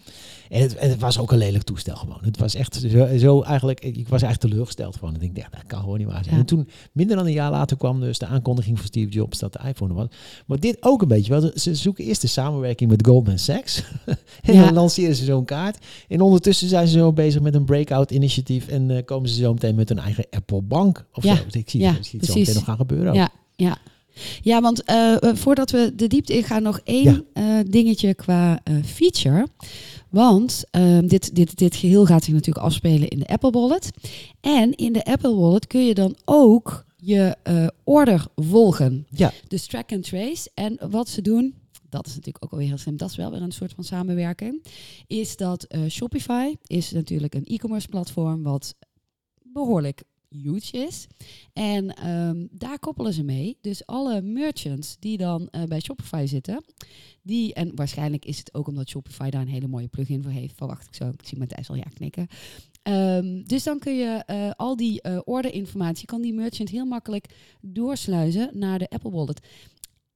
En 0.49 0.61
het, 0.63 0.75
en 0.77 0.91
het 0.91 1.01
was 1.01 1.19
ook 1.19 1.33
een 1.33 1.39
lelijk 1.39 1.65
toestel 1.65 1.97
gewoon. 1.97 2.19
Het 2.21 2.39
was 2.39 2.55
echt 2.55 2.75
zo, 2.91 3.17
zo 3.19 3.43
eigenlijk, 3.43 3.81
ik 3.81 4.09
was 4.09 4.23
eigenlijk 4.23 4.41
teleurgesteld 4.41 4.97
van. 4.97 5.15
Ik 5.15 5.21
denk, 5.21 5.37
ja, 5.37 5.47
dat 5.51 5.65
kan 5.67 5.81
gewoon 5.81 5.99
niet 5.99 6.07
waar 6.07 6.23
zijn. 6.25 6.35
Ja. 6.35 6.41
En 6.41 6.47
toen, 6.47 6.69
minder 6.93 7.17
dan 7.17 7.27
een 7.27 7.33
jaar 7.33 7.51
later, 7.51 7.77
kwam 7.77 8.01
dus 8.01 8.19
de 8.19 8.27
aankondiging 8.27 8.79
van 8.79 8.87
Steve 8.87 9.11
Jobs 9.11 9.39
dat 9.39 9.53
de 9.53 9.61
iPhone 9.69 9.95
was. 9.95 10.07
Maar 10.47 10.61
dit 10.61 10.77
ook 10.81 11.03
een 11.03 11.09
beetje, 11.09 11.41
wel. 11.41 11.51
ze 11.55 11.75
zoeken 11.75 12.05
eerst 12.05 12.21
de 12.21 12.27
samenwerking 12.27 12.91
met 12.91 13.07
Goldman 13.07 13.39
Sachs. 13.39 13.83
en 14.43 14.55
Ja. 14.55 14.65
dan 14.65 14.75
lanceren 14.75 15.17
ze 15.17 15.25
zo'n 15.25 15.45
kaart. 15.45 15.79
En 16.09 16.21
ondertussen 16.21 16.69
zijn 16.69 16.89
ze 16.89 16.99
zo 16.99 17.13
bezig 17.13 17.41
met 17.41 17.55
een 17.55 17.65
breakout 17.65 18.11
initiatief. 18.37 18.69
En 18.69 18.91
eh, 18.91 19.05
komen 19.05 19.29
ze 19.29 19.35
zo 19.35 19.53
meteen 19.53 19.75
met 19.75 19.89
hun 19.89 19.99
eigen 19.99 20.27
Apple 20.31 20.63
Bank. 20.63 21.05
Of 21.13 21.25
Ja. 21.25 21.37
zo. 21.37 21.43
Ik 21.59 21.71
zie, 21.71 21.81
Ja, 21.81 21.91
ik 21.97 22.05
zie 22.05 22.19
het 22.21 22.29
zo 22.29 22.39
meteen 22.39 22.55
nog 22.55 22.65
gaan 22.65 22.77
gebeuren. 22.77 23.09
ook. 23.09 23.15
Ja, 23.15 23.29
ja. 23.57 23.77
Ja, 24.43 24.61
want 24.61 24.83
eh, 24.85 25.23
eh, 25.23 25.37
voordat 25.37 25.71
we 25.71 25.93
de 25.97 26.07
diepte 26.07 26.33
ingaan, 26.37 26.63
nog 26.63 26.81
één 26.85 27.25
dingetje 27.71 28.15
qua 28.15 28.61
feature. 28.85 29.47
Want 30.11 30.65
ehm, 30.71 31.07
dit, 31.07 31.35
dit, 31.35 31.59
dit 31.59 31.77
geheel 31.77 32.07
gaat 32.07 32.25
zich 32.25 32.35
natuurlijk 32.35 32.67
afspelen 32.67 33.09
in 33.09 33.19
de 33.19 33.27
Apple 33.27 33.51
Wallet. 33.51 33.91
En 34.41 34.73
in 34.77 34.93
de 34.93 35.05
Apple 35.05 35.35
Wallet 35.35 35.67
kun 35.67 35.87
je 35.87 35.95
dan 35.95 36.17
ook 36.25 36.85
je 36.97 37.37
order 37.85 38.27
volgen. 38.37 39.07
Ja. 39.11 39.33
Dus 39.49 39.67
track 39.67 39.93
and 39.93 40.03
trace. 40.03 40.51
En 40.55 40.79
wat 40.91 41.09
ze 41.09 41.23
doen, 41.23 41.55
dat 41.95 42.07
is 42.07 42.15
natuurlijk 42.15 42.45
ook 42.45 42.51
alweer 42.51 42.69
heel 42.69 42.79
slim. 42.79 42.97
Dat 42.97 43.11
is 43.11 43.17
wel 43.17 43.31
weer 43.31 43.43
een 43.43 43.53
soort 43.53 43.73
van 43.73 43.85
samenwerking. 43.85 44.65
Is 45.07 45.37
dat 45.37 45.65
eh, 45.65 45.87
Shopify 45.89 46.55
is 46.67 46.91
natuurlijk 46.91 47.35
een 47.35 47.45
e-commerce 47.45 47.89
platform 47.89 48.43
wat 48.43 48.75
behoorlijk 49.43 50.03
huge 50.29 50.77
is. 50.87 51.07
En 51.53 51.95
ehm, 51.95 52.47
daar 52.51 52.79
koppelen 52.79 53.13
ze 53.13 53.23
mee. 53.23 53.59
Dus 53.61 53.87
alle 53.87 54.23
merchants 54.23 54.97
die 54.99 55.17
dan 55.17 55.49
eh, 55.49 55.63
bij 55.63 55.81
Shopify 55.81 56.25
zitten, 56.27 56.65
die, 57.23 57.55
en 57.55 57.75
waarschijnlijk 57.75 58.25
is 58.25 58.39
het 58.39 58.55
ook 58.55 58.69
omdat 58.69 58.89
Shopify 58.89 59.31
daar 59.31 59.41
een 59.41 59.49
hele 59.49 59.69
mooie 59.69 59.89
plugin 59.89 60.23
voor 60.23 60.33
heeft, 60.33 60.57
verwacht 60.57 60.87
ik 60.87 60.95
zo. 60.95 61.09
Ik 61.09 61.27
zie 61.27 61.39
Matthijs 61.39 61.69
al 61.69 61.77
ja 61.77 61.89
knikken. 61.95 62.27
Ehm, 62.83 63.43
dus 63.43 63.63
dan 63.63 63.79
kun 63.79 63.97
je 63.97 64.23
eh, 64.27 64.51
al 64.57 64.77
die 64.77 65.25
orderinformatie, 65.25 66.07
kan 66.07 66.23
die 66.23 66.35
merchant 66.35 66.69
heel 66.69 66.87
makkelijk 66.87 67.27
doorsluizen 67.61 68.51
naar 68.53 68.79
de 68.79 68.89
Apple 68.89 69.11
Wallet. 69.11 69.47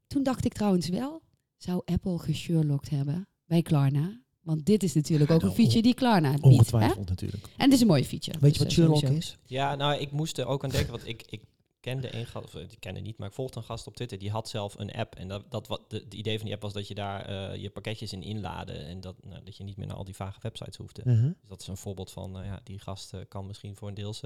Toen 0.07 0.23
dacht 0.23 0.45
ik 0.45 0.53
trouwens 0.53 0.89
wel, 0.89 1.23
zou 1.59 1.83
Apple 1.85 2.19
gesherlocked 2.19 2.91
hebben 2.91 3.29
bij 3.45 3.63
Klarna? 3.63 4.21
Want 4.41 4.67
dit 4.67 4.83
is 4.83 4.95
natuurlijk 4.95 5.31
ook 5.31 5.41
een 5.41 5.47
Nou, 5.47 5.59
feature 5.61 5.83
die 5.83 5.95
Klarna 5.95 6.31
biedt. 6.31 6.43
Hè? 6.43 6.49
Ongetwijfeld 6.51 7.09
natuurlijk. 7.09 7.49
En 7.57 7.65
dit 7.65 7.73
is 7.75 7.81
een 7.81 7.87
mooie 7.87 8.05
feature. 8.05 8.39
Weet 8.39 8.57
je 8.57 8.65
Dus, 8.65 8.67
wat 8.67 8.67
eh, 8.69 8.75
Sherlock 8.75 8.99
sowieso. 8.99 9.19
is? 9.19 9.39
Ja, 9.47 9.75
nou, 9.75 10.01
ik 10.01 10.11
moest 10.11 10.39
er 10.39 10.47
ook 10.47 10.65
aan 10.65 10.71
denken, 10.71 10.91
want 10.91 11.07
ik, 11.07 11.23
ik 11.29 11.43
kende 11.81 12.15
een 12.15 12.27
gast, 12.27 12.45
of 12.45 12.55
eh, 12.55 12.63
ik 12.63 12.77
kende 12.81 13.01
niet, 13.01 13.19
maar 13.19 13.29
ik 13.29 13.35
volgde 13.35 13.59
een 13.59 13.65
gast 13.65 13.87
op 13.87 13.95
Twitter, 13.97 14.19
die 14.19 14.31
had 14.31 14.49
zelf 14.49 14.79
een 14.79 14.93
app. 14.93 15.15
En 15.15 15.29
dat, 15.29 15.51
dat 15.51 15.67
wat 15.67 15.91
de, 15.91 15.97
het 15.97 16.15
idee 16.15 16.37
van 16.37 16.45
die 16.45 16.55
app 16.55 16.63
was 16.63 16.73
dat 16.73 16.89
je 16.89 16.95
daar 16.95 17.25
eh, 17.53 17.63
je 17.63 17.71
pakketjes 17.71 18.13
in 18.13 18.23
inladen 18.23 18.87
en 18.87 19.01
dat, 19.01 19.25
nou, 19.25 19.45
dat 19.45 19.57
je 19.57 19.65
niet 19.65 19.77
meer 19.77 19.87
naar 19.87 19.97
al 19.97 20.05
die 20.05 20.15
vage 20.17 20.39
websites 20.43 20.77
hoefde. 20.77 21.03
Mhm. 21.05 21.23
Dus 21.23 21.49
dat 21.49 21.61
is 21.61 21.67
een 21.67 21.77
voorbeeld 21.77 22.11
van, 22.11 22.39
eh, 22.41 22.47
ja, 22.47 22.61
die 22.65 22.79
gast 22.79 23.13
kan 23.29 23.47
misschien 23.47 23.77
voor 23.77 23.89
een 23.89 23.95
deels 23.95 24.23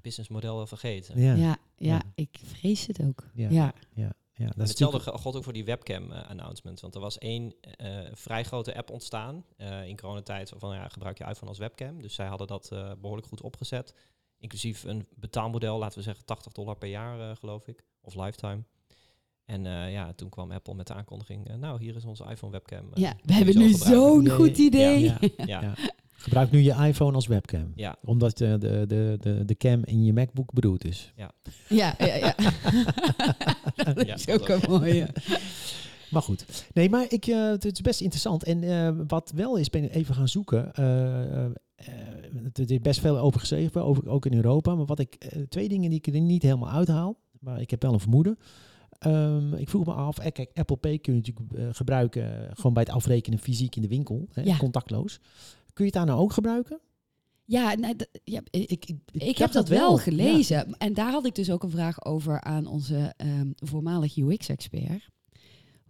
businessmodel 0.00 0.56
wel 0.56 0.66
vergeten. 0.66 1.20
Ja. 1.20 1.34
Ja, 1.34 1.44
ja, 1.46 1.56
Ja. 1.76 2.02
ik 2.14 2.38
vrees 2.42 2.86
het 2.86 3.02
ook. 3.02 3.28
Ja. 3.34 3.50
Ja. 3.50 3.74
Ja, 3.94 4.12
ja, 4.36 4.44
dat 4.46 4.68
hetzelfde 4.68 4.98
natuurlijk- 4.98 5.36
ook 5.36 5.44
voor 5.44 5.52
die 5.52 5.64
webcam 5.64 6.10
eh, 6.12 6.28
announcement. 6.30 6.80
Want 6.80 6.94
er 6.94 7.00
was 7.00 7.18
één 7.18 7.54
eh, 7.60 7.98
vrij 8.12 8.44
grote 8.44 8.76
app 8.76 8.90
ontstaan 8.90 9.44
eh, 9.56 9.86
in 9.86 9.96
coronatijd 9.96 10.52
van 10.56 10.74
ja, 10.74 10.88
gebruik 10.88 11.18
je 11.18 11.24
iPhone 11.24 11.48
als 11.48 11.58
webcam. 11.58 12.02
Dus 12.02 12.14
zij 12.14 12.26
hadden 12.26 12.46
dat 12.46 12.70
eh, 12.72 12.90
behoorlijk 13.00 13.26
goed 13.28 13.42
opgezet. 13.42 13.94
Inclusief 14.38 14.84
een 14.84 15.06
betaalmodel, 15.14 15.78
laten 15.78 15.98
we 15.98 16.04
zeggen 16.04 16.24
80 16.24 16.52
dollar 16.52 16.76
per 16.76 16.88
jaar 16.88 17.30
eh, 17.30 17.36
geloof 17.36 17.66
ik. 17.68 17.84
Of 18.00 18.14
lifetime. 18.14 18.62
En 19.44 19.66
eh, 19.66 19.92
ja, 19.92 20.12
toen 20.12 20.28
kwam 20.28 20.50
Apple 20.52 20.74
met 20.74 20.86
de 20.86 20.94
aankondiging, 20.94 21.56
nou 21.56 21.80
hier 21.82 21.96
is 21.96 22.04
onze 22.04 22.24
iPhone 22.30 22.52
webcam. 22.52 22.90
Ja, 22.94 23.16
we 23.22 23.32
hebben 23.32 23.58
nu 23.58 23.72
zo'n 23.72 24.28
goed 24.28 24.56
ja, 24.56 24.62
idee. 24.64 25.00
ja. 25.02 25.18
Ja, 25.36 25.60
ja. 25.60 25.74
Gebruik 26.16 26.50
nu 26.50 26.58
je 26.60 26.74
iPhone 26.74 27.14
als 27.14 27.26
webcam. 27.26 27.72
ja. 27.74 27.96
Omdat 28.04 28.38
de, 28.38 28.58
de, 28.58 28.84
de, 28.86 29.16
de, 29.20 29.44
de 29.44 29.54
cam 29.56 29.84
in 29.84 30.04
je 30.04 30.12
MacBook 30.12 30.52
bedoeld 30.52 30.84
is. 30.84 31.12
Ja, 31.16 31.30
ja, 31.68 31.94
ja. 31.98 32.34
dat 33.94 34.06
Ja, 34.06 34.14
is 34.14 34.24
dat 34.24 34.40
ook 34.40 34.48
een 34.48 34.70
mooie. 34.70 35.08
Maar 36.10 36.22
goed. 36.22 36.66
Nee, 36.74 36.90
maar 36.90 37.06
ik, 37.08 37.26
eh, 37.26 37.48
het 37.48 37.64
is 37.64 37.80
best 37.80 38.00
interessant. 38.00 38.44
En 38.44 38.62
eh, 38.62 38.90
wat 39.06 39.32
wel 39.34 39.56
is, 39.56 39.70
ben 39.70 39.84
ik 39.84 39.94
even 39.94 40.14
gaan 40.14 40.28
zoeken. 40.28 40.74
eh, 40.74 41.44
eh, 41.44 41.50
er 42.52 42.70
is 42.70 42.80
best 42.80 43.00
veel 43.00 43.18
over 43.18 43.40
geschreven, 43.40 43.84
over, 43.84 44.08
ook 44.08 44.26
in 44.26 44.34
Europa. 44.34 44.74
Maar 44.74 44.86
wat 44.86 44.98
ik, 44.98 45.14
eh, 45.14 45.42
twee 45.48 45.68
dingen 45.68 45.90
die 45.90 45.98
ik 46.04 46.14
er 46.14 46.20
niet 46.20 46.42
helemaal 46.42 46.70
uithaal. 46.70 47.16
Maar 47.40 47.60
ik 47.60 47.70
heb 47.70 47.82
wel 47.82 47.92
een 47.92 48.00
vermoeden. 48.00 48.38
Ehm, 48.98 49.54
ik 49.54 49.68
vroeg 49.68 49.86
me 49.86 49.92
af, 49.92 50.18
eh, 50.18 50.32
kijk, 50.32 50.50
Apple 50.54 50.76
Pay 50.76 50.98
kun 50.98 51.14
je 51.14 51.18
natuurlijk 51.20 51.52
eh, 51.58 51.68
gebruiken 51.72 52.42
eh, 52.48 52.50
gewoon 52.54 52.72
bij 52.72 52.82
het 52.82 52.92
afrekenen 52.92 53.38
fysiek 53.38 53.76
in 53.76 53.82
de 53.82 53.88
winkel, 53.88 54.28
hè, 54.32 54.42
Ja. 54.42 54.56
contactloos. 54.56 55.20
Kun 55.74 55.84
je 55.84 55.90
het 55.90 55.92
daar 55.92 56.06
nou 56.06 56.20
ook 56.20 56.32
gebruiken? 56.32 56.80
Ja, 57.44 57.74
nou, 57.74 57.94
ja 58.24 58.40
ik, 58.50 58.70
Ik, 58.70 58.84
ik, 58.84 58.98
ik, 59.12 59.38
heb 59.38 59.52
dat 59.52 59.68
wel 59.68 59.96
Ja. 59.96 60.02
gelezen. 60.02 60.76
En 60.78 60.92
daar 60.94 61.10
had 61.10 61.26
ik 61.26 61.34
dus 61.34 61.50
ook 61.50 61.62
een 61.62 61.70
vraag 61.70 62.04
over 62.04 62.40
aan 62.40 62.66
onze 62.66 63.14
ehm, 63.16 63.50
voormalig 63.56 64.16
UX-expert. 64.16 65.08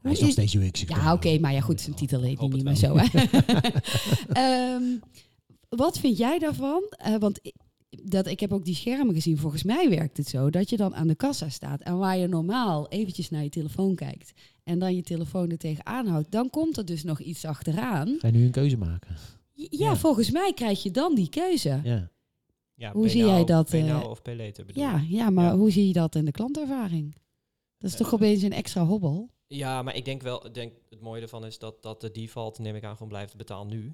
Hij 0.02 0.12
is 0.12 0.20
nog 0.20 0.30
steeds 0.30 0.54
UX. 0.54 0.84
Ja, 0.86 1.12
oké, 1.12 1.38
maar 1.38 1.52
ja, 1.52 1.60
goed, 1.60 1.80
zijn 1.80 1.96
titel 1.96 2.22
heet 2.22 2.40
niet 2.40 2.64
meer 2.64 2.74
zo. 2.74 2.96
Hè? 2.96 3.06
Ehm, 4.32 4.82
wat 5.68 5.98
vind 5.98 6.18
jij 6.18 6.38
daarvan? 6.38 6.82
Eh, 6.88 7.16
want 7.16 7.38
ik, 7.42 7.54
dat, 8.04 8.26
ik 8.26 8.40
heb 8.40 8.52
ook 8.52 8.64
die 8.64 8.74
schermen 8.74 9.14
gezien. 9.14 9.38
Volgens 9.38 9.62
mij 9.62 9.88
werkt 9.88 10.16
het 10.16 10.28
zo 10.28 10.50
dat 10.50 10.70
je 10.70 10.76
dan 10.76 10.94
aan 10.94 11.06
de 11.06 11.14
kassa 11.14 11.48
staat. 11.48 11.80
En 11.80 11.98
waar 11.98 12.16
je 12.18 12.26
normaal 12.26 12.88
eventjes 12.88 13.30
naar 13.30 13.42
je 13.42 13.48
telefoon 13.48 13.94
kijkt. 13.94 14.32
En 14.64 14.78
dan 14.78 14.94
je 14.96 15.02
telefoon 15.02 15.50
er 15.50 15.58
tegenaan 15.58 16.06
houdt. 16.06 16.30
Dan 16.30 16.50
komt 16.50 16.76
er 16.76 16.84
dus 16.84 17.04
nog 17.04 17.20
iets 17.20 17.44
achteraan. 17.44 18.16
Ga 18.18 18.26
je 18.26 18.32
nu 18.32 18.44
een 18.44 18.50
keuze 18.50 18.76
maken? 18.76 19.16
Ja, 19.54 19.66
Ja. 19.70 19.96
volgens 19.96 20.30
mij 20.30 20.52
krijg 20.54 20.82
je 20.82 20.90
dan 20.90 21.14
die 21.14 21.28
keuze. 21.28 21.80
Ja. 21.84 22.10
Ja, 22.76 22.92
Hoe 22.92 23.08
zie 23.08 23.24
jij 23.24 23.44
dat, 23.44 23.72
eh, 23.72 23.84
now 23.84 24.10
of 24.10 24.20
later 24.24 24.64
bedoel 24.64 24.82
Ja, 24.82 25.04
ja, 25.08 25.30
maar 25.30 25.44
Ja. 25.44 25.56
hoe 25.56 25.70
zie 25.70 25.86
je 25.86 25.92
dat 25.92 26.14
in 26.14 26.24
de 26.24 26.30
klantervaring? 26.30 27.14
Dat 27.78 27.90
is 27.90 27.96
toch 27.96 28.06
Eh, 28.06 28.12
opeens 28.12 28.42
een 28.42 28.52
extra 28.52 28.84
hobbel? 28.84 29.30
Ja, 29.46 29.82
maar 29.82 29.96
ik 29.96 30.04
denk 30.04 30.22
wel, 30.22 30.52
denk 30.52 30.72
het 30.90 31.00
mooie 31.00 31.22
ervan 31.22 31.46
is 31.46 31.58
dat, 31.58 31.82
dat 31.82 32.00
de 32.00 32.10
default, 32.10 32.58
neem 32.58 32.74
ik 32.76 32.84
aan, 32.84 32.92
gewoon 32.92 33.08
blijft 33.08 33.36
betaal 33.36 33.66
nu. 33.66 33.92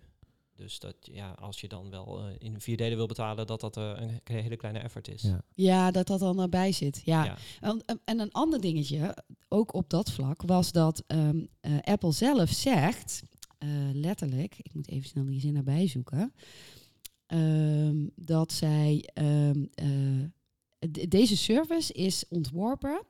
Dus 0.57 0.79
dat, 0.79 0.95
ja, 1.01 1.31
als 1.31 1.61
je 1.61 1.69
dan 1.69 1.91
wel 1.91 2.19
eh, 2.19 2.25
in 2.39 2.61
vier 2.61 2.77
delen 2.77 2.97
wil 2.97 3.07
betalen, 3.07 3.47
dat 3.47 3.61
dat 3.61 3.77
een 3.77 4.21
hele 4.25 4.57
kleine 4.57 4.79
effort 4.79 5.09
is. 5.09 5.23
Ja. 5.23 5.43
Ja, 5.55 5.91
dat 5.91 6.07
dat 6.07 6.21
dan 6.21 6.41
erbij 6.41 6.73
zit. 6.73 7.03
Ja. 7.05 7.25
Ja. 7.25 7.37
En, 7.61 7.83
en 8.05 8.19
een 8.21 8.33
ander 8.33 8.61
dingetje, 8.61 9.17
ook 9.49 9.75
op 9.75 9.91
dat 9.91 10.11
vlak, 10.13 10.43
was 10.43 10.73
dat 10.73 11.03
ehm, 11.07 11.45
eh, 11.61 11.79
Apple 11.83 12.13
zelf 12.13 12.51
zegt, 12.51 13.23
letterlijk, 13.93 14.59
ik 14.63 14.75
moet 14.75 14.89
even 14.89 15.09
snel 15.09 15.25
die 15.25 15.41
zin 15.41 15.57
erbij 15.57 15.87
zoeken, 15.87 16.33
ehm, 17.27 18.07
dat 18.15 18.53
zij 18.53 19.09
ehm, 19.15 19.65
eh, 19.75 21.07
deze 21.09 21.37
service 21.37 21.93
is 21.93 22.25
ontworpen 22.29 23.07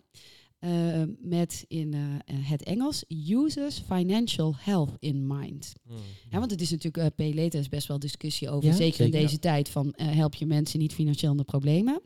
eh, 0.60 1.02
met 1.18 1.64
in 1.68 1.94
eh, 1.94 2.36
het 2.48 2.62
Engels 2.62 3.04
users 3.28 3.78
financial 3.78 4.54
health 4.58 4.90
in 4.98 5.26
mind. 5.26 5.72
Hmm. 5.86 5.96
Ja, 6.30 6.38
want 6.38 6.50
het 6.50 6.60
is 6.60 6.70
natuurlijk, 6.70 7.04
eh 7.04 7.16
pay 7.16 7.34
later 7.34 7.60
is 7.60 7.68
best 7.68 7.88
wel 7.88 7.98
discussie 7.98 8.50
over, 8.50 8.68
Ja, 8.68 8.74
zeker, 8.74 9.04
in 9.04 9.10
deze 9.10 9.38
tijd 9.38 9.68
van 9.68 9.92
eh, 9.92 10.10
help 10.10 10.34
je 10.34 10.46
mensen 10.46 10.78
niet 10.78 10.94
financieel 10.94 11.30
in 11.30 11.36
de 11.36 11.44
problemen. 11.44 12.00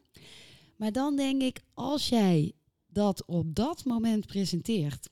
Maar 0.76 0.92
dan 0.92 1.16
denk 1.16 1.42
ik, 1.42 1.60
als 1.72 2.08
jij 2.08 2.52
dat 2.86 3.24
op 3.26 3.54
dat 3.54 3.84
moment 3.84 4.26
presenteert, 4.26 5.08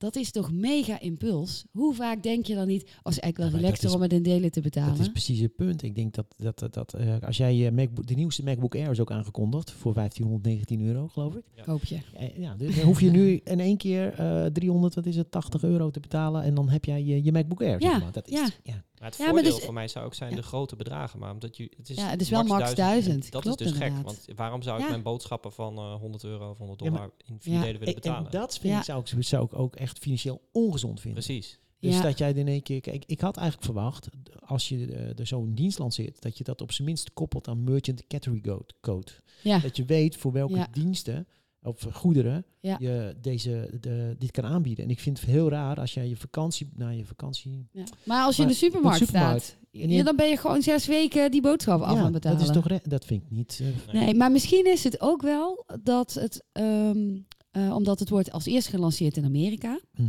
dat 0.00 0.16
is 0.16 0.30
toch 0.30 0.52
mega 0.52 1.00
impuls. 1.00 1.64
Hoe 1.72 1.94
vaak 1.94 2.22
denk 2.22 2.46
je 2.46 2.54
dan 2.54 2.66
niet, 2.66 2.90
als 3.02 3.18
eigenlijk 3.18 3.36
wel 3.36 3.46
Ja, 3.46 3.52
maar 3.52 3.60
relaxter 3.60 3.94
om 3.94 4.02
het 4.02 4.12
in 4.12 4.22
delen 4.22 4.50
te 4.50 4.60
betalen? 4.60 4.96
Dat 4.96 5.06
is 5.06 5.12
precies 5.12 5.40
het 5.40 5.56
punt. 5.56 5.82
Ik 5.82 5.94
denk 5.94 6.14
dat, 6.14 6.26
dat, 6.36 6.58
dat, 6.58 6.74
dat 6.74 6.94
eh, 6.94 7.14
als 7.26 7.36
jij 7.36 7.54
je 7.54 7.70
MacBook, 7.70 8.06
de 8.06 8.14
nieuwste 8.14 8.42
MacBook 8.42 8.74
Air 8.74 8.90
is 8.90 9.00
ook 9.00 9.10
aangekondigd 9.10 9.70
voor 9.70 9.94
1519 9.94 10.80
euro, 10.86 11.08
geloof 11.08 11.34
ik. 11.34 11.42
Koop 11.64 11.84
je. 11.84 11.98
Eh, 12.14 12.36
Ja, 12.36 12.54
dus 12.54 12.76
dan 12.76 12.84
hoef 12.84 13.00
je 13.00 13.10
nu 13.10 13.40
in 13.44 13.60
één 13.60 13.76
keer 13.76 14.12
eh 14.12 14.44
300, 14.44 14.94
wat 14.94 15.06
is 15.06 15.16
het, 15.16 15.30
80 15.30 15.62
euro 15.62 15.90
te 15.90 16.00
betalen 16.00 16.42
en 16.42 16.54
dan 16.54 16.68
heb 16.68 16.84
jij 16.84 17.04
je, 17.04 17.24
je 17.24 17.32
MacBook 17.32 17.62
Air. 17.62 17.82
Ja, 17.82 17.90
zeg 17.90 18.02
maar. 18.02 18.12
dat 18.12 18.28
is, 18.28 18.34
ja. 18.38 18.48
ja. 18.62 18.84
Maar 19.00 19.08
het 19.08 19.18
Ja, 19.18 19.24
maar 19.24 19.34
voordeel 19.34 19.54
dus- 19.54 19.64
voor 19.64 19.74
mij 19.74 19.88
zou 19.88 20.04
ook 20.06 20.14
zijn 20.14 20.30
Ja. 20.30 20.36
de 20.36 20.42
grote 20.42 20.76
bedragen. 20.76 21.18
Maar 21.18 21.32
omdat 21.32 21.56
je, 21.56 21.70
het 21.76 21.90
is, 21.90 21.96
Ja, 21.96 22.08
het 22.08 22.20
is 22.20 22.28
wel 22.30 22.42
max 22.44 22.74
1000. 22.74 23.30
Dat 23.32 23.42
Klopt 23.42 23.60
is 23.60 23.66
dus 23.70 23.76
gek. 23.76 23.92
Want 24.02 24.24
waarom 24.36 24.62
zou 24.62 24.76
ik 24.78 24.84
Ja. 24.84 24.90
mijn 24.90 25.02
boodschappen 25.02 25.52
van 25.52 25.76
eh 25.76 25.94
100 25.94 26.24
euro 26.24 26.50
of 26.50 26.58
100 26.58 26.80
Ja, 26.80 26.90
maar- 26.90 26.98
dollar 27.00 27.14
in 27.26 27.36
vier 27.40 27.54
Ja. 27.54 27.60
delen 27.60 27.78
willen 27.80 27.94
En- 27.94 28.00
betalen? 28.00 28.24
En 28.32 28.38
dat 28.38 28.58
vind 28.58 28.72
Ja. 28.72 28.78
ik, 28.78 28.84
zou, 28.84 29.04
ik, 29.16 29.24
zou 29.24 29.44
ik 29.44 29.58
ook 29.58 29.76
echt 29.76 29.98
financieel 29.98 30.40
ongezond 30.52 31.00
vinden. 31.00 31.24
Precies. 31.24 31.58
Dus 31.80 31.94
Ja. 31.94 32.02
dat 32.02 32.18
jij 32.18 32.32
in 32.32 32.48
één 32.48 32.62
keer... 32.62 32.80
Kijk, 32.80 33.04
ik 33.06 33.20
had 33.20 33.36
eigenlijk 33.36 33.66
verwacht, 33.66 34.08
als 34.46 34.68
je 34.68 34.86
eh, 34.86 35.18
er 35.18 35.26
zo'n 35.26 35.54
dienst 35.54 35.78
lanceert, 35.78 36.22
dat 36.22 36.38
je 36.38 36.44
dat 36.44 36.60
op 36.60 36.72
zijn 36.72 36.86
minst 36.88 37.12
koppelt 37.12 37.48
aan 37.48 37.64
Merchant 37.64 38.06
Category 38.06 38.40
Code- 38.40 38.74
Code. 38.80 39.12
Ja, 39.42 39.58
Dat 39.58 39.76
je 39.76 39.84
weet 39.84 40.16
voor 40.16 40.32
welke 40.32 40.54
Ja. 40.56 40.68
diensten 40.72 41.26
of 41.62 41.86
goederen 41.92 42.44
Ja. 42.60 42.76
je 42.80 43.16
deze, 43.20 43.70
de, 43.80 44.14
dit 44.18 44.30
kan 44.30 44.44
aanbieden. 44.44 44.84
En 44.84 44.90
ik 44.90 45.00
vind 45.00 45.20
het 45.20 45.28
heel 45.30 45.48
raar 45.48 45.80
als 45.80 45.94
jij 45.94 46.08
je 46.08 46.16
vakantie, 46.16 46.68
na 46.74 46.88
je 46.88 47.04
vakantie... 47.04 47.66
ja. 47.72 47.84
Maar 48.04 48.24
als 48.24 48.36
je 48.36 48.42
in 48.42 48.48
de 48.48 48.54
Maar 48.54 48.62
supermarkt, 48.62 49.00
in 49.00 49.06
de 49.06 49.12
supermarkt, 49.12 49.42
staat, 49.44 49.56
en 49.72 49.88
je- 49.88 49.96
ja, 49.96 50.02
dan 50.02 50.16
ben 50.16 50.28
je 50.28 50.36
gewoon 50.36 50.62
zes 50.62 50.86
weken 50.86 51.30
die 51.30 51.42
boodschap 51.42 51.80
af 51.80 51.96
aan 51.96 52.02
het 52.04 52.12
betalen. 52.12 52.38
dat 52.38 52.46
is 52.56 52.62
toch 52.62 52.80
dat 52.82 53.04
vind 53.04 53.22
ik 53.22 53.30
niet. 53.30 53.60
eh, 53.88 53.92
Nee, 53.94 54.14
maar 54.14 54.30
misschien 54.32 54.66
is 54.72 54.84
het 54.84 55.00
ook 55.00 55.22
wel 55.22 55.64
dat 55.82 56.14
het, 56.14 56.44
ehm, 56.52 57.18
eh, 57.50 57.74
omdat 57.74 57.98
het 57.98 58.08
wordt 58.08 58.32
als 58.32 58.46
eerste 58.46 58.70
gelanceerd 58.70 59.16
in 59.16 59.24
Amerika. 59.24 59.80
mhm. 59.96 60.08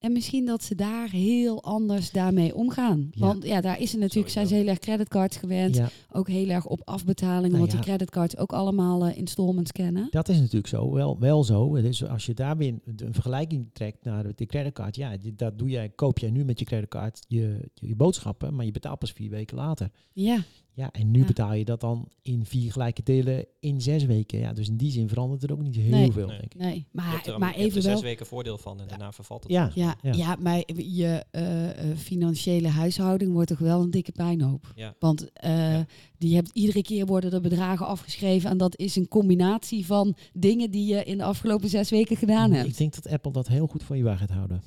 En 0.00 0.12
misschien 0.12 0.44
dat 0.44 0.62
ze 0.62 0.74
daar 0.74 1.10
heel 1.10 1.62
anders 1.62 2.10
daarmee 2.10 2.54
omgaan. 2.54 3.08
Ja. 3.10 3.26
Want 3.26 3.44
ja, 3.44 3.60
daar 3.60 3.80
is 3.80 3.92
het 3.92 4.00
natuurlijk, 4.00 4.32
zijn 4.32 4.46
ze 4.46 4.54
heel 4.54 4.66
erg 4.66 4.78
creditcards 4.78 5.36
gewend. 5.36 5.76
Ja, 5.76 5.88
Ook 6.12 6.28
heel 6.28 6.48
erg 6.48 6.66
op 6.66 6.80
afbetalingen, 6.84 7.48
Nou 7.48 7.58
want 7.58 7.70
ja. 7.70 7.76
die 7.76 7.86
creditcards 7.86 8.36
ook 8.36 8.52
allemaal 8.52 9.06
eh, 9.06 9.16
installments 9.16 9.72
kennen. 9.72 10.06
dat 10.10 10.28
is 10.28 10.36
natuurlijk 10.38 10.66
zo. 10.66 10.92
Wel, 10.92 11.18
wel 11.18 11.44
zo. 11.44 11.72
Dus 11.80 12.04
als 12.04 12.26
je 12.26 12.34
daar 12.34 12.56
weer 12.56 12.68
een, 12.68 12.82
een 13.06 13.12
vergelijking 13.14 13.70
trekt 13.72 14.04
naar 14.04 14.34
de 14.34 14.46
creditcard, 14.46 14.96
ja, 14.96 15.16
die- 15.16 15.34
dat 15.34 15.58
doe 15.58 15.68
jij, 15.68 15.88
koop 15.88 16.18
jij 16.18 16.30
nu 16.30 16.44
met 16.44 16.58
je 16.58 16.64
creditcard 16.64 17.24
je, 17.28 17.38
je, 17.74 17.88
je 17.88 17.96
boodschappen, 17.96 18.54
maar 18.54 18.64
je 18.64 18.70
betaalt 18.72 18.98
pas 18.98 19.12
vier 19.12 19.30
weken 19.30 19.56
later. 19.56 19.90
Ja, 20.12 20.38
Ja, 20.74 20.90
en 20.92 21.10
nu 21.10 21.18
Ja. 21.20 21.26
betaal 21.26 21.52
je 21.54 21.64
dat 21.64 21.80
dan 21.80 22.08
in 22.22 22.44
vier 22.44 22.72
gelijke 22.72 23.02
delen 23.02 23.46
in 23.60 23.80
zes 23.80 24.04
weken. 24.04 24.38
Ja, 24.38 24.52
dus 24.52 24.68
in 24.68 24.76
die 24.76 24.90
zin 24.90 25.08
verandert 25.08 25.42
er 25.42 25.52
ook 25.52 25.62
niet 25.62 25.76
heel 25.76 25.90
Nee. 25.90 26.12
veel, 26.12 26.26
Nee. 26.26 26.38
denk 26.38 26.54
ik. 26.54 26.60
nee. 26.60 26.74
Je 26.74 26.80
hebt 26.80 26.92
Maar, 26.92 27.26
er, 27.34 27.38
maar 27.38 27.48
je 27.48 27.54
hebt 27.54 27.58
even 27.66 27.76
er 27.76 27.82
zes 27.82 27.92
wel. 27.92 28.02
weken 28.02 28.26
voordeel 28.26 28.58
van 28.58 28.80
en 28.80 28.88
daarna 28.88 29.12
vervalt 29.12 29.42
het. 29.42 29.52
Ja, 29.52 29.70
Ja, 29.74 29.96
Ja. 30.02 30.12
ja. 30.12 30.36
maar 30.40 30.62
je 30.76 31.24
eh, 31.30 31.90
eh, 31.90 31.96
financiële 31.96 32.68
huishouding 32.68 33.32
wordt 33.32 33.48
toch 33.48 33.58
wel 33.58 33.80
een 33.82 33.90
dikke 33.90 34.12
puinhoop. 34.12 34.72
Ja. 34.74 34.94
Want 34.98 35.32
eh, 35.32 35.72
Ja. 35.72 35.86
die 36.18 36.34
hebt, 36.34 36.50
iedere 36.52 36.82
keer 36.82 37.06
worden 37.06 37.32
er 37.32 37.40
bedragen 37.40 37.86
afgeschreven. 37.86 38.50
En 38.50 38.58
dat 38.58 38.78
is 38.78 38.96
een 38.96 39.08
combinatie 39.08 39.86
van 39.86 40.14
dingen 40.32 40.70
die 40.70 40.94
je 40.94 41.04
in 41.04 41.18
de 41.18 41.24
afgelopen 41.24 41.68
zes 41.68 41.90
weken 41.90 42.16
gedaan 42.16 42.52
hebt. 42.52 42.68
Ik 42.68 42.76
denk 42.76 42.94
dat 42.94 43.08
Apple 43.12 43.32
dat 43.32 43.48
heel 43.48 43.66
goed 43.66 43.82
voor 43.82 43.96
je 43.96 44.02
waar 44.02 44.18
gaat 44.18 44.30
houden. 44.30 44.62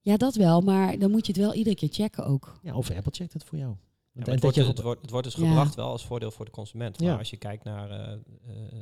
Ja, 0.00 0.16
dat 0.16 0.34
wel. 0.34 0.60
Maar 0.60 0.98
dan 0.98 1.10
moet 1.10 1.26
je 1.26 1.32
het 1.32 1.40
wel 1.40 1.54
iedere 1.54 1.76
keer 1.76 1.88
checken 1.92 2.26
ook. 2.26 2.58
Ja, 2.62 2.74
of 2.76 2.90
Apple 2.90 3.12
checkt 3.14 3.32
het 3.32 3.44
voor 3.44 3.58
jou. 3.58 3.74
Ja, 4.12 4.22
en 4.26 4.32
het, 4.32 4.40
dat 4.40 4.40
wordt, 4.42 4.56
je 4.56 4.64
het, 4.72 4.82
wordt, 4.82 5.00
het 5.00 5.10
wordt 5.10 5.26
dus 5.26 5.36
Ja. 5.36 5.46
gebracht 5.48 5.74
wel 5.74 5.90
als 5.90 6.04
voordeel 6.06 6.30
voor 6.30 6.44
de 6.44 6.50
consument. 6.50 7.00
Maar 7.00 7.08
Ja. 7.08 7.16
als 7.18 7.30
je 7.30 7.36
kijkt 7.36 7.64
naar 7.64 7.90
eh 7.90 8.12
eh, 8.12 8.18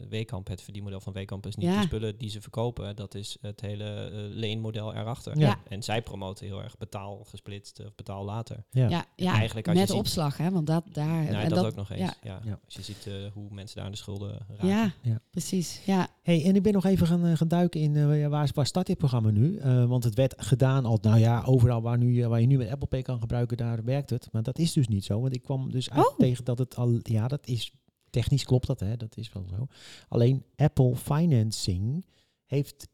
Weekamp, 0.08 0.48
het 0.48 0.62
verdienmodel 0.62 1.00
van 1.00 1.12
Weekamp 1.12 1.46
is 1.46 1.54
niet 1.56 1.66
Ja. 1.66 1.80
de 1.80 1.86
spullen 1.86 2.18
die 2.18 2.30
ze 2.30 2.40
verkopen. 2.40 2.96
Dat 2.96 3.14
is 3.14 3.36
het 3.40 3.60
hele 3.60 3.84
eh, 3.84 4.10
leenmodel 4.36 4.94
erachter. 4.94 5.38
Ja. 5.38 5.58
En 5.68 5.82
zij 5.82 6.02
promoten 6.02 6.46
heel 6.46 6.62
erg 6.62 6.76
betaal 6.78 7.24
gesplitst 7.24 7.80
of 7.80 7.94
betaal 7.94 8.24
later. 8.24 8.64
Ja. 8.70 8.88
Ja, 8.88 9.04
ja 9.16 9.32
eigenlijk 9.34 9.66
als 9.66 9.74
je 9.76 9.80
met 9.80 9.90
ziet- 9.90 9.98
opslag, 9.98 10.36
hè? 10.36 10.50
Want 10.50 10.66
dat 10.66 10.84
daar. 10.92 11.06
Nee, 11.24 11.28
en 11.34 11.48
dat, 11.48 11.64
ook 11.66 11.74
nog 11.74 11.90
eens. 11.90 12.00
Ja, 12.00 12.14
Ja. 12.22 12.40
Ja. 12.44 12.58
Als 12.64 12.74
je 12.74 12.82
ziet 12.82 13.06
eh, 13.06 13.14
hoe 13.32 13.48
mensen 13.50 13.76
daar 13.76 13.84
aan 13.84 13.90
de 13.90 13.96
schulden 13.96 14.38
raken. 14.48 14.66
ja, 14.68 14.92
Ja. 15.02 15.20
precies. 15.30 15.80
Ja, 15.84 16.08
Hey, 16.22 16.44
en 16.44 16.56
ik 16.56 16.62
ben 16.62 16.72
nog 16.72 16.84
even 16.84 17.06
gaan, 17.06 17.36
gaan 17.36 17.48
duiken 17.48 17.80
in 17.80 18.28
waar, 18.30 18.50
waar 18.54 18.66
start 18.66 18.86
dit 18.86 18.98
programma 18.98 19.30
nu? 19.30 19.56
Eh, 19.56 19.84
want 19.84 20.04
het 20.04 20.14
werd 20.14 20.34
gedaan 20.36 20.84
al, 20.84 20.98
nou 21.02 21.18
ja, 21.18 21.42
overal 21.46 21.82
waar, 21.82 21.98
nu, 21.98 22.26
waar 22.26 22.40
je 22.40 22.46
nu 22.46 22.56
met 22.56 22.70
Apple 22.70 22.86
Pay 22.88 23.02
kan 23.02 23.18
gebruiken, 23.20 23.56
daar 23.56 23.84
werkt 23.84 24.10
het. 24.10 24.28
Maar 24.32 24.42
dat 24.42 24.58
is 24.58 24.72
dus 24.72 24.88
niet 24.88 25.04
zo. 25.04 25.17
Want 25.20 25.34
ik 25.34 25.42
kwam 25.42 25.70
dus 25.70 25.90
uit 25.90 26.06
Oh. 26.06 26.16
tegen 26.18 26.44
dat 26.44 26.58
het 26.58 26.76
al, 26.76 26.98
ja, 27.02 27.28
dat 27.28 27.46
is, 27.46 27.72
technisch 28.10 28.44
klopt 28.44 28.66
dat, 28.66 28.80
hè, 28.80 28.96
dat 28.96 29.16
is 29.16 29.32
wel 29.32 29.44
zo. 29.50 29.66
Alleen 30.08 30.44
Apple 30.56 30.96
Financing 30.96 32.04
heeft 32.46 32.88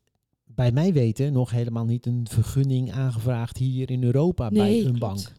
bij 0.45 0.73
mij 0.73 0.93
weten 0.93 1.33
nog 1.33 1.51
helemaal 1.51 1.85
niet 1.85 2.07
een 2.07 2.27
vergunning 2.31 2.93
aangevraagd 2.93 3.57
hier 3.57 3.91
in 3.91 4.05
Europa 4.05 4.49
bij 4.49 4.77
een 4.79 4.83
klopt. 4.85 4.99
bank. 4.99 5.33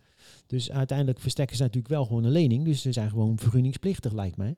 Dus 0.47 0.71
uiteindelijk 0.71 1.19
verstrekken 1.19 1.55
ze 1.57 1.61
natuurlijk 1.63 1.93
wel 1.93 2.05
gewoon 2.05 2.23
een 2.23 2.31
lening. 2.31 2.65
Dus 2.65 2.81
ze 2.81 2.91
zijn 2.91 3.09
gewoon 3.09 3.39
vergunningsplichtig, 3.39 4.11
lijkt 4.13 4.38
mij. 4.38 4.55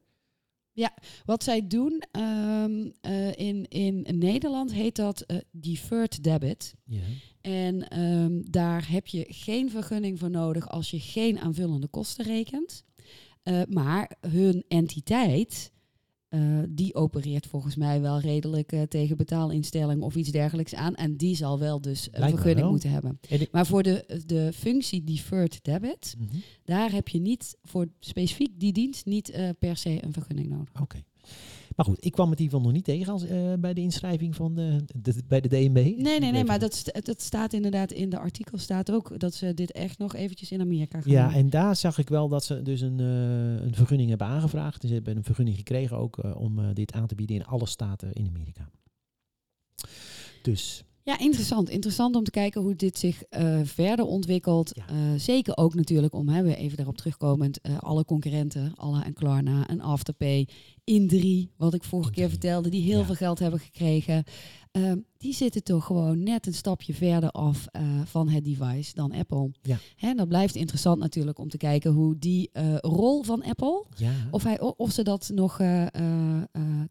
Wat 1.25 1.43
zij 1.43 1.67
doen 1.67 2.03
ehm, 2.11 2.89
eh, 3.01 3.35
in, 3.35 3.65
in 3.67 4.05
Nederland 4.17 4.73
heet 4.73 4.95
dat 4.95 5.21
eh, 5.21 5.37
deferred 5.51 6.23
debit. 6.23 6.75
Ja. 6.85 7.01
En 7.41 7.87
ehm, 7.89 8.41
daar 8.49 8.91
heb 8.91 9.07
je 9.07 9.25
geen 9.27 9.69
vergunning 9.69 10.19
voor 10.19 10.29
nodig 10.29 10.69
als 10.69 10.91
je 10.91 10.99
geen 10.99 11.39
aanvullende 11.39 11.87
kosten 11.87 12.25
rekent. 12.25 12.83
Eh, 13.43 13.61
maar 13.69 14.11
hun 14.27 14.63
entiteit, 14.67 15.71
eh, 16.29 16.39
die 16.69 16.95
opereert 16.95 17.45
volgens 17.47 17.75
mij 17.75 18.01
wel 18.01 18.19
redelijk 18.19 18.71
eh, 18.71 18.81
tegen 18.81 19.17
betaalinstellingen 19.17 20.03
of 20.03 20.15
iets 20.15 20.31
dergelijks 20.31 20.75
aan. 20.75 20.95
En 20.95 21.15
die 21.17 21.35
zal 21.35 21.59
wel 21.59 21.81
dus 21.81 22.07
een 22.11 22.21
me 22.21 22.29
vergunning 22.29 22.59
wel. 22.61 22.69
moeten 22.71 22.89
hebben. 22.89 23.19
Maar 23.51 23.65
voor 23.65 23.83
de, 23.83 24.21
de 24.25 24.51
functie 24.53 25.03
deferred 25.03 25.59
debit, 25.63 26.15
Mhm. 26.17 26.37
daar 26.63 26.91
heb 26.91 27.07
je 27.07 27.19
niet 27.19 27.57
voor 27.63 27.87
specifiek 27.99 28.59
die 28.59 28.73
dienst 28.73 29.05
niet 29.05 29.29
eh, 29.29 29.49
per 29.59 29.77
se 29.77 30.03
een 30.03 30.13
vergunning 30.13 30.49
nodig. 30.49 30.81
Oké. 30.81 30.97
Maar 31.77 31.85
goed, 31.85 32.05
ik 32.05 32.11
kwam 32.11 32.29
het 32.29 32.39
in 32.39 32.43
ieder 32.45 32.57
geval 32.59 32.73
nog 32.73 32.83
niet 32.85 32.95
tegen 32.97 33.13
als, 33.13 33.23
eh, 33.25 33.53
bij 33.59 33.73
de 33.73 33.81
inschrijving 33.81 34.35
van 34.35 34.55
de, 34.55 34.85
de- 34.95 35.23
bij 35.27 35.41
de 35.41 35.47
DNB. 35.47 35.73
Nee, 35.73 36.19
nee, 36.19 36.31
nee, 36.31 36.43
maar 36.43 36.59
dat, 36.59 36.73
st- 36.73 37.05
dat 37.05 37.21
staat 37.21 37.53
inderdaad 37.53 37.91
in 37.91 38.09
de 38.09 38.19
artikel 38.19 38.57
staat 38.57 38.91
ook 38.91 39.19
dat 39.19 39.33
ze 39.33 39.53
dit 39.53 39.71
echt 39.71 39.97
nog 39.97 40.15
eventjes 40.15 40.51
in 40.51 40.61
Amerika 40.61 41.01
gaan 41.01 41.11
Ja, 41.11 41.27
doen. 41.27 41.35
en 41.37 41.49
daar 41.49 41.75
zag 41.75 41.97
ik 41.97 42.09
wel 42.09 42.27
dat 42.29 42.43
ze 42.43 42.61
dus 42.61 42.81
een, 42.81 42.99
eh, 42.99 43.65
een 43.65 43.75
vergunning 43.75 44.09
hebben 44.09 44.27
aangevraagd. 44.27 44.81
Dus 44.81 44.89
ze 44.89 44.95
hebben 44.95 45.17
een 45.17 45.23
vergunning 45.23 45.57
gekregen 45.57 45.97
ook 45.97 46.17
eh, 46.17 46.35
om 46.35 46.73
dit 46.73 46.91
aan 46.93 47.07
te 47.07 47.15
bieden 47.15 47.35
in 47.35 47.45
alle 47.45 47.65
staten 47.67 48.13
in 48.13 48.27
Amerika. 48.27 48.69
Dus 50.41 50.83
Ja, 51.07 51.19
interessant. 51.19 51.69
Interessant 51.69 52.15
om 52.15 52.23
te 52.23 52.31
kijken 52.31 52.61
hoe 52.61 52.75
dit 52.75 52.97
zich 52.97 53.23
eh, 53.23 53.59
verder 53.63 54.05
ontwikkelt. 54.05 54.71
Ja. 54.73 54.87
Eh, 54.87 54.95
zeker 55.19 55.57
ook 55.57 55.73
natuurlijk 55.75 56.13
om, 56.13 56.29
hè, 56.29 56.43
we 56.43 56.55
even 56.55 56.77
daarop 56.77 56.97
terugkomend, 56.97 57.61
eh, 57.61 57.77
alle 57.77 58.05
concurrenten, 58.05 58.73
Alla 58.75 59.05
en 59.05 59.13
Klarna 59.13 59.67
en 59.67 59.81
Afterpay, 59.81 60.47
Indri, 60.83 61.49
wat 61.57 61.73
ik 61.73 61.83
vorige 61.83 62.11
keer 62.11 62.29
vertelde, 62.29 62.69
die 62.69 62.81
heel 62.81 62.99
Ja. 62.99 63.05
veel 63.05 63.15
geld 63.15 63.39
hebben 63.39 63.59
gekregen. 63.59 64.23
eh, 64.71 64.91
die 65.17 65.33
zitten 65.33 65.63
toch 65.63 65.85
gewoon 65.85 66.23
net 66.23 66.47
een 66.47 66.53
stapje 66.53 66.93
verder 66.93 67.29
af 67.31 67.65
van 68.05 68.29
het 68.29 68.43
device 68.43 68.93
dan 68.93 69.11
Apple. 69.11 69.51
Ja. 69.61 69.77
Hè, 69.95 70.13
dat 70.13 70.27
blijft 70.27 70.55
interessant 70.55 70.99
natuurlijk 70.99 71.39
om 71.39 71.49
te 71.49 71.57
kijken 71.57 71.91
hoe 71.91 72.17
die 72.19 72.49
rol 72.81 73.23
van 73.23 73.43
Apple, 73.43 73.85
ja, 73.95 74.11
of, 74.31 74.43
hij, 74.43 74.59
of 74.61 74.91
ze 74.91 75.03
dat 75.03 75.29
nog 75.33 75.55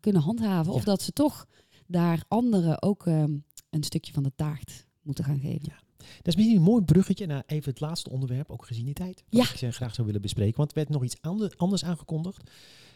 kunnen 0.01 0.23
handhaven. 0.23 0.73
Of 0.73 0.85
dat 0.85 1.03
ze 1.03 1.13
toch 1.13 1.47
daar 1.87 2.25
anderen 2.29 2.83
ook 2.83 3.07
ehm, 3.07 3.35
een 3.77 3.85
stukje 3.85 4.13
van 4.13 4.23
de 4.23 4.33
taart 4.37 4.87
moeten 5.03 5.25
gaan 5.25 5.39
geven. 5.41 5.61
Ja. 5.63 5.79
Dat 6.17 6.27
is 6.27 6.37
misschien 6.37 6.57
een 6.57 6.63
mooi 6.63 6.85
bruggetje 6.85 7.27
naar 7.27 7.43
even 7.47 7.71
het 7.71 7.81
laatste 7.81 8.11
onderwerp, 8.11 8.51
ook 8.51 8.67
gezien 8.67 8.85
die 8.85 8.95
tijd. 8.95 9.25
Wat 9.31 9.59
Ja. 9.59 9.67
ik 9.69 9.75
graag 9.75 9.95
zou 9.95 10.07
willen 10.07 10.23
bespreken. 10.23 10.57
Want 10.57 10.71
er 10.71 10.77
werd 10.77 10.89
nog 10.89 11.05
iets 11.05 11.21
ander- 11.21 11.55
anders 11.57 11.85
aangekondigd. 11.85 12.51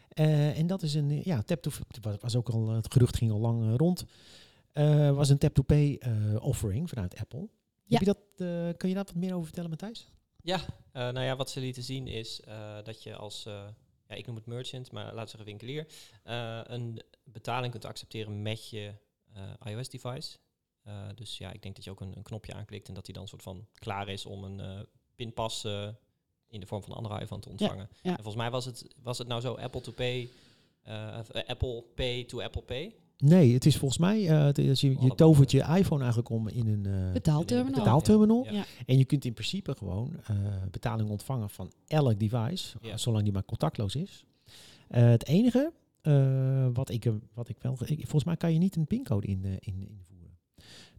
Eh, 0.08 0.58
en 0.58 0.66
dat 0.66 0.82
is 0.82 0.94
een, 0.94 1.20
ja, 1.24 1.42
tap 1.42 1.62
to 1.62 1.70
was, 2.20 2.36
ook 2.36 2.48
al, 2.48 2.68
het 2.68 2.92
gerucht 2.92 3.16
ging 3.16 3.30
al 3.30 3.38
lang 3.38 3.62
eh, 3.64 3.74
rond. 3.76 4.04
Eh, 4.72 5.10
was 5.14 5.28
een 5.28 5.38
tap-to-pay 5.38 5.96
eh, 5.96 6.36
offering 6.40 6.88
vanuit 6.88 7.16
Apple. 7.16 7.48
Ja. 7.84 7.98
Heb 7.98 7.98
je 7.98 8.04
dat, 8.04 8.18
eh, 8.48 8.76
kun 8.76 8.88
je 8.88 8.94
daar 8.94 9.04
wat 9.04 9.14
meer 9.14 9.32
over 9.32 9.44
vertellen, 9.44 9.70
Matthijs? 9.70 10.08
Ja, 10.42 10.60
eh, 10.92 11.02
nou 11.02 11.20
ja, 11.20 11.36
wat 11.36 11.50
ze 11.50 11.60
lieten 11.60 11.82
zien 11.82 12.06
is 12.06 12.40
eh, 12.40 12.76
dat 12.82 13.02
je 13.02 13.16
als, 13.16 13.46
eh, 13.46 13.64
ja, 14.08 14.14
ik 14.14 14.26
noem 14.26 14.36
het 14.36 14.46
merchant, 14.46 14.92
maar 14.92 15.04
laten 15.04 15.20
we 15.20 15.28
zeggen 15.28 15.44
winkelier, 15.44 15.86
eh, 16.24 16.60
een 16.64 17.02
betaling 17.24 17.70
kunt 17.72 17.84
accepteren 17.84 18.42
met 18.42 18.68
je 18.70 18.92
eh, 19.32 19.72
iOS-device. 19.72 20.38
Eh, 20.90 21.06
dus 21.14 21.38
ja, 21.38 21.52
ik 21.52 21.62
denk 21.62 21.74
dat 21.74 21.84
je 21.84 21.90
ook 21.90 22.00
een, 22.00 22.16
een 22.16 22.22
knopje 22.22 22.54
aanklikt 22.54 22.88
en 22.88 22.94
dat 22.94 23.06
hij 23.06 23.14
dan 23.14 23.28
soort 23.28 23.42
van 23.42 23.66
klaar 23.74 24.08
is 24.08 24.26
om 24.26 24.44
een 24.44 24.60
eh, 24.60 24.80
pinpas 25.16 25.64
eh, 25.64 25.88
in 26.48 26.60
de 26.60 26.66
vorm 26.66 26.82
van 26.82 26.90
een 26.90 26.96
andere 26.96 27.20
iPhone 27.20 27.40
te 27.40 27.48
ontvangen. 27.48 27.88
ja. 28.02 28.10
En 28.10 28.14
volgens 28.14 28.36
mij 28.36 28.50
was 28.50 28.64
het, 28.64 28.86
was 29.02 29.18
het 29.18 29.28
nou 29.28 29.40
zo 29.40 29.54
Apple 29.54 29.80
to 29.80 29.92
Pay, 29.92 30.28
of, 31.18 31.30
Apple 31.46 31.84
Pay 31.94 32.24
to 32.24 32.40
Apple 32.40 32.62
Pay. 32.62 32.94
Nee, 33.18 33.52
het 33.54 33.66
is 33.66 33.76
volgens 33.76 34.00
mij, 34.00 34.28
eh, 34.28 34.44
het 34.44 34.58
is- 34.58 34.80
je, 34.80 34.96
je 35.00 35.14
tovert 35.14 35.50
je 35.50 35.58
iPhone 35.58 35.98
eigenlijk 36.00 36.28
om 36.30 36.48
in 36.48 36.66
een 36.66 36.86
eh, 37.06 37.12
Betaalterminal. 37.12 37.78
betaalterminal. 37.78 38.44
Ja. 38.44 38.52
Ja. 38.52 38.64
En 38.86 38.98
je 38.98 39.04
kunt 39.04 39.24
in 39.24 39.32
principe 39.32 39.74
gewoon 39.76 40.12
eh, 40.26 40.36
betaling 40.70 41.10
ontvangen 41.10 41.50
van 41.50 41.72
elk 41.86 42.18
device, 42.20 42.76
Ja. 42.82 42.96
zolang 42.96 43.24
die 43.24 43.32
maar 43.32 43.44
contactloos 43.44 43.94
is. 43.94 44.24
Eh, 44.88 45.02
het 45.08 45.26
enige 45.26 45.72
eh, 46.00 46.66
wat, 46.72 46.90
ik, 46.90 47.12
wat 47.34 47.48
ik 47.48 47.56
wel... 47.60 47.72
Ik, 47.84 47.98
volgens 48.00 48.24
mij 48.24 48.36
kan 48.36 48.52
je 48.52 48.58
niet 48.58 48.76
een 48.76 48.86
pincode 48.86 49.26
in, 49.26 49.44
eh, 49.44 49.50
in, 49.52 49.88
invoeren. 49.88 50.19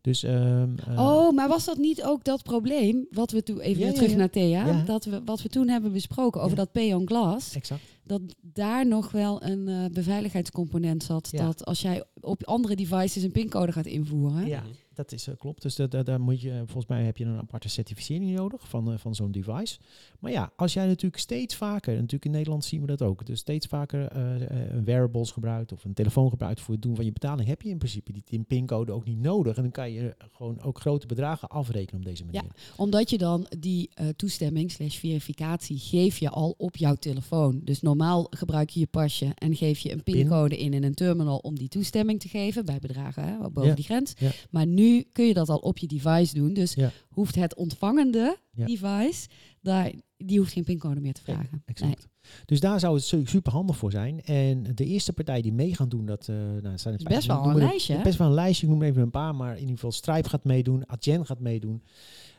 Dus... 0.01 0.23
ehm, 0.23 0.69
eh, 0.87 0.99
Oh, 0.99 1.31
maar 1.31 1.47
was 1.47 1.65
dat 1.65 1.77
niet 1.77 2.03
ook 2.03 2.23
dat 2.23 2.43
probleem, 2.43 3.07
wat 3.11 3.31
we 3.31 3.43
toen 3.43 3.59
even 3.59 3.71
Ja, 3.71 3.77
weer 3.77 3.87
ja, 3.87 3.93
terug 3.93 4.09
ja. 4.11 4.17
naar 4.17 4.29
Thea, 4.29 4.83
dat 4.85 5.05
we, 5.05 5.21
wat 5.25 5.41
we 5.41 5.49
toen 5.49 5.67
hebben 5.67 5.91
besproken 5.91 6.41
over 6.41 6.55
dat 6.57 6.71
pay 6.71 6.93
on 6.93 7.07
glass, 7.07 7.55
Exact. 7.55 7.81
dat 8.03 8.21
daar 8.41 8.87
nog 8.87 9.11
wel 9.11 9.43
een 9.43 9.67
eh, 9.67 9.85
beveiligheidscomponent 9.91 11.03
zat, 11.03 11.29
dat 11.31 11.65
als 11.65 11.81
jij 11.81 12.03
op 12.21 12.43
andere 12.45 12.75
devices 12.75 13.23
een 13.23 13.31
pincode 13.31 13.71
gaat 13.71 13.85
invoeren, 13.85 14.47
Ja, 14.47 14.63
dat 14.93 15.11
is, 15.11 15.27
eh, 15.27 15.35
klopt. 15.37 15.61
Dus 15.61 15.75
dat, 15.75 15.91
dat- 15.91 16.05
daar 16.05 16.21
moet 16.21 16.41
je, 16.41 16.53
volgens 16.65 16.85
mij 16.87 17.03
heb 17.03 17.17
je 17.17 17.25
een 17.25 17.37
aparte 17.37 17.69
certificering 17.69 18.31
nodig 18.35 18.67
van, 18.69 18.91
eh, 18.91 18.97
van 18.97 19.15
zo'n 19.15 19.31
device. 19.31 19.77
Maar 20.19 20.31
ja, 20.31 20.51
als 20.55 20.73
jij 20.73 20.85
natuurlijk 20.85 21.21
steeds 21.21 21.55
vaker, 21.55 21.93
natuurlijk 21.93 22.25
in 22.25 22.31
Nederland 22.31 22.65
zien 22.65 22.81
we 22.81 22.87
dat 22.87 23.01
ook, 23.01 23.25
dus 23.25 23.39
steeds 23.39 23.67
vaker 23.67 24.07
eh, 24.07 24.35
eh, 24.41 24.71
een 24.73 24.83
wearables 24.83 25.31
gebruikt 25.31 25.71
of 25.71 25.83
een 25.83 25.93
telefoon 25.93 26.29
gebruikt 26.29 26.59
voor 26.61 26.73
het 26.73 26.83
doen 26.83 26.95
van 26.95 27.05
je 27.05 27.11
betaling, 27.11 27.47
heb 27.47 27.61
je 27.61 27.69
in 27.69 27.77
principe 27.77 28.11
die 28.11 28.23
TIN 28.23 28.45
pincode 28.45 28.91
ook 28.91 29.05
niet 29.05 29.19
nodig. 29.19 29.55
En 29.55 29.61
dan 29.61 29.71
kan 29.71 29.91
je 29.91 30.15
gewoon 30.31 30.61
ook 30.61 30.79
grote 30.79 31.07
bedragen 31.07 31.47
afrekenen 31.49 31.99
op 32.01 32.05
deze 32.07 32.25
manier. 32.25 32.43
omdat 32.77 33.09
je 33.09 33.17
dan 33.17 33.45
die 33.59 33.89
eh, 33.93 34.07
toestemming 34.15 34.71
slash 34.71 34.97
verificatie 34.97 35.77
geef 35.77 36.17
je 36.17 36.29
al 36.29 36.55
op 36.57 36.77
jouw 36.77 36.95
telefoon. 36.95 37.61
Dus 37.63 37.81
normaal 37.81 38.27
gebruik 38.29 38.69
je 38.69 38.79
je 38.79 38.87
pasje 38.87 39.31
en 39.35 39.55
geef 39.55 39.79
je 39.79 39.91
een 39.91 40.03
Pin. 40.03 40.13
pincode 40.13 40.57
in 40.57 40.73
in 40.73 40.83
een 40.83 40.93
terminal 40.93 41.37
om 41.37 41.57
die 41.57 41.67
toestemming 41.67 42.10
te 42.17 42.29
geven 42.29 42.65
bij 42.65 42.79
bedragen 42.79 43.23
hè, 43.23 43.37
boven 43.37 43.69
Ja. 43.69 43.75
die 43.75 43.83
grens. 43.85 44.13
Ja. 44.17 44.29
Maar 44.49 44.67
nu 44.67 45.05
kun 45.11 45.25
je 45.25 45.33
dat 45.33 45.49
al 45.49 45.57
op 45.57 45.77
je 45.77 45.87
device 45.87 46.33
doen. 46.33 46.53
Dus 46.53 46.73
Ja. 46.73 46.91
hoeft 47.09 47.35
het 47.35 47.55
ontvangende 47.55 48.37
device, 48.51 49.27
daar, 49.61 49.91
die 50.17 50.37
hoeft 50.39 50.51
geen 50.53 50.63
pincode 50.63 50.99
meer 50.99 51.13
te 51.13 51.21
vragen. 51.21 51.61
Exact. 51.65 52.07
Dus 52.45 52.59
daar 52.59 52.79
zou 52.79 52.95
het 52.95 53.03
su- 53.03 53.25
super 53.25 53.51
handig 53.51 53.77
voor 53.77 53.91
zijn. 53.91 54.21
En 54.21 54.63
de 54.75 54.85
eerste 54.85 55.13
partij 55.13 55.41
die 55.41 55.53
mee 55.53 55.75
gaan 55.75 55.89
doen, 55.89 56.05
dat 56.05 56.27
uh, 56.27 56.35
nou, 56.61 56.77
zijn 56.77 56.95
is 56.95 57.03
best 57.03 57.27
wel 57.27 57.45
een 57.49 57.55
lijstje? 57.55 58.01
Best 58.01 58.17
wel 58.17 58.27
een 58.27 58.33
lijstje, 58.33 58.65
ik 58.65 58.71
noem 58.71 58.83
even 58.83 59.01
een 59.01 59.11
paar, 59.11 59.35
maar 59.35 59.53
in 59.53 59.59
ieder 59.59 59.73
geval 59.75 59.91
Stripe 59.91 60.29
gaat 60.29 60.43
meedoen, 60.43 60.87
Adyen 60.87 61.25
gaat 61.25 61.39
meedoen, 61.39 61.83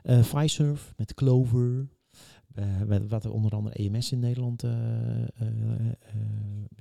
uh, 0.05 0.23
Fiserv 0.23 0.91
met 0.97 1.15
Clover, 1.15 1.89
uh, 2.59 2.97
wat 3.09 3.27
onder 3.27 3.51
andere 3.53 3.75
EMS 3.75 4.13
in 4.13 4.19
Nederland 4.19 4.63
uh, 4.65 4.71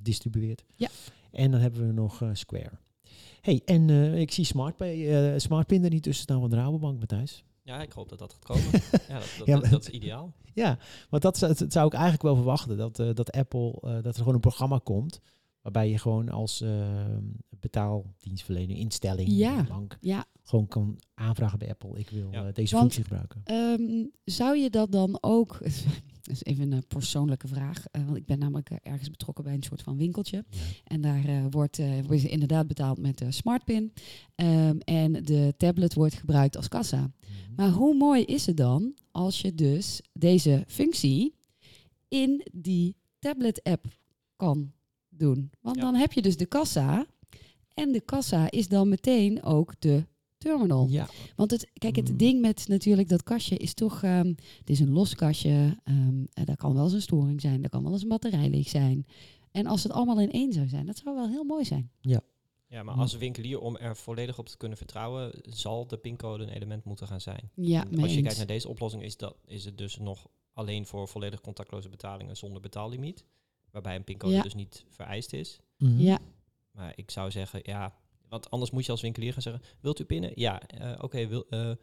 distribueert. 0.02 0.64
Ja. 0.76 0.88
En 1.32 1.50
dan 1.50 1.60
hebben 1.60 1.86
we 1.86 1.92
nog 1.92 2.22
Square. 2.32 2.70
Hey, 3.40 3.62
en 3.64 3.90
ik 4.14 4.30
zie 4.32 4.44
SmartPay, 4.44 5.38
SmartPin 5.38 5.84
er 5.84 5.90
niet 5.90 6.02
tussen 6.02 6.22
staan 6.22 6.40
van 6.40 6.50
de 6.50 6.56
Rabobank, 6.56 6.98
Matthijs. 6.98 7.44
Ja, 7.62 7.82
ik 7.82 7.92
hoop 7.92 8.08
dat 8.08 8.18
dat 8.18 8.32
gaat 8.32 8.44
komen. 8.44 8.70
ja, 9.08 9.18
dat, 9.18 9.34
dat, 9.38 9.46
Ja, 9.46 9.60
dat, 9.60 9.70
dat 9.70 9.82
is 9.82 9.88
ideaal. 9.88 10.32
Ja, 10.54 10.78
want 11.10 11.22
dat, 11.22 11.38
zou- 11.38 11.54
dat 11.54 11.72
zou 11.72 11.86
ik 11.86 11.92
eigenlijk 11.92 12.22
wel 12.22 12.34
verwachten. 12.34 12.76
Dat, 12.76 12.98
eh, 12.98 13.14
dat 13.14 13.32
Apple, 13.32 13.78
eh, 13.80 13.92
dat 13.94 14.06
er 14.06 14.14
gewoon 14.18 14.34
een 14.34 14.40
programma 14.40 14.78
komt. 14.84 15.20
Waarbij 15.62 15.90
je 15.90 15.98
gewoon 15.98 16.28
als 16.28 16.60
eh, 16.60 16.86
betaaldienstverlener, 17.60 18.76
instelling, 18.76 19.28
Ja. 19.28 19.62
bank, 19.68 19.96
Ja, 20.00 20.24
gewoon 20.42 20.68
kan 20.68 20.98
aanvragen 21.14 21.58
bij 21.58 21.68
Apple. 21.68 21.98
Ik 21.98 22.10
wil 22.10 22.28
Ja. 22.30 22.46
eh, 22.46 22.54
deze 22.54 22.74
Want- 22.76 22.92
functie 22.92 23.02
gebruiken. 23.02 23.40
Ehm, 23.44 24.06
zou 24.24 24.56
je 24.58 24.70
dat 24.70 24.92
dan 24.92 25.18
ook... 25.20 25.58
Dat 26.22 26.34
is 26.34 26.44
even 26.44 26.72
een 26.72 26.86
persoonlijke 26.86 27.48
vraag. 27.48 27.84
eh, 27.90 28.04
want 28.04 28.16
ik 28.16 28.26
ben 28.26 28.38
namelijk 28.38 28.70
eh, 28.70 28.76
ergens 28.82 29.10
betrokken 29.10 29.44
bij 29.44 29.54
een 29.54 29.62
soort 29.62 29.82
van 29.82 29.96
winkeltje. 29.96 30.44
Ja. 30.50 30.58
En 30.84 31.00
daar 31.00 31.24
eh, 31.24 31.44
wordt, 31.50 31.80
wordt 32.06 32.22
inderdaad 32.22 32.66
betaald 32.66 32.98
met 32.98 33.18
de 33.18 33.32
smartpin. 33.32 33.92
Ehm, 34.34 34.76
en 34.78 35.12
de 35.12 35.54
tablet 35.56 35.94
wordt 35.94 36.14
gebruikt 36.14 36.56
als 36.56 36.68
kassa. 36.68 37.00
Mhm. 37.00 37.10
Maar 37.56 37.70
hoe 37.70 37.94
mooi 37.94 38.24
is 38.24 38.46
het 38.46 38.56
dan 38.56 38.94
als 39.10 39.40
je 39.40 39.54
dus 39.54 40.00
deze 40.12 40.64
functie 40.66 41.34
in 42.08 42.46
die 42.52 42.96
tablet-app 43.18 43.86
kan 44.36 44.72
doen? 45.08 45.50
Want 45.60 45.76
Ja. 45.76 45.82
dan 45.82 45.94
heb 45.94 46.12
je 46.12 46.22
dus 46.22 46.36
de 46.36 46.46
kassa. 46.46 47.06
En 47.74 47.92
de 47.92 48.00
kassa 48.00 48.50
is 48.50 48.68
dan 48.68 48.88
meteen 48.88 49.42
ook 49.42 49.74
de 49.78 50.04
terminal. 50.42 50.86
Ja, 50.88 51.08
Want 51.36 51.50
het, 51.50 51.70
kijk, 51.74 51.96
het 51.96 52.10
Mm. 52.10 52.16
ding 52.16 52.40
met 52.40 52.68
natuurlijk 52.68 53.08
dat 53.08 53.22
kastje 53.22 53.56
is 53.56 53.74
toch... 53.74 54.02
ehm, 54.02 54.26
het 54.58 54.70
is 54.70 54.80
een 54.80 54.90
los 54.90 55.14
kastje. 55.14 55.78
ehm, 55.84 56.24
en 56.32 56.44
daar 56.44 56.56
kan 56.56 56.74
wel 56.74 56.84
eens 56.84 56.92
een 56.92 57.02
storing 57.02 57.40
zijn. 57.40 57.60
Daar 57.60 57.70
kan 57.70 57.82
wel 57.82 57.92
eens 57.92 58.02
een 58.02 58.08
batterij 58.08 58.48
leeg 58.48 58.68
zijn. 58.68 59.06
En 59.50 59.66
als 59.66 59.82
het 59.82 59.92
allemaal 59.92 60.20
in 60.20 60.30
één 60.30 60.52
zou 60.52 60.68
zijn, 60.68 60.86
dat 60.86 60.96
zou 60.96 61.16
wel 61.16 61.28
heel 61.28 61.44
mooi 61.44 61.64
zijn. 61.64 61.90
Ja, 62.66 62.82
maar 62.82 62.94
als 62.94 63.16
winkelier, 63.16 63.60
om 63.60 63.76
er 63.76 63.96
volledig 63.96 64.38
op 64.38 64.48
te 64.48 64.56
kunnen 64.56 64.78
vertrouwen, 64.78 65.32
zal 65.42 65.86
de 65.86 65.96
pincode 65.96 66.42
een 66.44 66.48
element 66.50 66.84
moeten 66.84 67.06
gaan 67.06 67.20
zijn. 67.20 67.50
Ja, 67.54 67.84
mee 67.90 68.00
Als 68.00 68.10
je 68.10 68.14
eens. 68.16 68.22
kijkt 68.22 68.36
naar 68.38 68.46
deze 68.46 68.68
oplossing, 68.68 69.02
is, 69.02 69.16
dat, 69.16 69.36
is 69.46 69.64
het 69.64 69.78
dus 69.78 69.98
nog 69.98 70.26
alleen 70.52 70.86
voor 70.86 71.08
volledig 71.08 71.40
contactloze 71.40 71.88
betalingen 71.88 72.36
zonder 72.36 72.60
betaallimiet. 72.60 73.24
Waarbij 73.70 73.96
een 73.96 74.04
pincode 74.04 74.34
Ja. 74.34 74.42
dus 74.42 74.54
niet 74.54 74.84
vereist 74.88 75.32
is. 75.32 75.60
Mhm. 75.78 76.00
Ja, 76.00 76.18
Maar 76.70 76.92
ik 76.96 77.10
zou 77.10 77.30
zeggen, 77.30 77.60
ja, 77.62 77.94
want 78.32 78.50
anders 78.50 78.70
moet 78.70 78.84
je 78.86 78.92
als 78.92 79.00
winkelier 79.00 79.32
gaan 79.32 79.42
zeggen, 79.42 79.62
wilt 79.80 80.00
u 80.00 80.04
pinnen? 80.04 80.30
Ja, 80.34 80.60
eh, 80.66 80.92
oké, 81.00 81.26
wil 81.26 81.46
eh, 81.50 81.70
eh, 81.70 81.76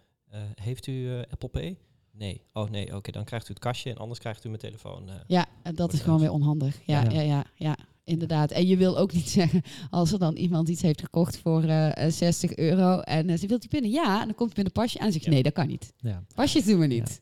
heeft 0.55 0.87
u 0.87 1.09
eh, 1.09 1.19
Apple 1.31 1.49
Pay? 1.49 1.77
Nee. 2.11 2.41
Oh 2.53 2.69
nee, 2.69 2.95
oké, 2.95 3.11
dan 3.11 3.23
krijgt 3.23 3.49
u 3.49 3.53
het 3.53 3.61
kastje 3.61 3.89
en 3.89 3.97
anders 3.97 4.19
krijgt 4.19 4.43
u 4.45 4.47
mijn 4.47 4.61
telefoon. 4.61 5.09
eh. 5.09 5.15
ja 5.27 5.45
en 5.63 5.75
dat 5.75 5.93
is 5.93 5.99
gewoon 6.01 6.19
weer 6.19 6.31
onhandig. 6.31 6.79
Ja, 6.85 7.03
Ja. 7.03 7.09
ja, 7.11 7.21
ja, 7.21 7.45
ja, 7.55 7.77
inderdaad. 8.03 8.51
En 8.51 8.67
je 8.67 8.77
wil 8.77 8.97
ook 8.97 9.13
niet 9.13 9.29
zeggen, 9.39 9.61
als 9.89 10.11
er 10.11 10.19
dan 10.19 10.35
iemand 10.35 10.69
iets 10.69 10.81
heeft 10.81 11.01
gekocht 11.01 11.37
voor 11.37 11.63
eh, 11.63 12.05
eh, 12.05 12.11
60 12.11 12.55
euro 12.55 12.99
en 12.99 13.39
ze 13.39 13.47
wilt 13.47 13.61
die 13.61 13.69
pinnen? 13.69 13.91
Ja, 13.91 14.19
en 14.19 14.25
dan 14.25 14.35
komt 14.35 14.55
hij 14.55 14.63
met 14.63 14.65
een 14.75 14.81
pasje 14.83 14.99
aan 14.99 15.05
en 15.05 15.11
zegt 15.13 15.25
Ja. 15.25 15.31
nee, 15.31 15.43
dat 15.43 15.53
kan 15.53 15.67
niet. 15.67 15.93
Ja. 15.97 16.23
Pasjes 16.35 16.65
doen 16.65 16.79
we 16.79 16.85
niet. 16.87 17.21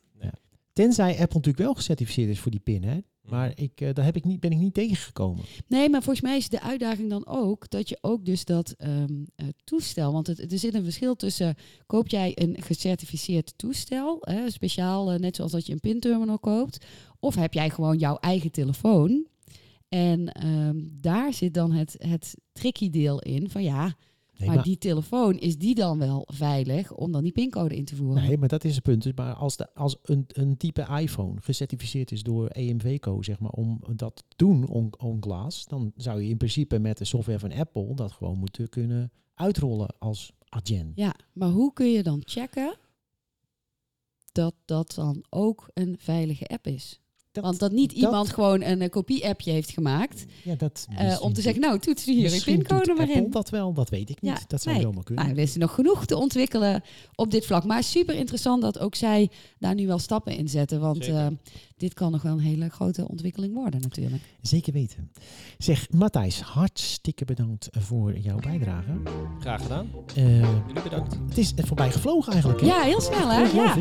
Tenzij 0.74 1.12
Apple 1.12 1.26
natuurlijk 1.38 1.58
wel 1.58 1.74
gecertificeerd 1.74 2.30
is 2.30 2.40
voor 2.40 2.52
die 2.52 2.60
pin, 2.60 2.84
hè? 2.84 2.98
Maar 3.30 3.50
Mhm. 3.50 3.62
ik, 3.64 3.82
eh, 3.82 3.94
daar 3.94 4.06
heb 4.06 4.16
ik 4.16 4.24
niet, 4.26 4.40
ben 4.40 4.52
ik 4.52 4.58
niet 4.58 4.74
tegengekomen. 4.74 5.44
Nee, 5.68 5.90
maar 5.90 6.04
volgens 6.04 6.26
mij 6.26 6.38
is 6.38 6.50
de 6.50 6.62
uitdaging 6.62 7.10
dan 7.10 7.28
ook 7.28 7.70
dat 7.70 7.90
je 7.90 7.98
ook 8.02 8.26
dus 8.26 8.46
dat 8.46 8.72
ehm, 8.78 9.24
eh, 9.36 9.48
toestel, 9.64 10.12
want 10.14 10.28
het, 10.28 10.52
er 10.52 10.60
zit 10.60 10.74
een 10.74 10.84
verschil 10.84 11.16
tussen, 11.16 11.56
koop 11.86 12.08
jij 12.08 12.32
een 12.36 12.56
gecertificeerd 12.62 13.54
toestel, 13.56 14.18
hè, 14.22 14.50
speciaal, 14.52 15.12
eh, 15.12 15.20
net 15.20 15.36
zoals 15.36 15.52
dat 15.52 15.66
je 15.66 15.74
een 15.74 15.80
pinterminal 15.80 16.40
koopt, 16.40 16.86
of 17.20 17.36
heb 17.36 17.54
jij 17.54 17.70
gewoon 17.70 17.98
jouw 17.98 18.16
eigen 18.18 18.52
telefoon? 18.52 19.26
En 19.90 20.32
ehm, 20.32 20.76
daar 21.02 21.34
zit 21.34 21.54
dan 21.54 21.72
het, 21.72 21.96
het 21.98 22.36
tricky 22.52 22.90
deel 22.90 23.22
in 23.22 23.50
van 23.50 23.64
ja, 23.64 23.96
Nee, 24.38 24.48
maar, 24.48 24.56
maar, 24.56 24.66
die 24.66 24.78
telefoon, 24.78 25.38
is 25.38 25.58
die 25.58 25.76
dan 25.76 26.00
wel 26.00 26.28
veilig 26.34 26.94
om 26.94 27.12
dan 27.12 27.24
die 27.24 27.32
pincode 27.32 27.76
in 27.76 27.86
te 27.86 27.96
voeren? 27.96 28.24
nee, 28.24 28.38
maar 28.38 28.48
dat 28.48 28.64
is 28.64 28.76
het 28.76 28.84
punt. 28.84 29.04
Dus 29.04 29.14
Maar 29.16 29.34
als, 29.34 29.58
de, 29.58 29.74
als 29.74 29.98
een, 30.04 30.26
een 30.28 30.58
type 30.58 30.88
iPhone 31.00 31.42
gecertificeerd 31.42 32.12
is 32.12 32.24
door 32.24 32.48
EMVCO, 32.48 33.22
zeg 33.22 33.40
maar, 33.40 33.52
om 33.52 33.80
dat 33.96 34.16
te 34.16 34.24
doen 34.36 34.68
on, 34.68 34.94
on 34.98 35.18
glass, 35.20 35.66
dan 35.66 35.92
zou 35.96 36.22
je 36.22 36.30
in 36.30 36.38
principe 36.38 36.80
met 36.80 36.98
de 36.98 37.06
software 37.06 37.40
van 37.40 37.54
Apple 37.54 37.96
dat 37.96 38.12
gewoon 38.12 38.38
moeten 38.38 38.70
kunnen 38.70 39.12
uitrollen 39.34 39.96
als 40.00 40.34
Adyen. 40.50 40.92
Ja, 40.96 41.16
maar 41.34 41.50
hoe 41.50 41.74
kun 41.74 41.92
je 41.92 42.04
dan 42.04 42.22
checken 42.26 42.78
dat 44.32 44.56
dat 44.66 44.94
dan 44.96 45.26
ook 45.30 45.70
een 45.74 45.96
veilige 46.00 46.48
app 46.48 46.68
is? 46.68 47.02
Dat, 47.42 47.46
Want 47.46 47.60
dat 47.60 47.72
niet 47.72 47.90
dat- 47.90 48.00
iemand 48.00 48.30
gewoon 48.30 48.62
een 48.62 48.82
eh, 48.82 48.90
kopie-appje 48.90 49.52
heeft 49.52 49.70
gemaakt 49.72 50.26
ja, 50.44 50.56
dat 50.56 50.88
eh, 50.98 51.18
om 51.22 51.34
te 51.34 51.42
zeggen, 51.42 51.62
nou, 51.62 51.80
toets 51.80 52.06
hier 52.06 52.34
je 52.34 52.42
pincode 52.44 52.94
maar 52.94 53.10
in. 53.10 53.32
dat 53.32 53.50
wel, 53.50 53.74
dat 53.74 53.90
weet 53.90 54.10
ik 54.10 54.22
niet. 54.22 54.32
Ja, 54.32 54.40
dat 54.48 54.62
zou 54.62 54.76
nee. 54.76 54.84
zomaar 54.84 55.04
kunnen. 55.04 55.26
Nou, 55.26 55.38
er 55.38 55.44
is 55.44 55.56
nog 55.56 55.74
genoeg 55.76 56.06
te 56.06 56.18
ontwikkelen 56.18 56.84
op 57.16 57.32
dit 57.32 57.46
vlak. 57.46 57.64
Maar 57.64 57.84
super 57.84 58.16
interessant 58.16 58.62
dat 58.62 58.80
ook 58.80 58.96
zij 58.96 59.30
daar 59.60 59.76
nu 59.76 59.88
wel 59.88 60.00
stappen 60.00 60.38
in 60.38 60.50
zetten. 60.50 60.80
Want 60.80 61.08
eh, 61.08 61.28
dit 61.78 61.94
kan 61.94 62.12
nog 62.12 62.22
wel 62.22 62.32
een 62.34 62.40
hele 62.40 62.70
grote 62.70 63.08
ontwikkeling 63.08 63.54
worden 63.54 63.82
natuurlijk. 63.82 64.24
Zeker 64.42 64.74
weten. 64.74 65.12
Zeg, 65.58 65.88
Matthijs, 65.92 66.42
hartstikke 66.42 67.26
bedankt 67.26 67.68
voor 67.72 68.18
jouw 68.18 68.40
bijdrage. 68.40 68.92
Graag 69.40 69.62
gedaan. 69.62 69.88
Eh, 70.16 70.40
Jullie 70.40 70.82
bedankt. 70.84 71.18
het 71.30 71.38
is 71.38 71.54
voorbij 71.56 71.92
gevlogen 71.92 72.32
eigenlijk. 72.32 72.62
Hè? 72.62 72.68
Ja, 72.68 72.82
heel 72.82 73.02
snel 73.02 73.30
hè? 73.30 73.42
Ja. 73.42 73.76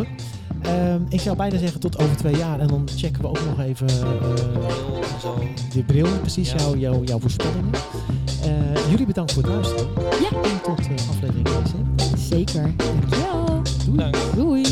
Ehm, 0.63 1.03
ik 1.09 1.21
zou 1.21 1.37
bijna 1.37 1.59
zeggen 1.59 1.81
tot 1.81 1.99
over 1.99 2.17
twee 2.17 2.37
jaar. 2.37 2.61
En 2.61 2.67
dan 2.69 2.89
checken 2.97 3.23
we 3.23 3.29
ook 3.29 3.45
nog 3.45 3.61
even 3.61 3.89
eh, 3.89 3.95
zo. 5.21 5.39
de 5.73 5.85
bril. 5.85 6.19
Precies, 6.21 6.51
Ja. 6.51 6.57
jouw, 6.57 6.77
jouw, 6.77 7.05
jouw 7.05 7.19
voorspellingen. 7.21 7.71
Eh, 8.43 8.91
jullie 8.91 9.07
bedankt 9.07 9.33
voor 9.33 9.43
het 9.43 9.53
luisteren. 9.53 9.89
Ja. 10.21 10.43
En 10.43 10.61
tot 10.63 10.79
eh, 10.87 11.09
aflevering 11.09 11.49
6. 12.15 12.29
Zeker. 12.29 12.75
Dankjewel. 12.77 13.63
Doei. 13.87 14.11
Doei. 14.35 14.65